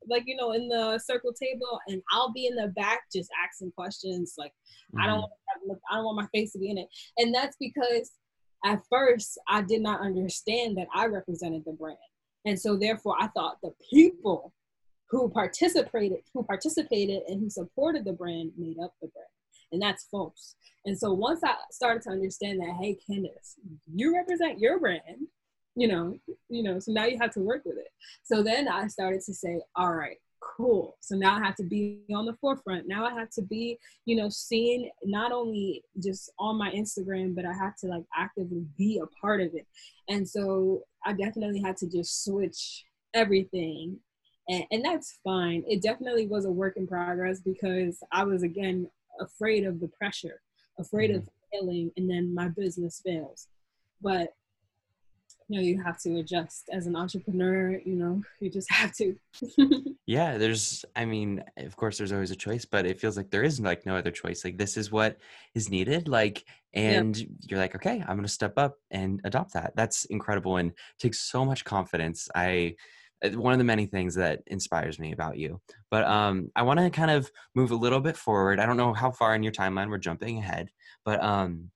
like 0.08 0.24
you 0.26 0.36
know 0.36 0.52
in 0.52 0.68
the 0.68 0.98
circle 0.98 1.32
table 1.32 1.80
and 1.88 2.02
I'll 2.12 2.32
be 2.32 2.46
in 2.46 2.54
the 2.54 2.68
back 2.68 3.02
just 3.12 3.30
asking 3.44 3.72
questions 3.72 4.34
like 4.38 4.52
mm-hmm. 4.52 5.00
I 5.00 5.06
don't 5.06 5.20
mm-hmm. 5.20 5.68
want 5.68 5.80
I 5.90 5.96
don't 5.96 6.04
want 6.04 6.16
my 6.16 6.28
face 6.38 6.52
to 6.52 6.58
be 6.58 6.70
in 6.70 6.78
it 6.78 6.88
and 7.16 7.34
that's 7.34 7.56
because 7.58 8.12
at 8.64 8.80
first 8.90 9.38
I 9.48 9.62
did 9.62 9.82
not 9.82 10.00
understand 10.00 10.76
that 10.78 10.88
I 10.94 11.06
represented 11.06 11.62
the 11.64 11.72
brand 11.72 11.98
and 12.44 12.58
so 12.58 12.76
therefore 12.76 13.16
I 13.18 13.28
thought 13.28 13.58
the 13.62 13.72
people 13.90 14.52
who 15.10 15.28
participated 15.30 16.18
who 16.34 16.42
participated 16.42 17.22
and 17.28 17.40
who 17.40 17.50
supported 17.50 18.04
the 18.04 18.12
brand 18.12 18.52
made 18.56 18.78
up 18.82 18.94
the 19.00 19.08
brand 19.08 19.28
and 19.72 19.82
that's 19.82 20.06
false 20.10 20.54
and 20.84 20.98
so 20.98 21.12
once 21.12 21.40
I 21.44 21.54
started 21.70 22.02
to 22.02 22.10
understand 22.10 22.60
that 22.60 22.76
hey 22.80 22.98
Candace 23.06 23.56
you 23.94 24.14
represent 24.14 24.58
your 24.58 24.78
brand 24.78 25.28
you 25.78 25.86
know, 25.86 26.18
you 26.48 26.64
know, 26.64 26.80
so 26.80 26.90
now 26.90 27.04
you 27.04 27.16
have 27.20 27.32
to 27.34 27.40
work 27.40 27.62
with 27.64 27.78
it. 27.78 27.92
So 28.24 28.42
then 28.42 28.66
I 28.66 28.88
started 28.88 29.20
to 29.26 29.32
say, 29.32 29.60
all 29.76 29.94
right, 29.94 30.16
cool. 30.40 30.96
So 31.00 31.14
now 31.14 31.36
I 31.36 31.44
have 31.44 31.54
to 31.56 31.62
be 31.62 32.00
on 32.12 32.26
the 32.26 32.36
forefront. 32.40 32.88
Now 32.88 33.06
I 33.06 33.14
have 33.14 33.30
to 33.30 33.42
be, 33.42 33.78
you 34.04 34.16
know, 34.16 34.28
seen 34.28 34.90
not 35.04 35.30
only 35.30 35.84
just 36.02 36.32
on 36.38 36.58
my 36.58 36.72
Instagram, 36.72 37.36
but 37.36 37.46
I 37.46 37.52
have 37.52 37.76
to 37.76 37.86
like 37.86 38.02
actively 38.16 38.66
be 38.76 39.00
a 39.00 39.06
part 39.20 39.40
of 39.40 39.54
it. 39.54 39.66
And 40.08 40.28
so 40.28 40.82
I 41.06 41.12
definitely 41.12 41.60
had 41.60 41.76
to 41.78 41.88
just 41.88 42.24
switch 42.24 42.84
everything. 43.14 43.98
And, 44.48 44.64
and 44.70 44.84
that's 44.84 45.18
fine. 45.22 45.62
It 45.66 45.82
definitely 45.82 46.26
was 46.26 46.44
a 46.44 46.50
work 46.50 46.76
in 46.76 46.86
progress 46.86 47.40
because 47.40 48.02
I 48.12 48.24
was, 48.24 48.42
again, 48.42 48.88
afraid 49.20 49.64
of 49.64 49.80
the 49.80 49.88
pressure, 49.88 50.40
afraid 50.78 51.10
mm-hmm. 51.10 51.18
of 51.18 51.28
failing, 51.52 51.90
and 51.96 52.08
then 52.08 52.34
my 52.34 52.48
business 52.48 53.00
fails. 53.04 53.48
But 54.00 54.32
you 55.48 55.56
know 55.56 55.62
you 55.62 55.82
have 55.82 55.98
to 55.98 56.18
adjust 56.18 56.68
as 56.72 56.86
an 56.86 56.94
entrepreneur 56.94 57.80
you 57.84 57.96
know 57.96 58.22
you 58.40 58.50
just 58.50 58.70
have 58.70 58.92
to 58.92 59.16
yeah 60.06 60.38
there's 60.38 60.84
i 60.94 61.04
mean 61.04 61.42
of 61.56 61.74
course 61.76 61.98
there's 61.98 62.12
always 62.12 62.30
a 62.30 62.36
choice 62.36 62.64
but 62.64 62.86
it 62.86 63.00
feels 63.00 63.16
like 63.16 63.30
there 63.30 63.42
is 63.42 63.58
like 63.60 63.84
no 63.86 63.96
other 63.96 64.10
choice 64.10 64.44
like 64.44 64.58
this 64.58 64.76
is 64.76 64.92
what 64.92 65.16
is 65.54 65.70
needed 65.70 66.06
like 66.08 66.44
and 66.74 67.18
yeah. 67.18 67.26
you're 67.48 67.58
like 67.58 67.74
okay 67.74 68.00
i'm 68.06 68.16
going 68.16 68.22
to 68.22 68.28
step 68.28 68.58
up 68.58 68.76
and 68.90 69.20
adopt 69.24 69.52
that 69.54 69.72
that's 69.74 70.04
incredible 70.06 70.58
and 70.58 70.72
takes 70.98 71.20
so 71.20 71.44
much 71.44 71.64
confidence 71.64 72.28
i 72.34 72.74
one 73.34 73.52
of 73.52 73.58
the 73.58 73.64
many 73.64 73.86
things 73.86 74.14
that 74.14 74.40
inspires 74.46 74.98
me 74.98 75.12
about 75.12 75.36
you 75.36 75.60
but 75.90 76.04
um 76.04 76.50
i 76.54 76.62
want 76.62 76.78
to 76.78 76.88
kind 76.88 77.10
of 77.10 77.30
move 77.54 77.72
a 77.72 77.76
little 77.76 78.00
bit 78.00 78.16
forward 78.16 78.60
i 78.60 78.66
don't 78.66 78.76
know 78.76 78.92
how 78.92 79.10
far 79.10 79.34
in 79.34 79.42
your 79.42 79.52
timeline 79.52 79.88
we're 79.88 79.98
jumping 79.98 80.38
ahead 80.38 80.68
but 81.04 81.22
um 81.22 81.70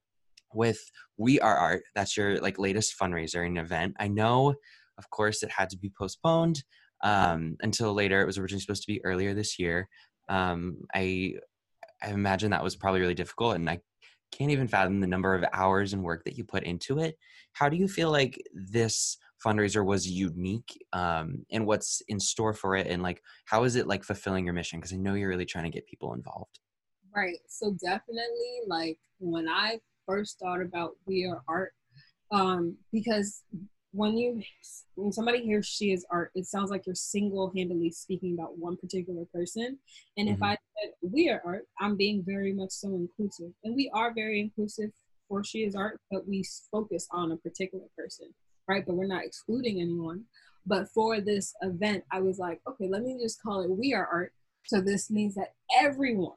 with 0.54 0.90
We 1.16 1.40
Are 1.40 1.56
Art. 1.56 1.82
That's 1.94 2.16
your 2.16 2.38
like 2.38 2.58
latest 2.58 2.98
fundraiser 2.98 3.46
and 3.46 3.58
event. 3.58 3.94
I 3.98 4.08
know, 4.08 4.54
of 4.98 5.10
course, 5.10 5.42
it 5.42 5.50
had 5.50 5.70
to 5.70 5.78
be 5.78 5.92
postponed 5.96 6.62
um, 7.02 7.56
until 7.60 7.92
later. 7.94 8.20
It 8.20 8.26
was 8.26 8.38
originally 8.38 8.60
supposed 8.60 8.82
to 8.82 8.92
be 8.92 9.04
earlier 9.04 9.34
this 9.34 9.58
year. 9.58 9.88
Um, 10.28 10.78
I 10.94 11.34
I 12.02 12.10
imagine 12.10 12.50
that 12.50 12.64
was 12.64 12.76
probably 12.76 13.00
really 13.00 13.14
difficult, 13.14 13.56
and 13.56 13.68
I 13.68 13.80
can't 14.32 14.50
even 14.50 14.68
fathom 14.68 15.00
the 15.00 15.06
number 15.06 15.34
of 15.34 15.44
hours 15.52 15.92
and 15.92 16.02
work 16.02 16.24
that 16.24 16.36
you 16.36 16.44
put 16.44 16.64
into 16.64 16.98
it. 16.98 17.16
How 17.52 17.68
do 17.68 17.76
you 17.76 17.86
feel 17.86 18.10
like 18.10 18.42
this 18.54 19.18
fundraiser 19.44 19.84
was 19.84 20.08
unique 20.08 20.84
um, 20.92 21.44
and 21.50 21.66
what's 21.66 22.02
in 22.08 22.20
store 22.20 22.54
for 22.54 22.76
it 22.76 22.86
and 22.86 23.02
like 23.02 23.22
how 23.46 23.64
is 23.64 23.76
it 23.76 23.86
like 23.86 24.04
fulfilling 24.04 24.44
your 24.44 24.54
mission? 24.54 24.78
Because 24.78 24.92
i 24.92 24.96
know 24.96 25.14
you're 25.14 25.28
really 25.28 25.44
trying 25.44 25.64
to 25.64 25.70
get 25.70 25.86
people 25.86 26.14
involved. 26.14 26.58
Right 27.14 27.38
so 27.48 27.76
definitely 27.82 28.60
like 28.66 28.98
when 29.18 29.48
i 29.48 29.78
first 30.06 30.38
thought 30.38 30.60
about 30.60 30.92
We 31.06 31.26
Are 31.26 31.42
Art 31.48 31.72
um, 32.30 32.76
because 32.92 33.42
when 33.92 34.16
you 34.16 34.42
when 34.94 35.12
somebody 35.12 35.42
hears 35.42 35.66
she 35.66 35.92
is 35.92 36.06
art 36.10 36.30
it 36.34 36.46
sounds 36.46 36.70
like 36.70 36.86
you're 36.86 36.94
single-handedly 36.94 37.90
speaking 37.90 38.34
about 38.34 38.58
one 38.58 38.76
particular 38.76 39.24
person. 39.32 39.78
And 40.16 40.28
mm-hmm. 40.28 40.36
if 40.36 40.42
i 40.42 40.50
said 40.50 40.92
we 41.02 41.28
are 41.28 41.42
art 41.44 41.64
i'm 41.80 41.96
being 41.96 42.22
very 42.26 42.52
much 42.52 42.70
so 42.70 42.88
inclusive. 42.88 43.52
And 43.64 43.76
we 43.76 43.90
are 43.94 44.14
very 44.14 44.40
inclusive 44.40 44.90
for 45.28 45.44
she 45.44 45.58
is 45.64 45.74
art 45.74 46.00
but 46.10 46.26
we 46.26 46.44
focus 46.70 47.06
on 47.10 47.32
a 47.32 47.36
particular 47.36 47.84
person 47.96 48.32
right 48.72 48.86
but 48.86 48.94
we're 48.94 49.06
not 49.06 49.24
excluding 49.24 49.80
anyone 49.80 50.24
but 50.66 50.88
for 50.88 51.20
this 51.20 51.54
event 51.62 52.04
i 52.10 52.20
was 52.20 52.38
like 52.38 52.60
okay 52.68 52.88
let 52.88 53.02
me 53.02 53.18
just 53.20 53.42
call 53.42 53.62
it 53.62 53.70
we 53.70 53.94
are 53.94 54.06
art 54.06 54.32
so 54.64 54.80
this 54.80 55.10
means 55.10 55.34
that 55.34 55.54
everyone 55.80 56.36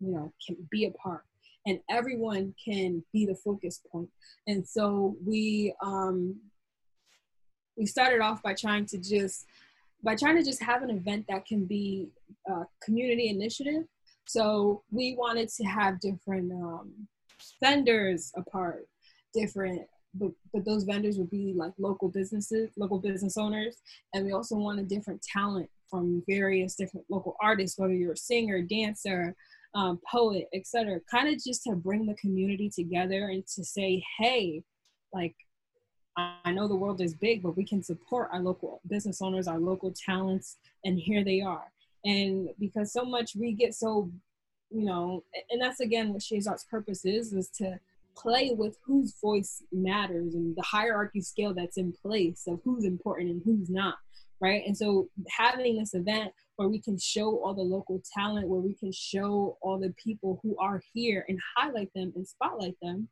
you 0.00 0.12
know 0.12 0.32
can 0.46 0.56
be 0.70 0.84
a 0.86 0.90
part 0.92 1.24
and 1.66 1.80
everyone 1.90 2.54
can 2.62 3.04
be 3.12 3.26
the 3.26 3.34
focus 3.34 3.80
point. 3.90 4.08
And 4.46 4.66
so 4.66 5.16
we 5.24 5.74
um, 5.82 6.36
we 7.76 7.86
started 7.86 8.20
off 8.20 8.42
by 8.42 8.54
trying 8.54 8.86
to 8.86 8.98
just 8.98 9.46
by 10.02 10.16
trying 10.16 10.36
to 10.36 10.44
just 10.44 10.62
have 10.62 10.82
an 10.82 10.90
event 10.90 11.26
that 11.28 11.46
can 11.46 11.66
be 11.66 12.08
a 12.48 12.62
community 12.82 13.28
initiative. 13.28 13.84
So 14.26 14.82
we 14.90 15.16
wanted 15.18 15.48
to 15.50 15.64
have 15.64 16.00
different 16.00 16.52
um, 16.52 16.92
vendors 17.62 18.32
apart, 18.36 18.86
different 19.34 19.82
but, 20.14 20.30
but 20.52 20.64
those 20.64 20.84
vendors 20.84 21.18
would 21.18 21.30
be 21.30 21.52
like 21.56 21.72
local 21.78 22.08
businesses, 22.08 22.70
local 22.76 22.98
business 22.98 23.36
owners, 23.36 23.76
and 24.14 24.24
we 24.24 24.32
also 24.32 24.56
wanted 24.56 24.88
different 24.88 25.22
talent 25.22 25.68
from 25.88 26.22
various 26.28 26.76
different 26.76 27.06
local 27.10 27.36
artists, 27.42 27.78
whether 27.78 27.94
you're 27.94 28.12
a 28.12 28.16
singer, 28.16 28.62
dancer, 28.62 29.34
um, 29.74 30.00
poet, 30.10 30.48
etc. 30.54 31.00
Kind 31.10 31.28
of 31.28 31.42
just 31.42 31.64
to 31.64 31.74
bring 31.74 32.06
the 32.06 32.14
community 32.14 32.70
together 32.70 33.28
and 33.28 33.46
to 33.48 33.64
say, 33.64 34.02
hey, 34.18 34.62
like 35.12 35.34
I 36.16 36.52
know 36.52 36.68
the 36.68 36.76
world 36.76 37.00
is 37.00 37.14
big, 37.14 37.42
but 37.42 37.56
we 37.56 37.64
can 37.64 37.82
support 37.82 38.30
our 38.32 38.40
local 38.40 38.80
business 38.88 39.22
owners, 39.22 39.48
our 39.48 39.58
local 39.58 39.92
talents, 39.92 40.58
and 40.84 40.98
here 40.98 41.24
they 41.24 41.40
are. 41.40 41.72
And 42.04 42.50
because 42.58 42.92
so 42.92 43.04
much 43.04 43.36
we 43.36 43.52
get 43.52 43.74
so, 43.74 44.10
you 44.70 44.84
know, 44.84 45.24
and 45.50 45.60
that's 45.60 45.80
again 45.80 46.12
what 46.12 46.22
She's 46.22 46.46
Art's 46.46 46.64
purpose 46.64 47.04
is, 47.04 47.32
is 47.32 47.48
to 47.58 47.78
play 48.16 48.52
with 48.56 48.76
whose 48.84 49.14
voice 49.20 49.62
matters 49.72 50.34
and 50.34 50.54
the 50.56 50.62
hierarchy 50.62 51.20
scale 51.20 51.54
that's 51.54 51.78
in 51.78 51.92
place 51.92 52.44
of 52.46 52.60
who's 52.64 52.84
important 52.84 53.30
and 53.30 53.42
who's 53.44 53.70
not 53.70 53.96
right? 54.40 54.62
And 54.66 54.76
so 54.76 55.08
having 55.28 55.78
this 55.78 55.94
event 55.94 56.32
where 56.56 56.68
we 56.68 56.80
can 56.80 56.98
show 56.98 57.38
all 57.44 57.54
the 57.54 57.62
local 57.62 58.02
talent, 58.12 58.48
where 58.48 58.60
we 58.60 58.74
can 58.74 58.92
show 58.92 59.58
all 59.62 59.78
the 59.78 59.94
people 60.02 60.40
who 60.42 60.56
are 60.58 60.82
here 60.92 61.24
and 61.28 61.38
highlight 61.56 61.90
them 61.94 62.12
and 62.16 62.26
spotlight 62.26 62.76
them, 62.82 63.08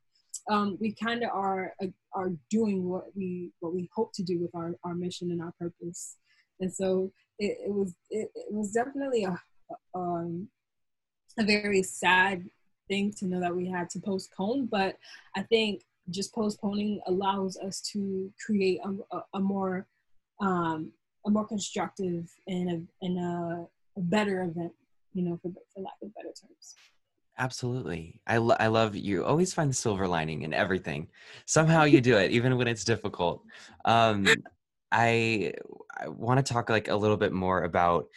um, 0.49 0.77
we 0.79 0.93
kind 0.93 1.23
of 1.23 1.29
are 1.31 1.73
uh, 1.81 1.87
are 2.13 2.31
doing 2.49 2.87
what 2.87 3.05
we 3.15 3.51
what 3.59 3.73
we 3.73 3.89
hope 3.93 4.11
to 4.13 4.23
do 4.23 4.39
with 4.39 4.53
our, 4.55 4.73
our 4.83 4.95
mission 4.95 5.31
and 5.31 5.41
our 5.41 5.53
purpose. 5.59 6.15
And 6.59 6.73
so 6.73 7.11
it, 7.37 7.57
it 7.65 7.73
was 7.73 7.93
it, 8.09 8.29
it, 8.33 8.51
was 8.51 8.71
definitely 8.71 9.25
a 9.25 9.37
um, 9.93 10.47
a 11.37 11.43
very 11.43 11.83
sad 11.83 12.45
thing 12.89 13.13
to 13.19 13.25
know 13.25 13.39
that 13.39 13.55
we 13.55 13.67
had 13.67 13.89
to 13.91 13.99
postpone, 13.99 14.65
but 14.65 14.97
I 15.35 15.43
think 15.43 15.83
just 16.09 16.33
postponing 16.33 16.99
allows 17.07 17.57
us 17.57 17.79
to 17.93 18.31
create 18.45 18.79
a, 18.83 19.15
a, 19.15 19.23
a 19.35 19.39
more 19.39 19.87
um, 20.41 20.91
a 21.25 21.29
more 21.29 21.45
constructive 21.45 22.29
and 22.47 22.69
a 22.69 23.05
and 23.05 23.19
a, 23.19 23.67
a 23.97 24.01
better 24.01 24.43
event, 24.43 24.73
you 25.13 25.23
know, 25.23 25.39
for 25.41 25.51
for 25.73 25.81
lack 25.81 25.93
of 26.01 26.13
better 26.15 26.29
terms. 26.29 26.75
Absolutely. 27.37 28.19
I, 28.27 28.35
lo- 28.35 28.57
I 28.59 28.67
love 28.67 28.97
you 28.97 29.23
always 29.23 29.53
find 29.53 29.69
the 29.69 29.73
silver 29.73 30.05
lining 30.09 30.41
in 30.41 30.53
everything. 30.53 31.07
Somehow 31.45 31.85
you 31.85 32.01
do 32.01 32.17
it, 32.17 32.31
even 32.31 32.57
when 32.57 32.67
it's 32.67 32.83
difficult. 32.83 33.43
Um, 33.85 34.27
I 34.91 35.53
I 35.97 36.09
want 36.09 36.45
to 36.45 36.53
talk 36.53 36.69
like 36.69 36.89
a 36.89 36.95
little 36.95 37.15
bit 37.15 37.31
more 37.31 37.63
about 37.63 38.07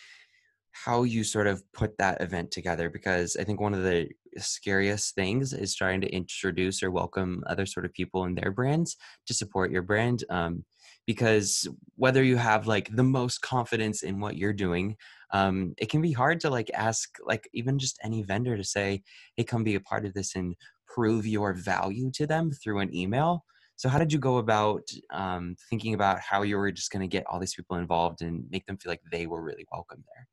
how 0.73 1.03
you 1.05 1.23
sort 1.25 1.47
of 1.47 1.63
put 1.73 1.97
that 1.99 2.21
event 2.21 2.51
together 2.51 2.91
because 2.91 3.37
I 3.37 3.45
think 3.45 3.61
one 3.61 3.75
of 3.75 3.83
the 3.83 4.09
scariest 4.39 5.15
things 5.15 5.53
is 5.53 5.75
trying 5.75 6.01
to 6.01 6.13
introduce 6.13 6.83
or 6.83 6.91
welcome 6.91 7.45
other 7.47 7.67
sort 7.67 7.87
of 7.87 7.93
people 7.93 8.25
and 8.25 8.37
their 8.37 8.51
brands 8.51 8.97
to 9.27 9.35
support 9.35 9.71
your 9.71 9.83
brand. 9.83 10.25
Um, 10.31 10.65
because 11.07 11.69
whether 11.97 12.23
you 12.23 12.37
have 12.37 12.67
like 12.67 12.89
the 12.95 13.03
most 13.03 13.43
confidence 13.43 14.03
in 14.03 14.21
what 14.21 14.37
you're 14.37 14.53
doing, 14.53 14.97
um, 15.33 15.75
it 15.79 15.91
can 15.91 16.01
be 16.01 16.13
hard 16.13 16.41
to 16.41 16.51
like 16.51 16.71
ask 16.75 17.17
like 17.25 17.49
even 17.53 17.79
just 17.79 17.99
any 18.05 18.23
vendor 18.23 18.57
to 18.57 18.65
say, 18.65 19.03
"Hey, 19.37 19.45
come 19.45 19.65
be 19.65 19.75
a 19.75 19.81
part 19.81 20.07
of 20.07 20.15
this 20.15 20.37
and 20.37 20.55
prove 20.87 21.27
your 21.27 21.55
value 21.55 22.11
to 22.13 22.27
them 22.27 22.51
through 22.53 22.81
an 22.81 22.95
email." 22.95 23.45
So, 23.77 23.89
how 23.89 23.99
did 23.99 24.13
you 24.13 24.19
go 24.21 24.37
about 24.39 24.83
um, 25.13 25.57
thinking 25.71 25.95
about 25.95 26.21
how 26.21 26.43
you 26.43 26.57
were 26.57 26.71
just 26.71 26.93
going 26.93 27.03
to 27.03 27.09
get 27.09 27.27
all 27.27 27.41
these 27.41 27.55
people 27.55 27.77
involved 27.79 28.23
and 28.23 28.45
make 28.51 28.67
them 28.67 28.77
feel 28.77 28.93
like 28.93 29.03
they 29.11 29.27
were 29.27 29.43
really 29.43 29.67
welcome 29.73 30.05
there? 30.15 30.29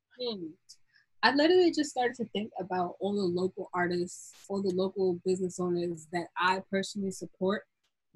I 1.22 1.34
literally 1.34 1.72
just 1.72 1.90
started 1.90 2.16
to 2.16 2.26
think 2.26 2.52
about 2.60 2.96
all 3.00 3.14
the 3.14 3.22
local 3.22 3.70
artists, 3.74 4.32
all 4.48 4.62
the 4.62 4.74
local 4.74 5.20
business 5.26 5.60
owners 5.60 6.08
that 6.14 6.28
I 6.38 6.62
personally 6.72 7.12
support 7.12 7.64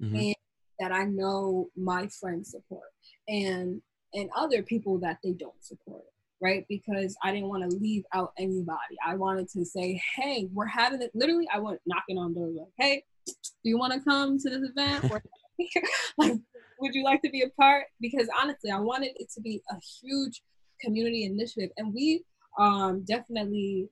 mm-hmm. 0.02 0.16
and 0.16 0.34
that 0.80 0.92
I 0.92 1.04
know 1.04 1.68
my 1.76 2.08
friends 2.08 2.50
support 2.50 2.88
and 3.28 3.82
and 4.14 4.30
other 4.36 4.62
people 4.62 4.98
that 5.00 5.18
they 5.24 5.32
don't 5.32 5.62
support, 5.62 6.04
right? 6.40 6.64
Because 6.68 7.16
I 7.22 7.32
didn't 7.32 7.48
want 7.48 7.68
to 7.68 7.76
leave 7.76 8.04
out 8.14 8.32
anybody. 8.38 8.96
I 9.04 9.16
wanted 9.16 9.48
to 9.50 9.64
say, 9.64 10.00
hey, 10.16 10.48
we're 10.52 10.66
having 10.66 11.02
it. 11.02 11.10
Literally, 11.14 11.48
I 11.52 11.58
went 11.58 11.80
knocking 11.84 12.16
on 12.16 12.32
doors 12.32 12.54
like, 12.56 12.68
hey, 12.78 13.02
do 13.26 13.34
you 13.64 13.76
want 13.76 13.92
to 13.92 14.00
come 14.00 14.38
to 14.38 14.50
this 14.50 14.70
event? 14.70 15.10
Or 15.10 15.20
like, 16.18 16.34
would 16.78 16.94
you 16.94 17.04
like 17.04 17.22
to 17.22 17.30
be 17.30 17.42
a 17.42 17.48
part? 17.60 17.86
Because 18.00 18.28
honestly, 18.40 18.70
I 18.70 18.78
wanted 18.78 19.12
it 19.16 19.30
to 19.34 19.40
be 19.40 19.62
a 19.70 19.76
huge 20.00 20.42
community 20.84 21.24
initiative. 21.24 21.70
And 21.76 21.92
we 21.94 22.24
um, 22.58 23.04
definitely 23.06 23.88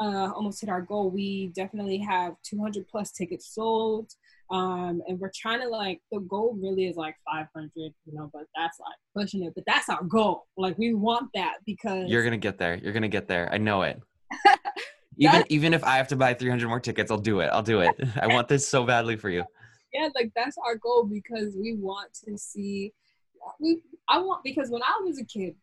uh, 0.00 0.30
almost 0.34 0.60
hit 0.60 0.70
our 0.70 0.82
goal. 0.82 1.10
We 1.10 1.48
definitely 1.54 1.98
have 1.98 2.34
200 2.44 2.88
plus 2.88 3.12
tickets 3.12 3.54
sold. 3.54 4.10
Um, 4.50 5.00
and 5.08 5.18
we're 5.18 5.32
trying 5.34 5.60
to 5.60 5.68
like, 5.68 6.00
the 6.10 6.20
goal 6.20 6.58
really 6.60 6.86
is 6.86 6.96
like 6.96 7.16
500, 7.24 7.70
you 7.74 7.92
know, 8.12 8.30
but 8.32 8.42
that's 8.54 8.78
like 8.80 8.96
pushing 9.16 9.44
it. 9.44 9.54
But 9.54 9.64
that's 9.66 9.88
our 9.88 10.02
goal. 10.02 10.46
Like, 10.58 10.76
we 10.76 10.92
want 10.92 11.30
that 11.34 11.58
because. 11.64 12.08
You're 12.08 12.28
to 12.28 12.36
get 12.36 12.58
there. 12.58 12.74
You're 12.74 12.92
to 12.92 13.08
get 13.08 13.28
there. 13.28 13.48
I 13.52 13.58
know 13.58 13.82
it. 13.82 14.02
even 15.18 15.44
even 15.48 15.74
if 15.74 15.84
I 15.84 15.96
have 15.96 16.08
to 16.08 16.16
buy 16.16 16.34
300 16.34 16.68
more 16.68 16.80
tickets, 16.80 17.10
I'll 17.10 17.18
do 17.18 17.40
it. 17.40 17.46
I'll 17.46 17.62
do 17.62 17.80
it. 17.80 17.94
I 18.20 18.26
want 18.26 18.48
this 18.48 18.66
so 18.66 18.84
badly 18.84 19.16
for 19.16 19.30
you. 19.30 19.44
Yeah, 19.92 20.08
like 20.14 20.32
that's 20.34 20.56
our 20.64 20.76
goal 20.76 21.04
because 21.04 21.54
we 21.54 21.74
want 21.74 22.12
to 22.24 22.36
see 22.38 22.92
we 23.60 23.82
I 24.08 24.18
want 24.18 24.44
because 24.44 24.70
when 24.70 24.82
I 24.82 25.00
was 25.04 25.18
a 25.18 25.24
kid, 25.24 25.54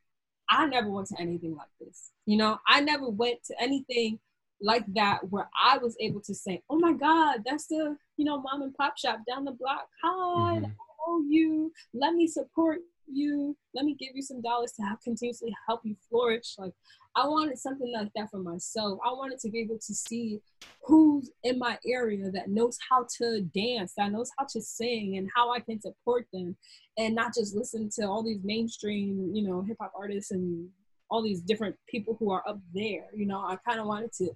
I 0.50 0.66
never 0.68 0.90
went 0.90 1.08
to 1.10 1.20
anything 1.20 1.56
like 1.56 1.70
this. 1.80 2.12
You 2.26 2.38
know, 2.38 2.60
I 2.68 2.82
never 2.82 3.10
went 3.10 3.44
to 3.46 3.62
anything 3.62 4.20
like 4.62 4.86
that 4.94 5.20
where 5.30 5.50
I 5.58 5.78
was 5.78 5.96
able 6.00 6.22
to 6.22 6.34
say, 6.34 6.64
"Oh 6.70 6.78
my 6.80 6.94
God, 6.94 7.44
that's 7.46 7.68
the 7.68 7.98
you 8.18 8.26
know 8.26 8.42
mom 8.42 8.62
and 8.62 8.74
pop 8.76 8.98
shop 8.98 9.20
down 9.28 9.46
the 9.46 9.52
block. 9.52 9.88
Hi, 10.04 10.58
mm-hmm. 10.58 10.66
I 10.66 10.70
know 10.70 11.24
you. 11.28 11.72
Let 11.94 12.14
me 12.14 12.28
support 12.28 12.80
you. 13.12 13.56
Let 13.74 13.86
me 13.86 13.96
give 14.00 14.10
you 14.16 14.22
some 14.22 14.42
dollars 14.42 14.72
to 14.74 14.84
continuously 15.04 15.56
help 15.68 15.82
you 15.84 15.96
flourish." 16.10 16.56
Like 16.58 16.74
I 17.16 17.28
wanted 17.28 17.58
something 17.58 17.92
like 17.94 18.12
that 18.16 18.30
for 18.30 18.40
myself. 18.40 19.00
I 19.06 19.12
wanted 19.12 19.40
to 19.40 19.50
be 19.50 19.60
able 19.60 19.80
to 19.80 19.94
see 19.94 20.42
who's 20.86 21.32
in 21.44 21.60
my 21.60 21.78
area 21.86 22.32
that 22.32 22.50
knows 22.50 22.78
how 22.90 23.06
to 23.18 23.42
dance, 23.42 23.94
that 23.98 24.12
knows 24.12 24.32
how 24.38 24.46
to 24.52 24.62
sing, 24.62 25.18
and 25.18 25.30
how 25.36 25.52
I 25.52 25.60
can 25.60 25.82
support 25.82 26.28
them, 26.32 26.56
and 26.98 27.16
not 27.16 27.34
just 27.34 27.56
listen 27.56 27.90
to 27.96 28.08
all 28.08 28.24
these 28.24 28.44
mainstream, 28.44 29.32
you 29.34 29.48
know, 29.48 29.62
hip 29.62 29.78
hop 29.82 29.92
artists 29.98 30.32
and 30.32 30.70
all 31.10 31.24
these 31.24 31.42
different 31.42 31.76
people 31.88 32.16
who 32.20 32.32
are 32.32 32.48
up 32.48 32.60
there. 32.74 33.08
You 33.16 33.26
know, 33.26 33.40
I 33.40 33.58
kind 33.68 33.80
of 33.80 33.88
wanted 33.88 34.14
to 34.14 34.32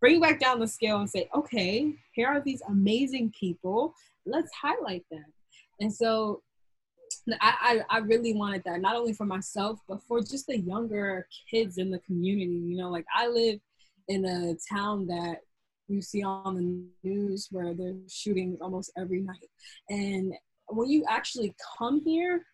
bring 0.00 0.20
back 0.20 0.40
down 0.40 0.58
the 0.58 0.66
scale 0.66 0.98
and 0.98 1.08
say, 1.08 1.28
okay, 1.34 1.94
here 2.12 2.26
are 2.26 2.40
these 2.40 2.62
amazing 2.68 3.32
people. 3.38 3.94
Let's 4.26 4.50
highlight 4.60 5.04
them. 5.10 5.24
And 5.80 5.92
so 5.92 6.42
I, 7.40 7.82
I, 7.90 7.96
I 7.96 7.98
really 7.98 8.34
wanted 8.34 8.62
that 8.64 8.80
not 8.80 8.96
only 8.96 9.12
for 9.12 9.26
myself 9.26 9.78
but 9.88 10.02
for 10.08 10.20
just 10.20 10.46
the 10.46 10.58
younger 10.58 11.26
kids 11.50 11.78
in 11.78 11.90
the 11.90 11.98
community 12.00 12.52
you 12.52 12.76
know 12.76 12.90
like 12.90 13.04
i 13.14 13.26
live 13.26 13.60
in 14.08 14.24
a 14.24 14.54
town 14.72 15.06
that 15.06 15.38
you 15.90 16.00
see 16.00 16.22
on 16.22 16.54
the 16.54 17.08
news 17.08 17.48
where 17.50 17.74
there's 17.74 18.12
shootings 18.12 18.60
almost 18.60 18.92
every 18.96 19.20
night. 19.20 19.50
And 19.88 20.32
when 20.68 20.88
you 20.88 21.04
actually 21.08 21.54
come 21.78 22.00
here 22.04 22.44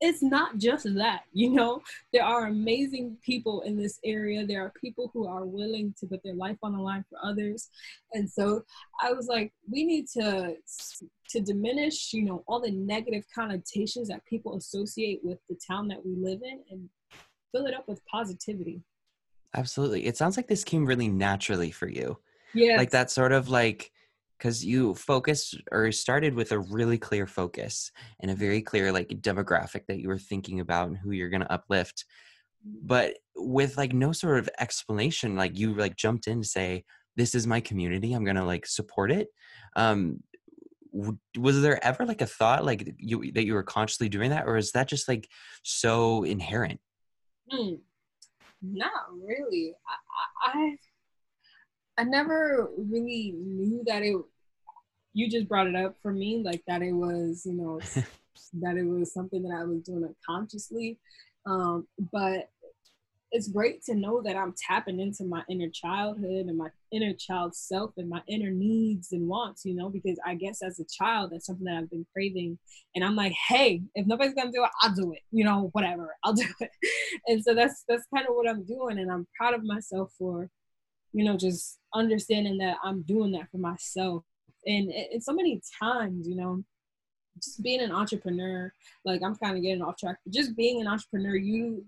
it's 0.00 0.22
not 0.22 0.58
just 0.58 0.94
that, 0.94 1.22
you 1.32 1.50
know, 1.50 1.82
there 2.12 2.24
are 2.24 2.46
amazing 2.46 3.16
people 3.24 3.62
in 3.62 3.76
this 3.76 3.98
area. 4.04 4.46
There 4.46 4.64
are 4.64 4.72
people 4.80 5.10
who 5.12 5.26
are 5.26 5.44
willing 5.44 5.94
to 5.98 6.06
put 6.06 6.22
their 6.22 6.34
life 6.34 6.58
on 6.62 6.72
the 6.72 6.80
line 6.80 7.04
for 7.10 7.18
others. 7.22 7.68
And 8.12 8.30
so 8.30 8.62
I 9.02 9.12
was 9.12 9.26
like, 9.26 9.52
we 9.70 9.84
need 9.84 10.06
to 10.14 10.56
to 11.30 11.40
diminish, 11.40 12.12
you 12.12 12.22
know, 12.22 12.42
all 12.46 12.60
the 12.60 12.70
negative 12.70 13.24
connotations 13.34 14.08
that 14.08 14.24
people 14.26 14.56
associate 14.56 15.20
with 15.22 15.38
the 15.48 15.56
town 15.66 15.88
that 15.88 16.04
we 16.04 16.14
live 16.16 16.40
in 16.42 16.60
and 16.70 16.88
fill 17.52 17.66
it 17.66 17.74
up 17.74 17.86
with 17.86 18.04
positivity. 18.06 18.82
Absolutely. 19.54 20.06
It 20.06 20.16
sounds 20.16 20.36
like 20.36 20.46
this 20.46 20.64
came 20.64 20.84
really 20.84 21.08
naturally 21.08 21.70
for 21.70 21.88
you. 21.88 22.18
Yeah. 22.54 22.76
Like 22.76 22.90
that 22.90 23.10
sort 23.10 23.32
of 23.32 23.48
like 23.48 23.92
because 24.38 24.64
you 24.64 24.94
focused 24.94 25.60
or 25.72 25.90
started 25.90 26.34
with 26.34 26.52
a 26.52 26.58
really 26.58 26.98
clear 26.98 27.26
focus 27.26 27.90
and 28.20 28.30
a 28.30 28.34
very 28.34 28.62
clear 28.62 28.92
like 28.92 29.08
demographic 29.20 29.86
that 29.86 29.98
you 29.98 30.08
were 30.08 30.18
thinking 30.18 30.60
about 30.60 30.88
and 30.88 30.96
who 30.96 31.10
you're 31.10 31.28
going 31.28 31.42
to 31.42 31.52
uplift 31.52 32.04
mm-hmm. 32.66 32.86
but 32.86 33.18
with 33.36 33.76
like 33.76 33.92
no 33.92 34.12
sort 34.12 34.38
of 34.38 34.48
explanation 34.60 35.36
like 35.36 35.58
you 35.58 35.74
like 35.74 35.96
jumped 35.96 36.26
in 36.26 36.42
to 36.42 36.48
say 36.48 36.84
this 37.16 37.34
is 37.34 37.46
my 37.46 37.60
community 37.60 38.12
i'm 38.12 38.24
going 38.24 38.36
to 38.36 38.44
like 38.44 38.66
support 38.66 39.10
it 39.10 39.28
um 39.76 40.22
was 41.36 41.60
there 41.60 41.84
ever 41.84 42.06
like 42.06 42.22
a 42.22 42.26
thought 42.26 42.64
like 42.64 42.94
you 42.96 43.30
that 43.32 43.44
you 43.44 43.54
were 43.54 43.62
consciously 43.62 44.08
doing 44.08 44.30
that 44.30 44.46
or 44.46 44.56
is 44.56 44.72
that 44.72 44.88
just 44.88 45.06
like 45.06 45.28
so 45.62 46.24
inherent 46.24 46.80
hmm. 47.50 47.74
not 48.62 48.90
really 49.22 49.74
I, 50.46 50.58
I 50.58 50.76
I 51.98 52.04
never 52.04 52.70
really 52.78 53.34
knew 53.36 53.82
that 53.86 54.02
it. 54.02 54.16
You 55.14 55.28
just 55.28 55.48
brought 55.48 55.66
it 55.66 55.74
up 55.74 55.96
for 56.00 56.12
me, 56.12 56.42
like 56.44 56.62
that 56.68 56.80
it 56.80 56.92
was, 56.92 57.42
you 57.44 57.54
know, 57.54 57.80
that 58.60 58.76
it 58.76 58.86
was 58.86 59.12
something 59.12 59.42
that 59.42 59.54
I 59.54 59.64
was 59.64 59.82
doing 59.82 60.04
unconsciously. 60.04 60.98
Um, 61.44 61.88
but 62.12 62.50
it's 63.32 63.48
great 63.48 63.82
to 63.82 63.94
know 63.94 64.22
that 64.22 64.36
I'm 64.36 64.54
tapping 64.56 65.00
into 65.00 65.24
my 65.24 65.42
inner 65.50 65.68
childhood 65.68 66.46
and 66.46 66.56
my 66.56 66.68
inner 66.92 67.12
child 67.12 67.54
self 67.54 67.90
and 67.96 68.08
my 68.08 68.22
inner 68.28 68.50
needs 68.50 69.12
and 69.12 69.26
wants, 69.26 69.64
you 69.64 69.74
know, 69.74 69.90
because 69.90 70.18
I 70.24 70.34
guess 70.34 70.62
as 70.62 70.78
a 70.78 70.84
child, 70.84 71.32
that's 71.32 71.46
something 71.46 71.64
that 71.64 71.76
I've 71.76 71.90
been 71.90 72.06
craving. 72.12 72.58
And 72.94 73.04
I'm 73.04 73.16
like, 73.16 73.34
hey, 73.48 73.82
if 73.94 74.06
nobody's 74.06 74.34
gonna 74.34 74.52
do 74.52 74.64
it, 74.64 74.70
I'll 74.82 74.94
do 74.94 75.12
it, 75.12 75.20
you 75.32 75.44
know, 75.44 75.70
whatever, 75.72 76.14
I'll 76.24 76.32
do 76.32 76.46
it. 76.60 76.70
And 77.26 77.42
so 77.42 77.54
that's 77.54 77.84
that's 77.88 78.06
kind 78.14 78.26
of 78.28 78.34
what 78.36 78.48
I'm 78.48 78.64
doing, 78.64 78.98
and 78.98 79.10
I'm 79.10 79.26
proud 79.36 79.54
of 79.54 79.64
myself 79.64 80.12
for 80.16 80.48
you 81.12 81.24
know, 81.24 81.36
just 81.36 81.77
understanding 81.94 82.58
that 82.58 82.76
I'm 82.82 83.02
doing 83.02 83.32
that 83.32 83.50
for 83.50 83.58
myself. 83.58 84.24
And, 84.66 84.90
and 84.90 85.22
so 85.22 85.32
many 85.32 85.60
times, 85.80 86.28
you 86.28 86.34
know, 86.34 86.62
just 87.42 87.62
being 87.62 87.80
an 87.80 87.92
entrepreneur, 87.92 88.72
like 89.04 89.22
I'm 89.22 89.36
kind 89.36 89.56
of 89.56 89.62
getting 89.62 89.82
off 89.82 89.96
track, 89.96 90.16
just 90.28 90.56
being 90.56 90.80
an 90.80 90.88
entrepreneur, 90.88 91.36
you, 91.36 91.84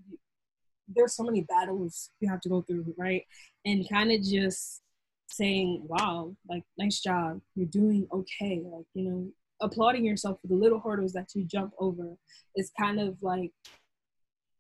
there's 0.88 1.14
so 1.14 1.24
many 1.24 1.42
battles 1.42 2.10
you 2.20 2.28
have 2.28 2.40
to 2.42 2.48
go 2.48 2.62
through, 2.62 2.94
right? 2.96 3.24
And 3.64 3.88
kind 3.88 4.12
of 4.12 4.22
just 4.22 4.82
saying, 5.28 5.82
wow, 5.86 6.34
like, 6.48 6.64
nice 6.78 7.00
job, 7.00 7.40
you're 7.54 7.66
doing 7.66 8.06
okay. 8.12 8.62
Like, 8.64 8.86
you 8.94 9.04
know, 9.04 9.28
applauding 9.60 10.04
yourself 10.04 10.40
for 10.40 10.48
the 10.48 10.54
little 10.54 10.80
hurdles 10.80 11.12
that 11.12 11.30
you 11.34 11.44
jump 11.44 11.72
over 11.78 12.16
is 12.56 12.72
kind 12.78 13.00
of 13.00 13.16
like 13.20 13.52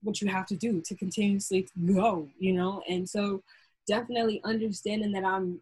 what 0.02 0.20
you 0.20 0.28
have 0.28 0.46
to 0.46 0.56
do 0.56 0.80
to 0.86 0.94
continuously 0.94 1.68
go, 1.86 2.28
you 2.38 2.52
know? 2.52 2.82
And 2.88 3.08
so 3.08 3.42
definitely 3.90 4.40
understanding 4.44 5.12
that 5.12 5.24
I'm 5.24 5.60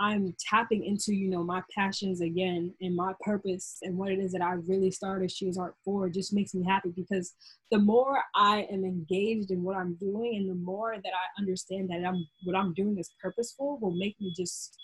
I'm 0.00 0.34
tapping 0.50 0.84
into, 0.84 1.14
you 1.14 1.28
know, 1.28 1.44
my 1.44 1.62
passions 1.72 2.22
again 2.22 2.74
and 2.80 2.96
my 2.96 3.12
purpose 3.20 3.78
and 3.82 3.96
what 3.96 4.10
it 4.10 4.18
is 4.18 4.32
that 4.32 4.42
I 4.42 4.54
really 4.66 4.90
started 4.90 5.30
She 5.30 5.46
Is 5.46 5.56
Art 5.56 5.76
for 5.84 6.08
just 6.08 6.32
makes 6.32 6.54
me 6.54 6.64
happy 6.64 6.90
because 6.96 7.34
the 7.70 7.78
more 7.78 8.20
I 8.34 8.66
am 8.72 8.84
engaged 8.84 9.52
in 9.52 9.62
what 9.62 9.76
I'm 9.76 9.94
doing 9.94 10.38
and 10.38 10.50
the 10.50 10.56
more 10.56 10.96
that 10.96 11.12
I 11.12 11.40
understand 11.40 11.88
that 11.90 12.04
I'm 12.04 12.26
what 12.44 12.56
I'm 12.56 12.74
doing 12.74 12.98
is 12.98 13.14
purposeful 13.22 13.78
will 13.80 13.94
make 13.94 14.16
me 14.20 14.32
just, 14.36 14.76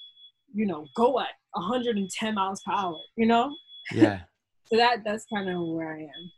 you 0.54 0.66
know, 0.66 0.86
go 0.94 1.18
at 1.18 1.34
110 1.52 2.34
miles 2.34 2.62
per 2.64 2.72
hour, 2.72 2.98
you 3.16 3.26
know? 3.26 3.52
Yeah. 3.92 4.20
so 4.66 4.76
that 4.76 4.98
that's 5.04 5.26
kind 5.34 5.50
of 5.50 5.60
where 5.66 5.96
I 5.96 6.02
am. 6.02 6.32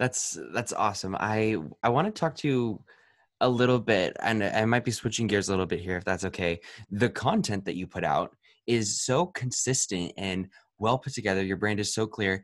That's 0.00 0.36
that's 0.52 0.72
awesome. 0.72 1.16
I 1.18 1.58
I 1.82 1.90
want 1.90 2.12
to 2.12 2.20
talk 2.20 2.34
to 2.36 2.48
you 2.48 2.84
a 3.40 3.48
little 3.48 3.78
bit, 3.80 4.16
and 4.20 4.42
I 4.44 4.64
might 4.64 4.84
be 4.84 4.90
switching 4.90 5.26
gears 5.26 5.48
a 5.48 5.52
little 5.52 5.66
bit 5.66 5.80
here 5.80 5.96
if 5.96 6.04
that's 6.04 6.24
okay. 6.24 6.60
The 6.90 7.10
content 7.10 7.64
that 7.66 7.76
you 7.76 7.86
put 7.86 8.04
out 8.04 8.36
is 8.66 9.00
so 9.02 9.26
consistent 9.26 10.12
and 10.16 10.48
well 10.78 10.98
put 10.98 11.14
together. 11.14 11.42
Your 11.44 11.56
brand 11.58 11.80
is 11.80 11.92
so 11.94 12.06
clear. 12.06 12.42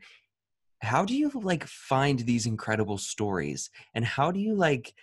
how 0.81 1.05
do 1.05 1.15
you 1.15 1.29
like 1.35 1.63
find 1.65 2.19
these 2.19 2.45
incredible 2.45 2.97
stories 2.97 3.69
and 3.93 4.03
how 4.03 4.31
do 4.31 4.39
you 4.39 4.55
like 4.55 4.93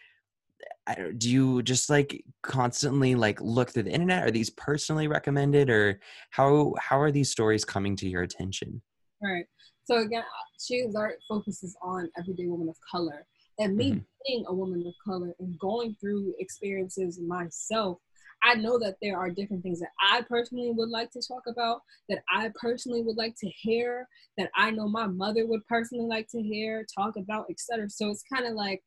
do 1.18 1.30
you 1.30 1.62
just 1.62 1.88
like 1.90 2.24
constantly 2.42 3.14
like 3.14 3.40
look 3.40 3.70
through 3.70 3.84
the 3.84 3.90
internet 3.90 4.24
are 4.24 4.30
these 4.30 4.50
personally 4.50 5.06
recommended 5.06 5.70
or 5.70 6.00
how 6.30 6.74
how 6.80 6.98
are 6.98 7.12
these 7.12 7.30
stories 7.30 7.64
coming 7.64 7.94
to 7.94 8.08
your 8.08 8.22
attention 8.22 8.80
right 9.22 9.44
so 9.84 9.98
again 9.98 10.22
uh, 10.22 10.44
She's 10.60 10.94
art 10.96 11.18
focuses 11.28 11.76
on 11.82 12.08
everyday 12.18 12.46
women 12.46 12.68
of 12.68 12.76
color 12.90 13.26
and 13.58 13.76
me 13.76 13.90
mm-hmm. 13.92 13.98
being 14.26 14.44
a 14.46 14.54
woman 14.54 14.84
of 14.86 14.94
color 15.04 15.34
and 15.38 15.58
going 15.58 15.96
through 16.00 16.34
experiences 16.38 17.20
myself 17.20 17.98
I 18.42 18.54
know 18.54 18.78
that 18.78 18.96
there 19.02 19.18
are 19.18 19.30
different 19.30 19.62
things 19.62 19.80
that 19.80 19.90
I 20.00 20.22
personally 20.28 20.70
would 20.70 20.88
like 20.88 21.10
to 21.12 21.22
talk 21.26 21.42
about, 21.48 21.82
that 22.08 22.22
I 22.32 22.50
personally 22.60 23.02
would 23.02 23.16
like 23.16 23.34
to 23.40 23.48
hear, 23.48 24.06
that 24.36 24.50
I 24.56 24.70
know 24.70 24.88
my 24.88 25.06
mother 25.06 25.46
would 25.46 25.66
personally 25.66 26.06
like 26.06 26.28
to 26.30 26.42
hear, 26.42 26.86
talk 26.96 27.14
about, 27.16 27.46
etc. 27.50 27.88
So 27.90 28.10
it's 28.10 28.22
kind 28.32 28.46
of 28.46 28.54
like, 28.54 28.82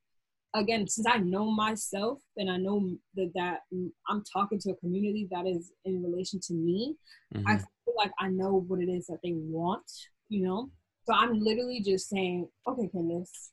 again, 0.54 0.88
since 0.88 1.08
I 1.08 1.18
know 1.18 1.52
myself 1.52 2.20
and 2.38 2.50
I 2.50 2.58
know 2.58 2.92
that, 3.16 3.32
that 3.36 3.60
I'm 4.08 4.24
talking 4.32 4.60
to 4.60 4.72
a 4.72 4.76
community 4.78 5.28
that 5.32 5.48
is 5.48 5.72
in 5.86 6.04
relation 6.04 6.40
to 6.48 6.54
me, 6.54 6.96
mm-hmm. 7.36 7.48
I 7.48 7.58
feel 7.58 7.96
like 7.98 8.12
I 8.20 8.30
know 8.30 8.66
what 8.68 8.82
it 8.82 8.90
is 8.90 9.08
that 9.08 9.20
they 9.24 9.34
want, 9.34 9.90
you 10.30 10.44
know? 10.44 10.70
So 11.06 11.14
I'm 11.14 11.40
literally 11.40 11.82
just 11.82 12.10
saying, 12.10 12.48
okay, 12.68 12.88
Candace, 12.94 13.52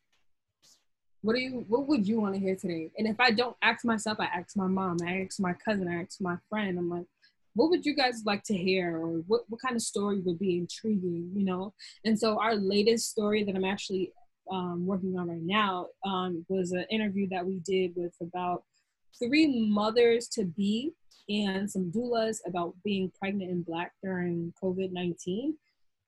what 1.22 1.34
do 1.34 1.40
you 1.40 1.64
what 1.68 1.86
would 1.88 2.06
you 2.06 2.20
want 2.20 2.34
to 2.34 2.40
hear 2.40 2.56
today? 2.56 2.90
And 2.96 3.06
if 3.06 3.18
i 3.20 3.30
don't 3.30 3.56
ask 3.62 3.84
myself 3.84 4.18
i 4.20 4.26
ask 4.26 4.56
my 4.56 4.66
mom 4.66 4.98
i 5.04 5.22
ask 5.22 5.40
my 5.40 5.52
cousin 5.52 5.88
i 5.88 6.02
ask 6.02 6.20
my 6.20 6.36
friend. 6.48 6.78
I'm 6.78 6.90
like 6.90 7.06
what 7.54 7.70
would 7.70 7.84
you 7.84 7.96
guys 7.96 8.22
like 8.24 8.44
to 8.44 8.56
hear? 8.56 8.98
Or 8.98 9.24
what, 9.26 9.40
what 9.48 9.60
kind 9.60 9.74
of 9.74 9.82
story 9.82 10.20
would 10.20 10.38
be 10.38 10.58
intriguing 10.58 11.32
you 11.34 11.44
know? 11.44 11.74
And 12.04 12.18
so 12.18 12.38
our 12.40 12.54
latest 12.54 13.10
story 13.10 13.44
that 13.44 13.56
i'm 13.56 13.64
actually 13.64 14.12
um, 14.50 14.86
working 14.86 15.18
on 15.18 15.28
right 15.28 15.42
now 15.42 15.88
um, 16.06 16.44
was 16.48 16.72
an 16.72 16.86
interview 16.90 17.28
that 17.30 17.44
we 17.44 17.60
did 17.66 17.92
with 17.96 18.14
about 18.22 18.64
three 19.18 19.68
mothers 19.68 20.28
to 20.28 20.44
be 20.44 20.92
and 21.28 21.70
some 21.70 21.92
doulas 21.94 22.38
about 22.46 22.74
being 22.84 23.12
pregnant 23.18 23.50
and 23.50 23.66
black 23.66 23.92
during 24.02 24.52
covid-19 24.62 25.52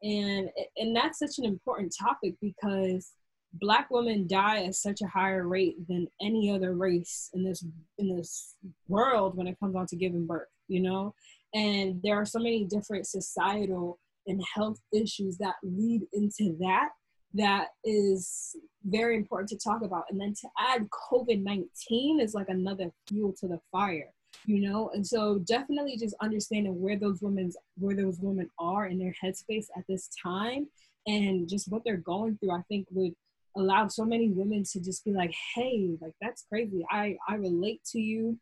and 0.02 0.48
and 0.76 0.96
that's 0.96 1.18
such 1.18 1.38
an 1.38 1.44
important 1.44 1.94
topic 1.98 2.34
because 2.40 3.12
black 3.54 3.90
women 3.90 4.26
die 4.26 4.64
at 4.64 4.74
such 4.74 5.00
a 5.02 5.06
higher 5.06 5.46
rate 5.46 5.76
than 5.88 6.06
any 6.20 6.50
other 6.50 6.74
race 6.74 7.30
in 7.34 7.42
this 7.44 7.64
in 7.98 8.16
this 8.16 8.54
world 8.88 9.36
when 9.36 9.46
it 9.46 9.58
comes 9.58 9.74
on 9.74 9.86
to 9.86 9.96
giving 9.96 10.26
birth 10.26 10.48
you 10.70 10.80
know? 10.80 11.14
And 11.52 12.00
there 12.02 12.16
are 12.16 12.24
so 12.24 12.38
many 12.38 12.64
different 12.64 13.06
societal 13.06 13.98
and 14.26 14.42
health 14.54 14.78
issues 14.92 15.36
that 15.38 15.56
lead 15.62 16.02
into 16.12 16.56
that 16.60 16.90
that 17.34 17.68
is 17.84 18.56
very 18.84 19.16
important 19.16 19.48
to 19.50 19.58
talk 19.58 19.82
about. 19.82 20.04
And 20.10 20.20
then 20.20 20.34
to 20.40 20.48
add 20.58 20.88
covid-19 21.12 22.20
is 22.20 22.34
like 22.34 22.48
another 22.48 22.90
fuel 23.08 23.34
to 23.40 23.48
the 23.48 23.60
fire 23.70 24.12
you 24.46 24.60
know? 24.60 24.90
And 24.94 25.04
so 25.04 25.40
definitely 25.40 25.96
just 25.96 26.14
understanding 26.22 26.80
where 26.80 26.96
those 26.96 27.20
women's 27.20 27.56
where 27.78 27.96
those 27.96 28.18
women 28.20 28.48
are 28.60 28.86
in 28.86 28.96
their 28.96 29.12
headspace 29.22 29.66
at 29.76 29.84
this 29.88 30.08
time 30.22 30.68
and 31.06 31.48
just 31.48 31.70
what 31.70 31.82
they're 31.84 31.96
going 31.96 32.36
through 32.36 32.52
i 32.52 32.62
think 32.68 32.86
would 32.90 33.14
allowed 33.56 33.92
so 33.92 34.04
many 34.04 34.28
women 34.28 34.64
to 34.72 34.80
just 34.80 35.04
be 35.04 35.12
like, 35.12 35.34
hey, 35.54 35.90
like 36.00 36.14
that's 36.20 36.44
crazy. 36.48 36.84
I, 36.90 37.16
I 37.28 37.34
relate 37.34 37.82
to 37.92 38.00
you. 38.00 38.38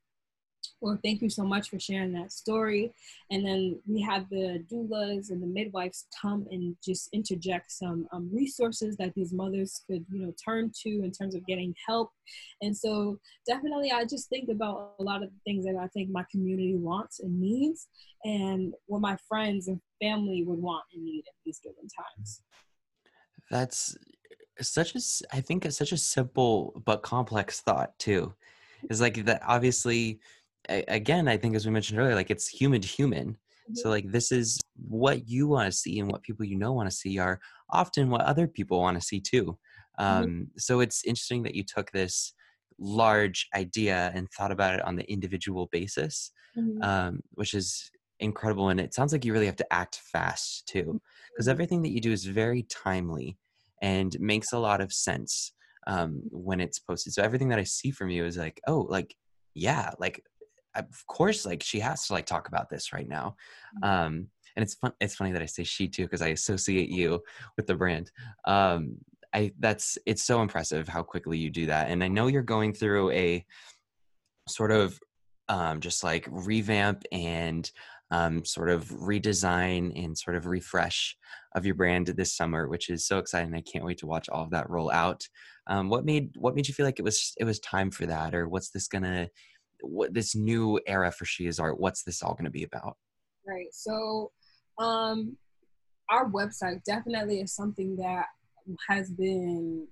Or 0.81 0.99
thank 1.03 1.23
you 1.23 1.31
so 1.31 1.45
much 1.45 1.71
for 1.71 1.81
sharing 1.81 2.13
that 2.13 2.31
story. 2.31 2.93
And 3.31 3.45
then 3.45 3.81
we 3.87 4.01
have 4.03 4.29
the 4.29 4.65
doulas 4.71 5.31
and 5.31 5.43
the 5.43 5.47
midwives 5.47 6.07
come 6.21 6.47
and 6.51 6.77
just 6.85 7.09
interject 7.13 7.73
some 7.73 8.07
um, 8.13 8.31
resources 8.33 8.97
that 8.97 9.13
these 9.15 9.33
mothers 9.33 9.83
could, 9.89 10.05
you 10.11 10.21
know, 10.21 10.33
turn 10.45 10.71
to 10.83 10.89
in 10.89 11.11
terms 11.11 11.35
of 11.35 11.47
getting 11.47 11.75
help. 11.87 12.11
And 12.61 12.77
so 12.77 13.19
definitely, 13.47 13.91
I 13.91 14.05
just 14.05 14.29
think 14.29 14.51
about 14.51 14.95
a 15.01 15.03
lot 15.03 15.23
of 15.23 15.31
things 15.45 15.65
that 15.65 15.77
I 15.81 15.89
think 15.89 16.11
my 16.11 16.25
community 16.31 16.77
wants 16.77 17.21
and 17.21 17.41
needs, 17.41 17.89
and 18.25 18.73
what 18.87 19.01
my 19.01 19.17
friends 19.29 19.69
and 19.69 19.81
family 20.01 20.45
would 20.45 20.61
want 20.61 20.85
and 20.93 21.05
need 21.05 21.25
at 21.27 21.35
these 21.45 21.61
given 21.61 21.89
times. 21.89 22.43
That's 23.51 23.97
such 24.61 24.97
as 24.97 25.23
I 25.33 25.41
think 25.41 25.65
it's 25.65 25.77
such 25.77 25.93
a 25.93 25.97
simple 25.97 26.83
but 26.85 27.03
complex 27.03 27.61
thought 27.61 27.99
too 27.99 28.35
is 28.91 29.01
like 29.01 29.25
that 29.25 29.43
obviously 29.47 30.21
again 30.69 31.29
i 31.29 31.37
think 31.37 31.55
as 31.55 31.65
we 31.65 31.73
mentioned 31.73 31.99
earlier 31.99 32.15
like 32.15 32.31
it's 32.31 32.47
human 32.47 32.81
to 32.81 32.89
human 32.89 33.37
so 33.75 33.83
mm-hmm. 33.83 33.91
like 33.91 34.11
this 34.11 34.33
is 34.33 34.61
what 34.89 35.29
you 35.29 35.47
want 35.47 35.71
to 35.71 35.77
see 35.77 35.99
and 35.99 36.11
what 36.11 36.23
people 36.23 36.45
you 36.45 36.57
know 36.57 36.73
want 36.73 36.89
to 36.89 36.97
see 36.97 37.19
are 37.19 37.41
often 37.71 38.11
what 38.11 38.23
other 38.23 38.47
people 38.47 38.81
want 38.81 38.99
to 38.99 39.07
see 39.07 39.21
too 39.21 39.59
mm-hmm. 39.99 40.05
um, 40.25 40.49
so 40.57 40.81
it's 40.81 41.05
interesting 41.05 41.43
that 41.43 41.55
you 41.55 41.65
took 41.65 41.91
this 41.91 42.35
large 42.79 43.49
idea 43.55 44.13
and 44.15 44.31
thought 44.31 44.53
about 44.53 44.75
it 44.75 44.85
on 44.85 44.97
the 44.97 45.11
individual 45.11 45.69
basis 45.73 46.31
mm-hmm. 46.57 46.83
um, 46.83 47.21
which 47.33 47.55
is 47.55 47.91
incredible 48.21 48.69
and 48.69 48.81
it 48.81 48.95
sounds 48.95 49.13
like 49.13 49.25
you 49.25 49.33
really 49.33 49.47
have 49.47 49.57
to 49.57 49.73
act 49.73 50.01
fast 50.13 50.67
too 50.67 51.01
because 51.31 51.47
mm-hmm. 51.47 51.51
everything 51.51 51.83
that 51.83 51.91
you 51.91 52.01
do 52.01 52.13
is 52.13 52.25
very 52.25 52.63
timely 52.65 53.37
and 53.83 54.17
makes 54.21 54.53
a 54.53 54.59
lot 54.59 54.81
of 54.81 54.93
sense 54.93 55.53
um, 55.87 56.23
when 56.31 56.61
it's 56.61 56.79
posted. 56.79 57.13
So 57.13 57.23
everything 57.23 57.49
that 57.49 57.59
I 57.59 57.65
see 57.65 57.91
from 57.91 58.11
you 58.11 58.25
is 58.25 58.37
like, 58.37 58.61
oh, 58.67 58.87
like, 58.89 59.15
yeah, 59.55 59.91
like, 59.99 60.23
of 60.75 61.07
course, 61.07 61.47
like 61.47 61.63
she 61.63 61.81
has 61.81 62.07
to 62.07 62.13
like 62.13 62.27
talk 62.27 62.49
about 62.49 62.69
this 62.69 62.93
right 62.93 63.09
now. 63.09 63.37
Mm-hmm. 63.83 63.89
Um, 63.89 64.27
and 64.57 64.63
it's 64.63 64.75
fun. 64.75 64.93
It's 65.01 65.15
funny 65.15 65.33
that 65.33 65.43
I 65.43 65.47
say 65.47 65.65
she 65.65 65.89
too 65.89 66.03
because 66.03 66.23
I 66.23 66.29
associate 66.29 66.91
you 66.91 67.23
with 67.57 67.67
the 67.67 67.75
brand. 67.75 68.11
Um, 68.45 68.97
I 69.33 69.53
that's 69.59 69.99
it's 70.07 70.25
so 70.25 70.43
impressive 70.43 70.89
how 70.89 71.03
quickly 71.03 71.39
you 71.39 71.51
do 71.51 71.67
that, 71.67 71.91
and 71.91 72.03
I 72.03 72.09
know 72.09 72.27
you're 72.27 72.43
going 72.43 72.73
through 72.73 73.11
a 73.13 73.45
sort 74.49 74.73
of 74.73 74.99
um, 75.49 75.81
just 75.81 76.03
like 76.03 76.27
revamp 76.31 77.05
and 77.13 77.71
um, 78.11 78.45
sort 78.45 78.71
of 78.71 78.89
redesign 78.89 79.93
and 80.03 80.17
sort 80.17 80.37
of 80.37 80.47
refresh 80.47 81.17
of 81.55 81.67
your 81.67 81.75
brand 81.75 82.07
this 82.09 82.37
summer, 82.37 82.69
which 82.69 82.89
is 82.89 83.07
so 83.07 83.19
exciting. 83.19 83.55
I 83.55 83.61
can't 83.61 83.85
wait 83.85 83.99
to 83.99 84.07
watch 84.07 84.29
all 84.29 84.45
of 84.45 84.51
that 84.51 84.71
roll 84.71 84.91
out. 84.91 85.23
Um, 85.67 85.89
what 85.89 86.05
made 86.05 86.31
what 86.37 86.55
made 86.55 86.69
you 86.69 86.75
feel 86.75 86.87
like 86.87 86.99
it 86.99 87.05
was 87.05 87.35
it 87.39 87.45
was 87.45 87.61
time 87.61 87.91
for 87.91 88.07
that, 88.07 88.35
or 88.35 88.49
what's 88.49 88.71
this 88.71 88.89
gonna 88.89 89.29
what 89.83 90.15
this 90.15 90.35
new 90.35 90.81
era 90.87 91.13
for 91.13 91.25
She 91.25 91.47
Is 91.47 91.59
Art? 91.59 91.79
What's 91.79 92.03
this 92.03 92.23
all 92.23 92.35
gonna 92.35 92.51
be 92.51 92.65
about? 92.65 92.97
Right. 93.47 93.73
So, 93.73 94.33
um, 94.79 95.37
our 96.11 96.29
website 96.31 96.83
definitely 96.85 97.41
is 97.41 97.55
something 97.55 97.97
that 97.97 98.27
has 98.89 99.11
been 99.11 99.87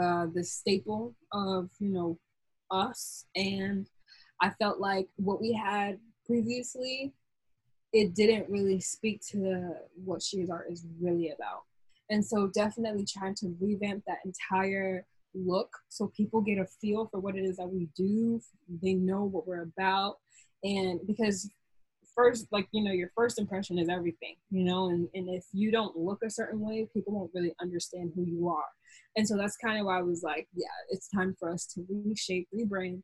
uh, 0.00 0.26
the 0.34 0.44
staple 0.44 1.14
of 1.32 1.68
you 1.78 1.90
know 1.90 2.18
us, 2.70 3.26
and 3.36 3.86
I 4.40 4.50
felt 4.50 4.80
like 4.80 5.08
what 5.16 5.40
we 5.40 5.52
had 5.52 5.98
previously 6.24 7.12
it 7.92 8.14
didn't 8.14 8.50
really 8.50 8.80
speak 8.80 9.20
to 9.32 9.74
what 10.04 10.22
She 10.22 10.38
Is 10.38 10.50
Art 10.50 10.66
is 10.70 10.86
really 11.00 11.30
about. 11.30 11.62
And 12.10 12.24
so 12.24 12.48
definitely 12.48 13.06
trying 13.06 13.34
to 13.36 13.54
revamp 13.60 14.04
that 14.06 14.18
entire 14.24 15.06
look 15.34 15.70
so 15.88 16.12
people 16.14 16.40
get 16.40 16.58
a 16.58 16.66
feel 16.66 17.06
for 17.10 17.20
what 17.20 17.36
it 17.36 17.44
is 17.44 17.56
that 17.56 17.68
we 17.68 17.88
do. 17.96 18.40
They 18.82 18.94
know 18.94 19.24
what 19.24 19.46
we're 19.46 19.62
about. 19.62 20.16
And 20.62 21.00
because 21.06 21.50
first, 22.14 22.46
like, 22.50 22.68
you 22.72 22.84
know, 22.84 22.92
your 22.92 23.10
first 23.16 23.38
impression 23.38 23.78
is 23.78 23.88
everything, 23.88 24.36
you 24.50 24.64
know, 24.64 24.90
and, 24.90 25.08
and 25.14 25.28
if 25.30 25.44
you 25.52 25.70
don't 25.70 25.96
look 25.96 26.22
a 26.22 26.30
certain 26.30 26.60
way, 26.60 26.86
people 26.92 27.14
won't 27.14 27.30
really 27.34 27.54
understand 27.60 28.12
who 28.14 28.24
you 28.24 28.48
are. 28.48 28.64
And 29.16 29.26
so 29.26 29.36
that's 29.36 29.56
kind 29.56 29.78
of 29.78 29.86
why 29.86 29.98
I 29.98 30.02
was 30.02 30.22
like, 30.22 30.48
yeah, 30.54 30.66
it's 30.90 31.08
time 31.08 31.34
for 31.38 31.50
us 31.50 31.66
to 31.74 31.84
reshape, 31.88 32.48
rebrand, 32.54 33.02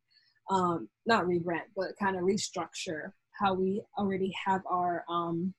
um, 0.49 0.87
not 1.05 1.25
rebrand, 1.25 1.65
but 1.75 1.97
kind 1.99 2.15
of 2.15 2.23
restructure 2.23 3.11
how 3.39 3.53
we 3.53 3.81
already 3.97 4.33
have 4.45 4.61
our 4.69 5.05
um, 5.09 5.53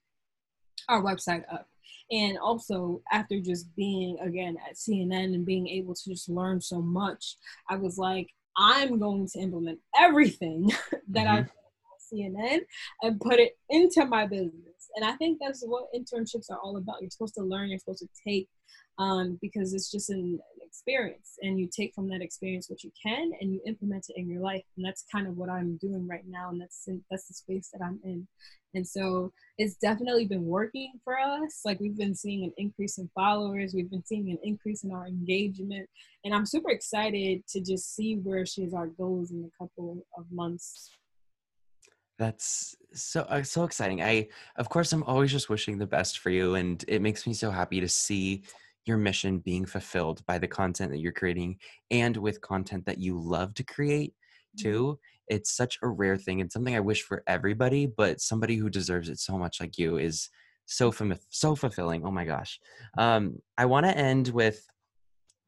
our 0.88 1.02
website 1.02 1.44
up. 1.52 1.66
And 2.10 2.38
also, 2.38 3.02
after 3.12 3.40
just 3.40 3.74
being 3.76 4.18
again 4.20 4.56
at 4.68 4.76
CNN 4.76 5.34
and 5.34 5.46
being 5.46 5.68
able 5.68 5.94
to 5.94 6.10
just 6.10 6.28
learn 6.28 6.60
so 6.60 6.82
much, 6.82 7.36
I 7.68 7.76
was 7.76 7.98
like, 7.98 8.28
I'm 8.56 8.98
going 8.98 9.28
to 9.28 9.38
implement 9.38 9.78
everything 9.98 10.70
that 11.08 11.26
mm-hmm. 11.26 11.44
I 11.44 11.46
CNN 12.12 12.60
and 13.02 13.20
put 13.20 13.38
it 13.38 13.56
into 13.68 14.04
my 14.06 14.26
business. 14.26 14.90
And 14.96 15.04
I 15.04 15.12
think 15.12 15.38
that's 15.40 15.62
what 15.64 15.86
internships 15.94 16.50
are 16.50 16.58
all 16.58 16.76
about. 16.76 17.00
You're 17.00 17.10
supposed 17.10 17.34
to 17.34 17.42
learn, 17.42 17.68
you're 17.70 17.78
supposed 17.78 18.00
to 18.00 18.08
take, 18.26 18.48
um, 18.98 19.38
because 19.40 19.72
it's 19.74 19.90
just 19.90 20.10
an 20.10 20.38
experience. 20.70 21.36
And 21.42 21.58
you 21.58 21.68
take 21.68 21.94
from 21.94 22.08
that 22.08 22.22
experience 22.22 22.70
what 22.70 22.84
you 22.84 22.92
can 23.02 23.32
and 23.40 23.52
you 23.52 23.60
implement 23.66 24.06
it 24.08 24.16
in 24.18 24.28
your 24.28 24.40
life. 24.40 24.62
And 24.76 24.84
that's 24.86 25.04
kind 25.10 25.26
of 25.26 25.36
what 25.36 25.50
I'm 25.50 25.76
doing 25.78 26.06
right 26.06 26.24
now. 26.28 26.50
And 26.50 26.60
that's 26.60 26.86
in, 26.86 27.02
that's 27.10 27.26
the 27.28 27.34
space 27.34 27.70
that 27.72 27.84
I'm 27.84 27.98
in. 28.04 28.26
And 28.74 28.86
so 28.86 29.32
it's 29.58 29.74
definitely 29.76 30.26
been 30.26 30.44
working 30.44 30.92
for 31.02 31.18
us. 31.18 31.62
Like 31.64 31.80
we've 31.80 31.96
been 31.96 32.14
seeing 32.14 32.44
an 32.44 32.52
increase 32.56 32.98
in 32.98 33.10
followers, 33.14 33.74
we've 33.74 33.90
been 33.90 34.04
seeing 34.04 34.30
an 34.30 34.38
increase 34.44 34.84
in 34.84 34.92
our 34.92 35.06
engagement. 35.06 35.88
And 36.24 36.32
I'm 36.32 36.46
super 36.46 36.70
excited 36.70 37.46
to 37.48 37.60
just 37.60 37.96
see 37.96 38.16
where 38.16 38.46
She 38.46 38.62
Is 38.62 38.74
Art 38.74 38.96
goes 38.96 39.32
in 39.32 39.44
a 39.44 39.62
couple 39.62 40.04
of 40.16 40.24
months 40.30 40.90
that's 42.20 42.76
so 42.92 43.22
uh, 43.22 43.42
so 43.42 43.64
exciting. 43.64 44.02
I 44.02 44.28
of 44.56 44.68
course 44.68 44.92
I'm 44.92 45.02
always 45.04 45.32
just 45.32 45.48
wishing 45.48 45.78
the 45.78 45.86
best 45.86 46.18
for 46.18 46.30
you 46.30 46.54
and 46.54 46.84
it 46.86 47.00
makes 47.00 47.26
me 47.26 47.32
so 47.32 47.50
happy 47.50 47.80
to 47.80 47.88
see 47.88 48.44
your 48.84 48.98
mission 48.98 49.38
being 49.38 49.64
fulfilled 49.64 50.24
by 50.26 50.38
the 50.38 50.46
content 50.46 50.90
that 50.92 51.00
you're 51.00 51.12
creating 51.12 51.56
and 51.90 52.16
with 52.16 52.40
content 52.42 52.84
that 52.86 52.98
you 52.98 53.18
love 53.18 53.54
to 53.54 53.64
create 53.64 54.12
mm-hmm. 54.12 54.68
too 54.68 54.98
it's 55.28 55.54
such 55.54 55.78
a 55.82 55.88
rare 55.88 56.16
thing 56.16 56.40
and 56.40 56.50
something 56.50 56.74
i 56.74 56.80
wish 56.80 57.02
for 57.02 57.22
everybody 57.26 57.86
but 57.86 58.20
somebody 58.20 58.56
who 58.56 58.70
deserves 58.70 59.08
it 59.08 59.18
so 59.18 59.36
much 59.36 59.60
like 59.60 59.76
you 59.76 59.98
is 59.98 60.30
so 60.64 60.90
fam- 60.90 61.18
so 61.28 61.54
fulfilling 61.54 62.04
oh 62.04 62.10
my 62.10 62.24
gosh 62.24 62.58
um, 62.98 63.36
i 63.58 63.66
want 63.66 63.84
to 63.84 63.96
end 63.96 64.28
with 64.28 64.66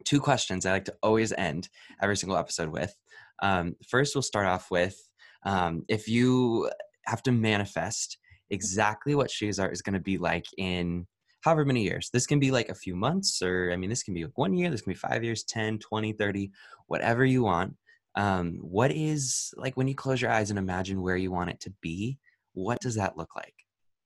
two 0.04 0.20
questions 0.20 0.66
i 0.66 0.70
like 0.70 0.84
to 0.84 0.94
always 1.02 1.32
end 1.32 1.68
every 2.02 2.16
single 2.16 2.36
episode 2.36 2.68
with 2.68 2.94
um, 3.42 3.74
first 3.88 4.14
we'll 4.14 4.22
start 4.22 4.46
off 4.46 4.70
with 4.70 4.96
um, 5.44 5.84
if 5.88 6.08
you 6.08 6.70
have 7.06 7.22
to 7.24 7.32
manifest 7.32 8.18
exactly 8.50 9.14
what 9.14 9.30
She 9.30 9.48
Is 9.48 9.58
Art 9.58 9.72
is 9.72 9.82
going 9.82 9.94
to 9.94 10.00
be 10.00 10.18
like 10.18 10.44
in 10.58 11.06
however 11.42 11.64
many 11.64 11.82
years. 11.82 12.08
This 12.12 12.26
can 12.26 12.38
be 12.38 12.50
like 12.50 12.68
a 12.68 12.74
few 12.74 12.94
months, 12.94 13.42
or 13.42 13.70
I 13.72 13.76
mean, 13.76 13.90
this 13.90 14.02
can 14.02 14.14
be 14.14 14.24
like 14.24 14.38
one 14.38 14.54
year, 14.54 14.70
this 14.70 14.82
can 14.82 14.92
be 14.92 14.98
five 14.98 15.24
years, 15.24 15.44
10, 15.44 15.78
20, 15.78 16.12
30, 16.12 16.50
whatever 16.86 17.24
you 17.24 17.42
want. 17.42 17.74
Um, 18.14 18.58
what 18.60 18.92
is 18.92 19.52
like 19.56 19.76
when 19.76 19.88
you 19.88 19.94
close 19.94 20.20
your 20.20 20.30
eyes 20.30 20.50
and 20.50 20.58
imagine 20.58 21.02
where 21.02 21.16
you 21.16 21.32
want 21.32 21.50
it 21.50 21.60
to 21.60 21.72
be? 21.80 22.18
What 22.52 22.80
does 22.80 22.94
that 22.96 23.16
look 23.16 23.34
like? 23.34 23.54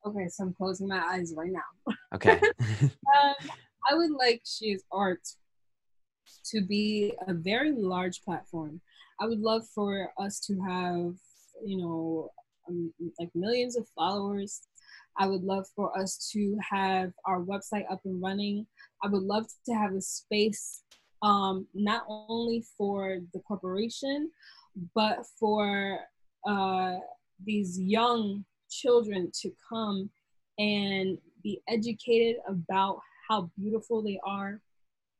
Okay, 0.07 0.28
so 0.28 0.45
I'm 0.45 0.55
closing 0.55 0.89
my 0.89 1.01
eyes 1.01 1.34
right 1.37 1.53
now. 1.53 1.95
Okay. 2.14 2.41
um, 2.41 3.34
I 3.91 3.95
would 3.95 4.12
like 4.12 4.41
She 4.45 4.66
Is 4.66 4.84
Art 4.93 5.20
to 6.47 6.64
be 6.64 7.12
a 7.26 7.34
very 7.34 7.72
large 7.72 8.22
platform. 8.22 8.80
I 9.20 9.26
would 9.26 9.40
love 9.40 9.66
for 9.74 10.12
us 10.18 10.40
to 10.40 10.58
have, 10.60 11.14
you 11.64 11.78
know, 11.78 12.30
um, 12.68 12.92
like 13.18 13.30
millions 13.34 13.76
of 13.76 13.86
followers. 13.94 14.62
I 15.18 15.26
would 15.26 15.42
love 15.42 15.66
for 15.74 15.96
us 15.98 16.30
to 16.32 16.56
have 16.70 17.12
our 17.24 17.40
website 17.40 17.90
up 17.90 18.00
and 18.04 18.20
running. 18.22 18.66
I 19.02 19.08
would 19.08 19.22
love 19.22 19.46
to 19.66 19.74
have 19.74 19.94
a 19.94 20.00
space 20.00 20.82
um, 21.22 21.66
not 21.74 22.04
only 22.08 22.64
for 22.76 23.18
the 23.32 23.40
corporation, 23.40 24.30
but 24.94 25.24
for 25.38 26.00
uh, 26.46 26.96
these 27.44 27.80
young 27.80 28.44
children 28.70 29.30
to 29.42 29.50
come 29.68 30.10
and 30.58 31.18
be 31.42 31.60
educated 31.68 32.36
about 32.48 33.00
how 33.28 33.50
beautiful 33.58 34.02
they 34.02 34.20
are, 34.26 34.60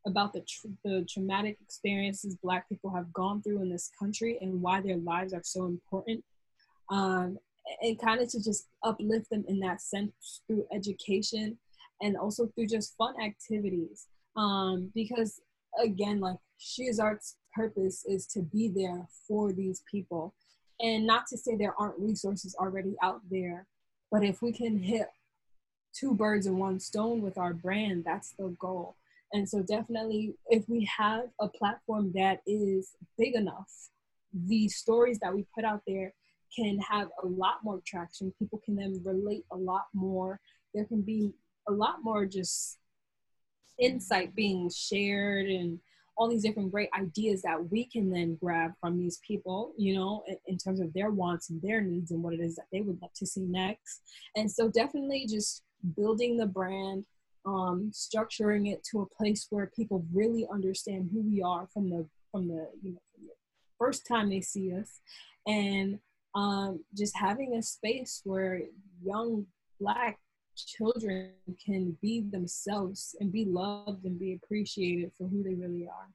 about 0.07 0.33
the, 0.33 0.41
tr- 0.41 0.69
the 0.85 1.07
traumatic 1.11 1.59
experiences 1.61 2.37
Black 2.43 2.69
people 2.69 2.91
have 2.95 3.13
gone 3.13 3.43
through 3.43 3.61
in 3.61 3.69
this 3.69 3.91
country 3.99 4.39
and 4.41 4.63
why 4.63 4.81
their 4.81 4.97
lives 4.99 5.35
are 5.35 5.43
so 5.43 5.67
important 5.67 6.25
um, 6.91 7.39
and 7.83 7.99
kind 8.01 8.21
of 8.21 8.31
to 8.31 8.43
just 8.43 8.69
uplift 8.85 9.31
them 9.31 9.45
in 9.49 9.59
that 9.61 9.81
sense 9.81 10.43
through 10.47 10.67
education 10.73 11.59
and 12.01 12.17
also 12.17 12.47
through 12.55 12.67
just 12.67 12.97
fun 12.97 13.15
activities. 13.23 14.07
Um, 14.37 14.91
because 14.95 15.41
again, 15.83 16.21
like 16.21 16.39
She 16.59 16.85
Is 16.85 17.01
Art's 17.01 17.37
purpose 17.55 18.05
is 18.07 18.27
to 18.29 18.43
be 18.43 18.69
there 18.69 19.07
for 19.27 19.53
these 19.53 19.83
people. 19.91 20.35
And 20.81 21.07
not 21.07 21.27
to 21.29 21.39
say 21.39 21.57
there 21.57 21.75
aren't 21.79 21.99
resources 21.99 22.55
already 22.61 22.97
out 23.03 23.23
there, 23.31 23.67
but 24.13 24.23
if 24.23 24.43
we 24.43 24.53
can 24.53 24.79
hit 24.79 25.09
two 25.99 26.15
birds 26.15 26.47
in 26.47 26.59
one 26.59 26.79
stone 26.79 27.23
with 27.23 27.39
our 27.39 27.55
brand, 27.55 28.05
that's 28.05 28.35
the 28.39 28.55
goal. 28.61 28.97
And 29.33 29.49
so, 29.49 29.63
definitely, 29.63 30.35
if 30.49 30.65
we 30.69 30.89
have 30.97 31.25
a 31.41 31.49
platform 31.49 32.13
that 32.15 32.41
is 32.47 32.93
big 33.19 33.35
enough, 33.35 33.71
the 34.33 34.69
stories 34.69 35.19
that 35.21 35.35
we 35.35 35.47
put 35.55 35.65
out 35.65 35.83
there 35.87 36.13
can 36.55 36.79
have 36.79 37.09
a 37.23 37.27
lot 37.27 37.57
more 37.63 37.81
traction. 37.87 38.33
People 38.39 38.61
can 38.65 38.77
then 38.77 39.03
relate 39.05 39.45
a 39.53 39.57
lot 39.57 39.87
more. 39.95 40.41
There 40.75 40.85
can 40.85 41.03
be 41.03 41.33
a 41.69 41.73
lot 41.73 41.97
more 42.03 42.25
just 42.27 42.79
insight 43.79 44.35
being 44.35 44.71
shared 44.75 45.47
and 45.47 45.79
all 46.17 46.29
these 46.29 46.43
different 46.43 46.73
great 46.73 46.89
ideas 46.99 47.43
that 47.43 47.71
we 47.71 47.85
can 47.85 48.11
then 48.11 48.39
grab 48.41 48.73
from 48.81 48.99
these 48.99 49.21
people, 49.27 49.75
you 49.77 49.95
know, 49.95 50.25
in, 50.47 50.57
terms 50.57 50.81
of 50.81 50.93
their 50.95 51.11
wants 51.11 51.51
and 51.51 51.61
their 51.61 51.83
needs 51.83 52.11
and 52.11 52.23
what 52.23 52.33
it 52.33 52.41
is 52.41 52.55
that 52.55 52.65
they 52.73 52.81
would 52.81 52.99
like 53.03 53.13
to 53.13 53.27
see 53.27 53.43
next. 53.43 54.01
And 54.35 54.51
so 54.51 54.71
definitely 54.71 55.27
just 55.29 55.63
building 55.95 56.39
the 56.39 56.47
brand, 56.47 57.05
um, 57.47 57.91
structuring 57.93 58.71
it 58.73 58.85
to 58.91 59.01
a 59.01 59.15
place 59.15 59.47
where 59.51 59.71
people 59.75 60.05
really 60.13 60.47
understand 60.53 61.11
who 61.13 61.23
we 61.23 61.43
are 61.43 61.69
from 61.73 61.91
the 61.91 62.07
from 62.33 62.49
the 62.49 62.69
you 62.83 62.93
know 62.93 63.01
from 63.15 63.27
the 63.27 63.35
first 63.79 64.07
time 64.07 64.29
they 64.29 64.41
see 64.41 64.73
us, 64.75 65.01
and 65.47 65.99
um, 66.35 66.85
just 66.95 67.17
having 67.17 67.55
a 67.55 67.63
space 67.63 68.21
where 68.25 68.61
young 69.03 69.47
black 69.81 70.19
children 70.57 71.33
can 71.65 71.97
be 72.01 72.25
themselves 72.31 73.15
and 73.21 73.31
be 73.31 73.45
loved 73.45 74.05
and 74.05 74.19
be 74.19 74.39
appreciated 74.43 75.13
for 75.17 75.29
who 75.29 75.43
they 75.43 75.55
really 75.55 75.87
are 75.87 76.09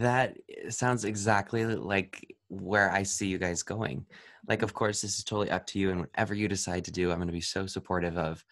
that 0.00 0.36
sounds 0.68 1.04
exactly 1.04 1.64
like 1.64 2.36
where 2.48 2.90
I 2.92 3.02
see 3.02 3.28
you 3.28 3.38
guys 3.38 3.62
going. 3.62 4.04
Like, 4.48 4.62
of 4.62 4.74
course, 4.74 5.02
this 5.02 5.18
is 5.18 5.24
totally 5.24 5.50
up 5.50 5.66
to 5.68 5.78
you, 5.78 5.90
and 5.90 6.00
whatever 6.00 6.34
you 6.34 6.48
decide 6.48 6.84
to 6.84 6.90
do, 6.90 7.10
I'm 7.10 7.18
going 7.18 7.28
to 7.28 7.32
be 7.32 7.40
so 7.40 7.66
supportive 7.66 8.16
of. 8.16 8.44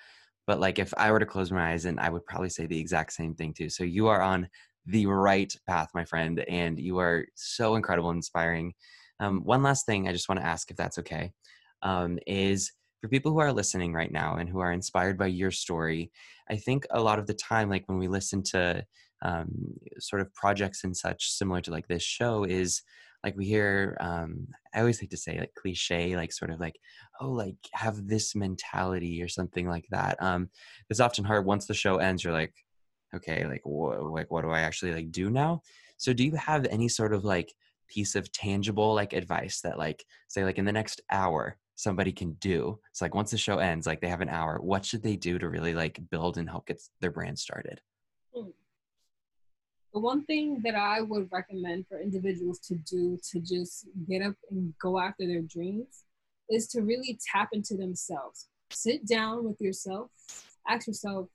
But, 0.46 0.60
like, 0.60 0.78
if 0.78 0.92
I 0.96 1.10
were 1.10 1.20
to 1.20 1.26
close 1.26 1.50
my 1.50 1.72
eyes, 1.72 1.84
and 1.84 1.98
I 2.00 2.10
would 2.10 2.26
probably 2.26 2.50
say 2.50 2.66
the 2.66 2.78
exact 2.78 3.12
same 3.12 3.34
thing 3.34 3.54
too. 3.54 3.70
So, 3.70 3.84
you 3.84 4.08
are 4.08 4.22
on 4.22 4.48
the 4.86 5.06
right 5.06 5.52
path, 5.66 5.88
my 5.94 6.04
friend, 6.04 6.40
and 6.48 6.78
you 6.78 6.98
are 6.98 7.26
so 7.34 7.76
incredible, 7.76 8.10
and 8.10 8.18
inspiring. 8.18 8.74
Um, 9.20 9.42
one 9.44 9.62
last 9.62 9.86
thing 9.86 10.06
I 10.08 10.12
just 10.12 10.28
want 10.28 10.40
to 10.40 10.46
ask, 10.46 10.70
if 10.70 10.76
that's 10.76 10.98
okay, 10.98 11.32
um, 11.82 12.18
is 12.26 12.72
for 13.00 13.08
people 13.08 13.32
who 13.32 13.38
are 13.38 13.52
listening 13.52 13.92
right 13.92 14.12
now 14.12 14.36
and 14.36 14.48
who 14.48 14.60
are 14.60 14.72
inspired 14.72 15.18
by 15.18 15.26
your 15.26 15.50
story, 15.50 16.10
I 16.50 16.56
think 16.56 16.86
a 16.90 17.00
lot 17.00 17.18
of 17.18 17.26
the 17.26 17.34
time, 17.34 17.70
like 17.70 17.88
when 17.88 17.98
we 17.98 18.08
listen 18.08 18.42
to 18.44 18.84
um, 19.22 19.74
sort 19.98 20.20
of 20.22 20.32
projects 20.34 20.84
and 20.84 20.96
such 20.96 21.30
similar 21.30 21.60
to 21.62 21.70
like 21.70 21.86
this 21.88 22.02
show, 22.02 22.44
is 22.44 22.82
like 23.24 23.36
we 23.36 23.46
hear, 23.46 23.96
um, 24.00 24.46
I 24.74 24.80
always 24.80 25.00
like 25.00 25.10
to 25.10 25.16
say 25.16 25.38
like 25.40 25.54
cliche, 25.54 26.14
like 26.16 26.32
sort 26.32 26.50
of 26.50 26.60
like, 26.60 26.78
oh, 27.20 27.30
like 27.30 27.56
have 27.72 28.06
this 28.06 28.34
mentality 28.34 29.22
or 29.22 29.28
something 29.28 29.66
like 29.66 29.86
that. 29.90 30.22
Um, 30.22 30.50
it's 30.90 31.00
often 31.00 31.24
hard 31.24 31.46
once 31.46 31.66
the 31.66 31.74
show 31.74 31.96
ends, 31.96 32.22
you're 32.22 32.32
like, 32.32 32.54
okay, 33.14 33.46
like, 33.46 33.62
wh- 33.62 34.12
like 34.12 34.30
what 34.30 34.42
do 34.42 34.50
I 34.50 34.60
actually 34.60 34.94
like 34.94 35.10
do 35.10 35.30
now? 35.30 35.62
So 35.96 36.12
do 36.12 36.24
you 36.24 36.36
have 36.36 36.66
any 36.66 36.88
sort 36.88 37.14
of 37.14 37.24
like 37.24 37.52
piece 37.88 38.14
of 38.14 38.30
tangible 38.32 38.94
like 38.94 39.12
advice 39.12 39.60
that 39.62 39.78
like 39.78 40.04
say 40.28 40.44
like 40.44 40.58
in 40.58 40.64
the 40.64 40.72
next 40.72 41.00
hour 41.10 41.56
somebody 41.76 42.12
can 42.12 42.32
do 42.34 42.78
it's 42.90 43.02
like 43.02 43.14
once 43.14 43.30
the 43.30 43.38
show 43.38 43.58
ends 43.58 43.86
like 43.86 44.00
they 44.00 44.08
have 44.08 44.20
an 44.20 44.28
hour 44.28 44.58
what 44.60 44.84
should 44.84 45.02
they 45.02 45.16
do 45.16 45.38
to 45.38 45.48
really 45.48 45.74
like 45.74 46.00
build 46.10 46.38
and 46.38 46.48
help 46.48 46.66
get 46.66 46.80
their 47.00 47.10
brand 47.10 47.38
started. 47.38 47.80
The 49.94 50.00
one 50.00 50.24
thing 50.24 50.60
that 50.62 50.74
i 50.74 51.00
would 51.00 51.28
recommend 51.32 51.86
for 51.86 52.00
individuals 52.00 52.58
to 52.58 52.74
do 52.74 53.18
to 53.30 53.40
just 53.40 53.86
get 54.08 54.20
up 54.22 54.34
and 54.50 54.74
go 54.78 54.98
after 54.98 55.26
their 55.26 55.42
dreams 55.42 56.04
is 56.50 56.68
to 56.68 56.82
really 56.82 57.18
tap 57.32 57.50
into 57.52 57.74
themselves. 57.74 58.48
Sit 58.70 59.06
down 59.06 59.44
with 59.44 59.60
yourself. 59.60 60.10
Ask 60.68 60.86
yourself 60.86 61.28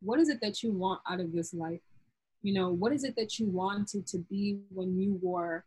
what 0.00 0.20
is 0.20 0.28
it 0.28 0.40
that 0.42 0.62
you 0.62 0.72
want 0.72 1.00
out 1.08 1.20
of 1.20 1.32
this 1.32 1.54
life? 1.54 1.80
You 2.42 2.54
know 2.54 2.70
what 2.70 2.92
is 2.92 3.04
it 3.04 3.16
that 3.16 3.38
you 3.38 3.46
wanted 3.46 4.06
to 4.08 4.18
be 4.18 4.60
when 4.70 4.98
you 4.98 5.18
were 5.22 5.64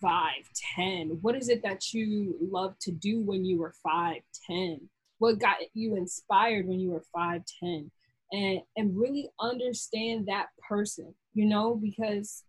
five 0.00 0.48
ten? 0.76 1.18
What 1.22 1.34
is 1.34 1.48
it 1.48 1.62
that 1.62 1.92
you 1.92 2.36
loved 2.40 2.80
to 2.82 2.92
do 2.92 3.20
when 3.20 3.44
you 3.44 3.58
were 3.58 3.74
five 3.82 4.22
ten? 4.46 4.88
What 5.18 5.38
got 5.38 5.56
you 5.74 5.96
inspired 5.96 6.66
when 6.66 6.80
you 6.80 6.90
were 6.90 7.04
five 7.12 7.42
ten 7.60 7.90
and 8.32 8.60
and 8.76 8.96
really 8.98 9.28
understand 9.40 10.26
that 10.26 10.48
person 10.68 11.14
you 11.34 11.46
know 11.46 11.74
because 11.74 12.44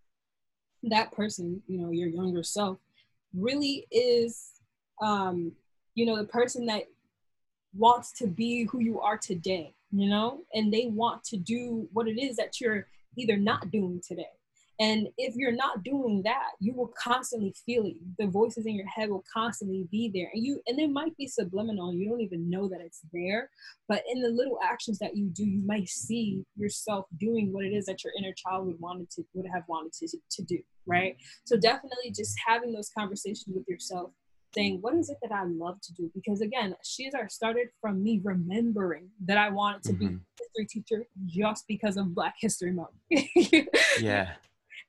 that 0.84 1.12
person 1.12 1.62
you 1.68 1.80
know 1.80 1.92
your 1.92 2.08
younger 2.08 2.44
self 2.44 2.78
really 3.36 3.86
is 3.92 4.52
um 5.02 5.52
you 5.96 6.06
know 6.06 6.18
the 6.18 6.26
person 6.26 6.66
that 6.66 6.84
wants 7.74 8.12
to 8.12 8.28
be 8.28 8.66
who 8.66 8.80
you 8.80 9.00
are 9.00 9.18
today 9.18 9.74
you 9.92 10.10
know, 10.10 10.42
and 10.54 10.74
they 10.74 10.88
want 10.88 11.24
to 11.26 11.38
do 11.38 11.88
what 11.92 12.08
it 12.08 12.20
is 12.20 12.38
that 12.38 12.62
you're 12.62 12.88
either 13.18 13.38
not 13.38 13.72
doing 13.72 14.02
today. 14.06 14.30
And 14.82 15.10
if 15.20 15.36
you're 15.36 15.52
not 15.52 15.84
doing 15.84 16.24
that, 16.24 16.54
you 16.60 16.74
will 16.74 16.92
constantly 16.98 17.54
feel 17.68 17.86
it. 17.86 17.94
The 18.18 18.26
voices 18.26 18.66
in 18.66 18.74
your 18.74 18.88
head 18.88 19.12
will 19.12 19.24
constantly 19.32 19.88
be 19.92 20.10
there. 20.12 20.32
And 20.34 20.44
you 20.44 20.60
and 20.66 20.78
they 20.78 20.88
might 20.88 21.16
be 21.18 21.28
subliminal. 21.28 21.94
You 21.94 22.10
don't 22.10 22.22
even 22.22 22.50
know 22.50 22.68
that 22.68 22.82
it's 22.82 23.02
there. 23.14 23.52
But 23.88 24.02
in 24.12 24.24
the 24.24 24.30
little 24.30 24.58
actions 24.64 24.98
that 24.98 25.16
you 25.16 25.28
do, 25.28 25.46
you 25.46 25.64
might 25.68 25.88
see 25.88 26.44
yourself 26.56 27.06
doing 27.20 27.54
what 27.54 27.64
it 27.64 27.74
is 27.74 27.86
that 27.86 28.04
your 28.04 28.12
inner 28.18 28.34
child 28.34 28.66
would 28.66 28.80
wanted 28.80 29.12
to 29.12 29.24
would 29.36 29.46
have 29.54 29.64
wanted 29.68 29.94
to, 29.94 30.18
to 30.32 30.42
do. 30.42 30.58
Right. 30.88 31.16
So 31.46 31.58
definitely 31.58 32.10
just 32.10 32.36
having 32.48 32.74
those 32.74 32.90
conversations 32.98 33.56
with 33.56 33.68
yourself 33.68 34.10
saying, 34.56 34.80
what 34.82 34.96
is 34.96 35.12
it 35.12 35.18
that 35.22 35.32
I 35.32 35.44
love 35.44 35.80
to 35.82 35.94
do? 35.94 36.12
Because 36.16 36.42
again, 36.42 36.76
She's 36.84 37.14
Art 37.14 37.32
started 37.32 37.68
from 37.80 38.02
me 38.04 38.20
remembering 38.24 39.10
that 39.26 39.38
I 39.38 39.50
wanted 39.50 39.84
to 39.84 39.94
mm-hmm. 39.94 40.08
be 40.08 40.16
a 40.16 40.44
history 40.44 40.66
teacher 40.66 41.06
just 41.28 41.68
because 41.68 41.98
of 41.98 42.16
Black 42.16 42.36
History 42.40 42.72
Month. 42.72 42.96
yeah. 44.02 44.32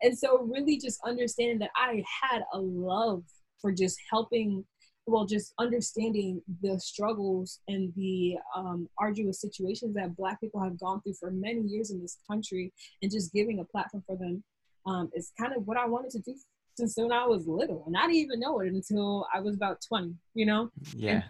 And 0.03 0.19
so 0.19 0.43
really 0.43 0.79
just 0.79 1.01
understanding 1.07 1.59
that 1.61 1.71
I 1.77 2.03
had 2.23 2.43
a 2.53 2.59
love 2.59 3.23
for 3.61 3.73
just 3.73 3.99
helping 4.11 4.65
well, 5.07 5.27
just 5.27 5.53
understanding 5.59 6.41
the 6.63 6.79
struggles 6.79 7.59
and 7.67 7.93
the 7.97 8.37
um, 8.57 8.89
arduous 8.99 9.41
situations 9.41 9.95
that 9.95 10.17
Black 10.17 10.41
people 10.41 10.63
have 10.63 10.79
gone 10.79 11.01
through 11.03 11.15
for 11.15 11.31
many 11.31 11.63
years 11.63 11.91
in 11.91 12.01
this 12.01 12.19
country, 12.31 12.73
and 13.03 13.11
just 13.11 13.33
giving 13.33 13.59
a 13.59 13.65
platform 13.65 14.03
for 14.07 14.17
them 14.17 14.45
um, 14.87 15.11
is 15.15 15.33
kind 15.39 15.55
of 15.57 15.67
what 15.67 15.77
I 15.77 15.87
wanted 15.87 16.11
to 16.13 16.21
do 16.21 16.35
since 16.77 16.95
when 16.97 17.13
I 17.13 17.27
was 17.27 17.47
little, 17.47 17.83
and 17.87 17.97
I 17.97 18.03
didn't 18.03 18.15
even 18.15 18.41
know 18.41 18.61
it 18.61 18.73
until 18.73 19.27
I 19.35 19.41
was 19.41 19.57
about 19.57 19.79
twenty. 19.87 20.15
You 20.35 20.47
know? 20.47 20.71
Yeah. 20.95 21.11
And 21.11 21.25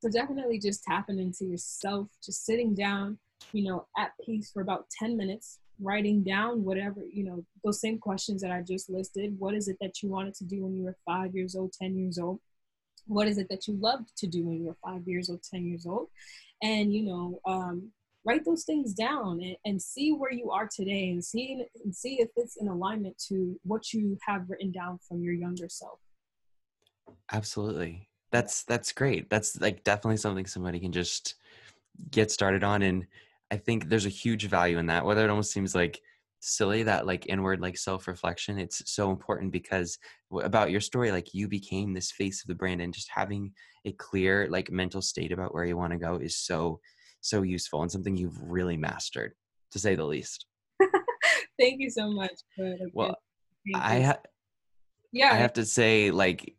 so 0.00 0.08
definitely 0.10 0.60
just 0.60 0.84
tapping 0.84 1.18
into 1.18 1.44
yourself, 1.44 2.06
just 2.24 2.44
sitting 2.44 2.74
down, 2.74 3.18
you 3.52 3.64
know, 3.64 3.86
at 3.98 4.12
peace 4.24 4.50
for 4.52 4.62
about 4.62 4.86
ten 4.96 5.16
minutes, 5.16 5.58
writing 5.80 6.22
down 6.22 6.64
whatever 6.64 7.02
you 7.12 7.24
know 7.24 7.44
those 7.64 7.80
same 7.80 7.98
questions 7.98 8.42
that 8.42 8.50
I 8.50 8.62
just 8.62 8.90
listed. 8.90 9.38
What 9.38 9.54
is 9.54 9.68
it 9.68 9.76
that 9.80 10.02
you 10.02 10.08
wanted 10.08 10.34
to 10.36 10.44
do 10.44 10.64
when 10.64 10.74
you 10.74 10.84
were 10.84 10.96
five 11.04 11.34
years 11.34 11.54
old, 11.54 11.72
ten 11.72 11.96
years 11.96 12.18
old? 12.18 12.40
what 13.06 13.28
is 13.28 13.38
it 13.38 13.48
that 13.48 13.66
you 13.66 13.76
loved 13.80 14.16
to 14.18 14.26
do 14.26 14.44
when 14.44 14.58
you 14.58 14.66
were 14.66 14.76
five 14.84 15.06
years 15.06 15.30
old, 15.30 15.42
10 15.42 15.64
years 15.64 15.86
old? 15.86 16.08
And, 16.62 16.92
you 16.92 17.04
know, 17.04 17.40
um, 17.46 17.90
write 18.24 18.44
those 18.44 18.64
things 18.64 18.92
down 18.92 19.40
and, 19.42 19.56
and 19.64 19.80
see 19.80 20.12
where 20.12 20.32
you 20.32 20.50
are 20.50 20.68
today 20.74 21.10
and 21.10 21.24
see, 21.24 21.64
and 21.84 21.94
see 21.94 22.20
if 22.20 22.28
it's 22.36 22.56
in 22.56 22.68
alignment 22.68 23.16
to 23.28 23.58
what 23.62 23.92
you 23.92 24.18
have 24.26 24.48
written 24.48 24.72
down 24.72 24.98
from 25.06 25.22
your 25.22 25.34
younger 25.34 25.68
self. 25.68 25.98
Absolutely. 27.32 28.08
That's, 28.32 28.64
that's 28.64 28.92
great. 28.92 29.30
That's 29.30 29.60
like 29.60 29.84
definitely 29.84 30.16
something 30.16 30.46
somebody 30.46 30.80
can 30.80 30.92
just 30.92 31.36
get 32.10 32.30
started 32.30 32.64
on. 32.64 32.82
And 32.82 33.06
I 33.50 33.56
think 33.56 33.88
there's 33.88 34.06
a 34.06 34.10
huge 34.10 34.46
value 34.46 34.78
in 34.78 34.86
that, 34.86 35.04
whether 35.04 35.24
it 35.24 35.30
almost 35.30 35.52
seems 35.52 35.74
like, 35.74 36.00
silly 36.40 36.82
that 36.82 37.06
like 37.06 37.26
inward 37.28 37.60
like 37.60 37.76
self-reflection 37.76 38.58
it's 38.58 38.82
so 38.92 39.10
important 39.10 39.50
because 39.50 39.98
about 40.42 40.70
your 40.70 40.80
story 40.80 41.10
like 41.10 41.32
you 41.34 41.48
became 41.48 41.92
this 41.92 42.12
face 42.12 42.42
of 42.42 42.46
the 42.46 42.54
brand 42.54 42.80
and 42.80 42.94
just 42.94 43.10
having 43.10 43.50
a 43.84 43.92
clear 43.92 44.46
like 44.50 44.70
mental 44.70 45.02
state 45.02 45.32
about 45.32 45.54
where 45.54 45.64
you 45.64 45.76
want 45.76 45.92
to 45.92 45.98
go 45.98 46.16
is 46.16 46.36
so 46.36 46.78
so 47.20 47.42
useful 47.42 47.82
and 47.82 47.90
something 47.90 48.16
you've 48.16 48.40
really 48.40 48.76
mastered 48.76 49.32
to 49.72 49.80
say 49.80 49.96
the 49.96 50.04
least. 50.04 50.46
Thank 51.58 51.80
you 51.80 51.90
so 51.90 52.10
much 52.10 52.34
well 52.92 53.16
i 53.74 54.00
ha- 54.02 54.22
yeah 55.10 55.32
i 55.32 55.34
have 55.34 55.54
to 55.54 55.64
say 55.64 56.12
like 56.12 56.54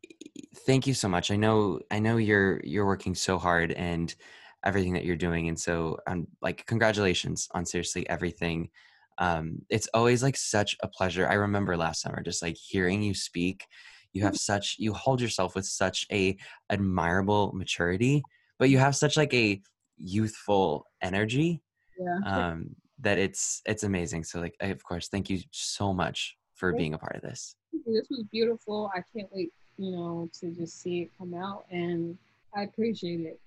thank 0.66 0.86
you 0.86 0.94
so 0.94 1.08
much. 1.08 1.32
I 1.32 1.38
know 1.38 1.80
i 1.92 2.00
know 2.00 2.18
you're 2.18 2.60
you're 2.64 2.86
working 2.86 3.16
so 3.16 3.38
hard 3.38 3.72
and 3.72 4.14
everything 4.66 4.93
that 4.93 5.05
you're 5.05 5.16
doing 5.16 5.47
and 5.47 5.60
so 5.60 5.97
i'm 6.08 6.20
um, 6.20 6.28
like 6.41 6.66
congratulations 6.66 7.47
on 7.53 7.66
seriously 7.66 8.08
everything 8.10 8.70
um, 9.18 9.62
it's 9.70 9.89
always 9.93 10.22
like 10.22 10.38
such 10.38 10.76
a 10.82 10.88
pleasure. 10.88 11.28
I 11.28 11.34
remember 11.34 11.76
last 11.76 12.01
summer 12.01 12.22
just 12.22 12.41
like 12.41 12.55
hearing 12.55 13.01
you 13.01 13.14
speak. 13.14 13.66
You 14.14 14.24
have 14.24 14.38
such 14.38 14.76
you 14.80 14.93
hold 14.93 15.22
yourself 15.22 15.55
with 15.55 15.66
such 15.66 16.05
a 16.12 16.38
admirable 16.70 17.51
maturity, 17.53 18.24
but 18.60 18.70
you 18.70 18.78
have 18.78 18.95
such 18.95 19.18
like 19.18 19.34
a 19.34 19.62
youthful 19.97 20.86
energy. 21.01 21.62
Yeah. 21.99 22.18
Um, 22.26 22.76
that 22.99 23.18
it's 23.18 23.62
it's 23.66 23.84
amazing. 23.84 24.24
So 24.24 24.39
like 24.39 24.55
I, 24.62 24.68
of 24.68 24.84
course, 24.84 25.08
thank 25.08 25.30
you 25.30 25.39
so 25.51 25.93
much 25.93 26.36
for 26.55 26.74
being 26.74 26.93
a 26.93 26.97
part 26.97 27.16
of 27.16 27.22
this. 27.22 27.55
This 27.86 28.08
was 28.10 28.24
beautiful. 28.32 28.91
I 28.95 29.03
can't 29.16 29.30
wait, 29.32 29.51
you 29.78 29.91
know, 29.91 30.30
to 30.39 30.49
just 30.51 30.82
see 30.82 31.01
it 31.01 31.12
come 31.18 31.36
out 31.36 31.66
and 31.70 32.18
I 32.55 32.64
appreciate 32.64 33.22
it. 33.22 33.39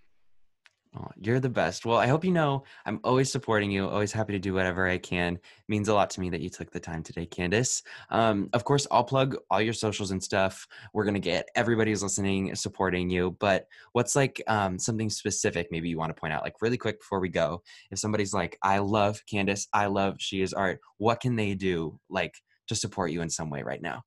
Oh, 0.99 1.07
you're 1.20 1.38
the 1.38 1.49
best. 1.49 1.86
Well, 1.86 1.99
I 1.99 2.09
hope 2.09 2.24
you 2.24 2.32
know 2.32 2.64
I'm 2.84 2.99
always 3.05 3.30
supporting 3.30 3.70
you, 3.70 3.88
always 3.88 4.11
happy 4.11 4.32
to 4.32 4.41
do 4.41 4.53
whatever 4.53 4.88
I 4.88 4.99
can. 4.99 5.34
It 5.36 5.43
means 5.68 5.86
a 5.86 5.95
lot 5.95 6.11
to 6.11 6.20
me 6.20 6.30
that 6.30 6.41
you 6.41 6.51
took 6.51 6.72
the 6.72 6.80
time 6.80 7.05
today, 7.05 7.26
Candace. 7.26 7.84
Um, 8.11 8.51
of 8.55 8.64
course, 8.64 8.88
I'll 8.91 9.05
plug 9.05 9.36
all 9.51 9.61
your 9.61 9.72
socials 9.72 10.11
and 10.11 10.20
stuff. 10.20 10.66
We're 10.93 11.05
going 11.05 11.14
to 11.14 11.20
get 11.20 11.49
everybody 11.55 11.93
who's 11.93 12.03
listening 12.03 12.53
supporting 12.57 13.09
you. 13.09 13.36
But 13.38 13.68
what's 13.93 14.16
like 14.16 14.43
um, 14.49 14.80
something 14.80 15.11
specific 15.11 15.68
maybe 15.70 15.88
you 15.88 15.97
want 15.97 16.11
to 16.14 16.20
point 16.20 16.32
out, 16.32 16.43
like 16.43 16.61
really 16.61 16.78
quick 16.78 16.99
before 16.99 17.20
we 17.20 17.28
go? 17.28 17.62
If 17.93 18.01
somebody's 18.01 18.34
like, 18.34 18.59
I 18.61 18.78
love 18.78 19.22
Candace, 19.30 19.68
I 19.72 19.86
love 19.86 20.16
She 20.18 20.43
Is 20.43 20.53
Art, 20.53 20.80
what 20.99 21.20
can 21.20 21.36
they 21.36 21.55
do 21.55 22.01
like 22.09 22.34
to 22.66 22.74
support 22.74 23.12
you 23.12 23.22
in 23.22 23.30
some 23.30 23.49
way 23.49 23.62
right 23.62 23.80
now? 23.80 24.03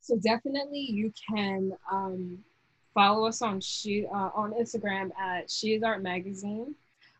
So 0.00 0.18
definitely 0.24 0.88
you 0.90 1.12
can. 1.28 1.72
Um, 1.92 2.38
follow 2.94 3.26
us 3.26 3.42
on 3.42 3.60
she 3.60 4.06
uh, 4.06 4.30
on 4.34 4.52
Instagram 4.52 5.10
at 5.20 5.50
She 5.50 5.74
Is 5.74 5.82
Art 5.82 6.02
Magazine, 6.02 6.74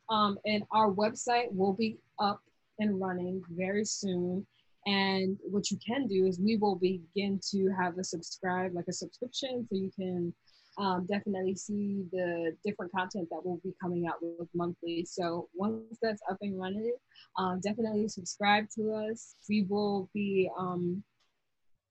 um, 0.08 0.38
and 0.46 0.62
our 0.70 0.90
website 0.90 1.52
will 1.54 1.72
be 1.74 1.98
up 2.18 2.40
and 2.78 3.00
running 3.00 3.42
very 3.50 3.84
soon. 3.84 4.46
And 4.86 5.38
what 5.44 5.70
you 5.70 5.78
can 5.84 6.06
do 6.06 6.26
is 6.26 6.38
we 6.38 6.56
will 6.56 6.76
begin 6.76 7.40
to 7.50 7.70
have 7.78 7.98
a 7.98 8.04
subscribe, 8.04 8.74
like 8.74 8.84
a 8.88 8.92
subscription, 8.92 9.66
so 9.68 9.76
you 9.76 9.90
can 9.98 10.34
um, 10.76 11.06
definitely 11.06 11.54
see 11.54 12.04
the 12.12 12.56
different 12.64 12.92
content 12.92 13.28
that 13.30 13.44
will 13.44 13.60
be 13.64 13.72
coming 13.80 14.06
out 14.06 14.16
with 14.20 14.48
monthly. 14.54 15.04
So 15.08 15.48
once 15.54 15.98
that's 16.02 16.22
up 16.30 16.38
and 16.42 16.58
running, 16.58 16.94
um, 17.38 17.60
definitely 17.60 18.08
subscribe 18.08 18.66
to 18.76 18.92
us. 18.92 19.36
We 19.48 19.62
will 19.62 20.10
be 20.12 20.50
um, 20.58 21.02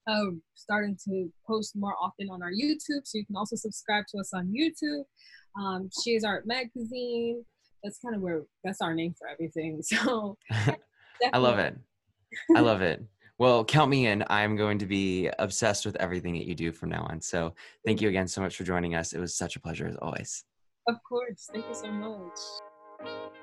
uh, 0.06 0.30
starting 0.54 0.96
to 1.08 1.30
post 1.46 1.74
more 1.76 1.94
often 2.00 2.28
on 2.30 2.42
our 2.42 2.50
YouTube. 2.50 3.02
So 3.04 3.18
you 3.18 3.26
can 3.26 3.36
also 3.36 3.56
subscribe 3.56 4.04
to 4.08 4.18
us 4.18 4.32
on 4.34 4.52
YouTube. 4.52 5.04
Um, 5.60 5.88
she 6.02 6.14
is 6.14 6.24
Art 6.24 6.46
Magazine. 6.46 7.44
That's 7.82 7.98
kind 7.98 8.14
of 8.14 8.22
where 8.22 8.42
that's 8.64 8.80
our 8.80 8.94
name 8.94 9.14
for 9.18 9.28
everything. 9.28 9.80
So 9.82 10.36
I 11.32 11.38
love 11.38 11.58
it. 11.58 11.76
I 12.56 12.60
love 12.60 12.82
it. 12.82 13.02
Well, 13.38 13.64
count 13.64 13.90
me 13.90 14.06
in. 14.06 14.24
I'm 14.30 14.56
going 14.56 14.78
to 14.78 14.86
be 14.86 15.28
obsessed 15.38 15.86
with 15.86 15.96
everything 15.96 16.34
that 16.34 16.46
you 16.46 16.54
do 16.54 16.72
from 16.72 16.90
now 16.90 17.06
on. 17.10 17.20
So 17.20 17.54
thank 17.84 18.00
you 18.00 18.08
again 18.08 18.28
so 18.28 18.40
much 18.40 18.56
for 18.56 18.64
joining 18.64 18.94
us. 18.94 19.12
It 19.12 19.18
was 19.18 19.34
such 19.34 19.56
a 19.56 19.60
pleasure 19.60 19.88
as 19.88 19.96
always. 19.96 20.44
Of 20.88 20.96
course. 21.08 21.48
Thank 21.52 21.66
you 21.68 21.74
so 21.74 21.90
much. 21.90 23.40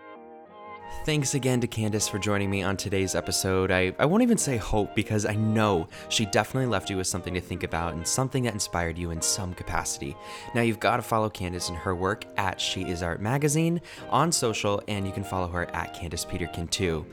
Thanks 1.04 1.34
again 1.34 1.60
to 1.62 1.68
Candace 1.68 2.08
for 2.08 2.20
joining 2.20 2.50
me 2.52 2.62
on 2.62 2.78
today's 2.78 3.16
episode. 3.16 3.72
I, 3.72 3.92
I 3.98 4.06
won't 4.06 4.22
even 4.22 4.38
say 4.38 4.58
hope 4.58 4.94
because 4.94 5.26
I 5.26 5.34
know 5.34 5.88
she 6.10 6.28
definitely 6.28 6.68
left 6.68 6.92
you 6.92 6.98
with 6.98 7.08
something 7.08 7.34
to 7.34 7.42
think 7.42 7.64
about 7.64 7.96
and 7.96 8.06
something 8.08 8.44
that 8.44 8.54
inspired 8.54 9.00
you 9.00 9.10
in 9.10 9.20
some 9.20 9.56
capacity. 9.56 10.16
Now 10.54 10.62
you've 10.62 10.80
got 10.80 10.98
to 10.98 11.02
follow 11.02 11.28
Candace 11.28 11.70
and 11.70 11.78
her 11.80 11.96
work 11.96 12.26
at 12.38 12.62
She 12.62 12.84
Is 12.84 13.02
Art 13.02 13.20
Magazine 13.20 13.82
on 14.12 14.32
social, 14.32 14.84
and 14.88 15.08
you 15.08 15.12
can 15.12 15.24
follow 15.24 15.48
her 15.48 15.66
at 15.76 15.96
Candace 15.96 16.24
Peterkin 16.24 16.68
too. 16.68 17.06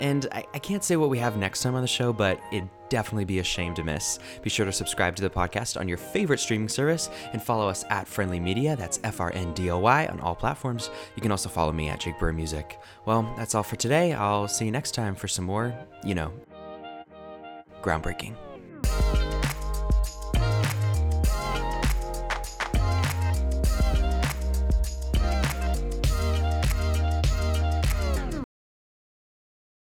And 0.00 0.26
I, 0.32 0.44
I 0.52 0.58
can't 0.58 0.84
say 0.84 0.96
what 0.96 1.08
we 1.08 1.18
have 1.18 1.38
next 1.38 1.62
time 1.62 1.74
on 1.74 1.82
the 1.82 1.88
show, 1.88 2.12
but 2.12 2.38
it'd 2.52 2.68
definitely 2.90 3.24
be 3.24 3.38
a 3.38 3.44
shame 3.44 3.74
to 3.74 3.82
miss. 3.82 4.18
Be 4.42 4.50
sure 4.50 4.66
to 4.66 4.72
subscribe 4.72 5.16
to 5.16 5.22
the 5.22 5.30
podcast 5.30 5.80
on 5.80 5.88
your 5.88 5.96
favorite 5.96 6.40
streaming 6.40 6.68
service 6.68 7.08
and 7.32 7.42
follow 7.42 7.68
us 7.68 7.84
at 7.88 8.06
Friendly 8.06 8.38
Media. 8.38 8.76
That's 8.76 9.00
F 9.02 9.20
R 9.20 9.32
N 9.34 9.54
D 9.54 9.70
O 9.70 9.78
Y 9.78 10.06
on 10.06 10.20
all 10.20 10.34
platforms. 10.34 10.90
You 11.16 11.22
can 11.22 11.30
also 11.30 11.48
follow 11.48 11.72
me 11.72 11.88
at 11.88 12.00
Jake 12.00 12.18
Burr 12.18 12.32
Music. 12.32 12.78
Well, 13.06 13.32
that's 13.38 13.54
all 13.54 13.62
for 13.62 13.76
today. 13.76 14.12
I'll 14.12 14.48
see 14.48 14.66
you 14.66 14.70
next 14.70 14.92
time 14.94 15.14
for 15.14 15.28
some 15.28 15.46
more, 15.46 15.74
you 16.04 16.14
know, 16.14 16.32
groundbreaking. 17.82 18.36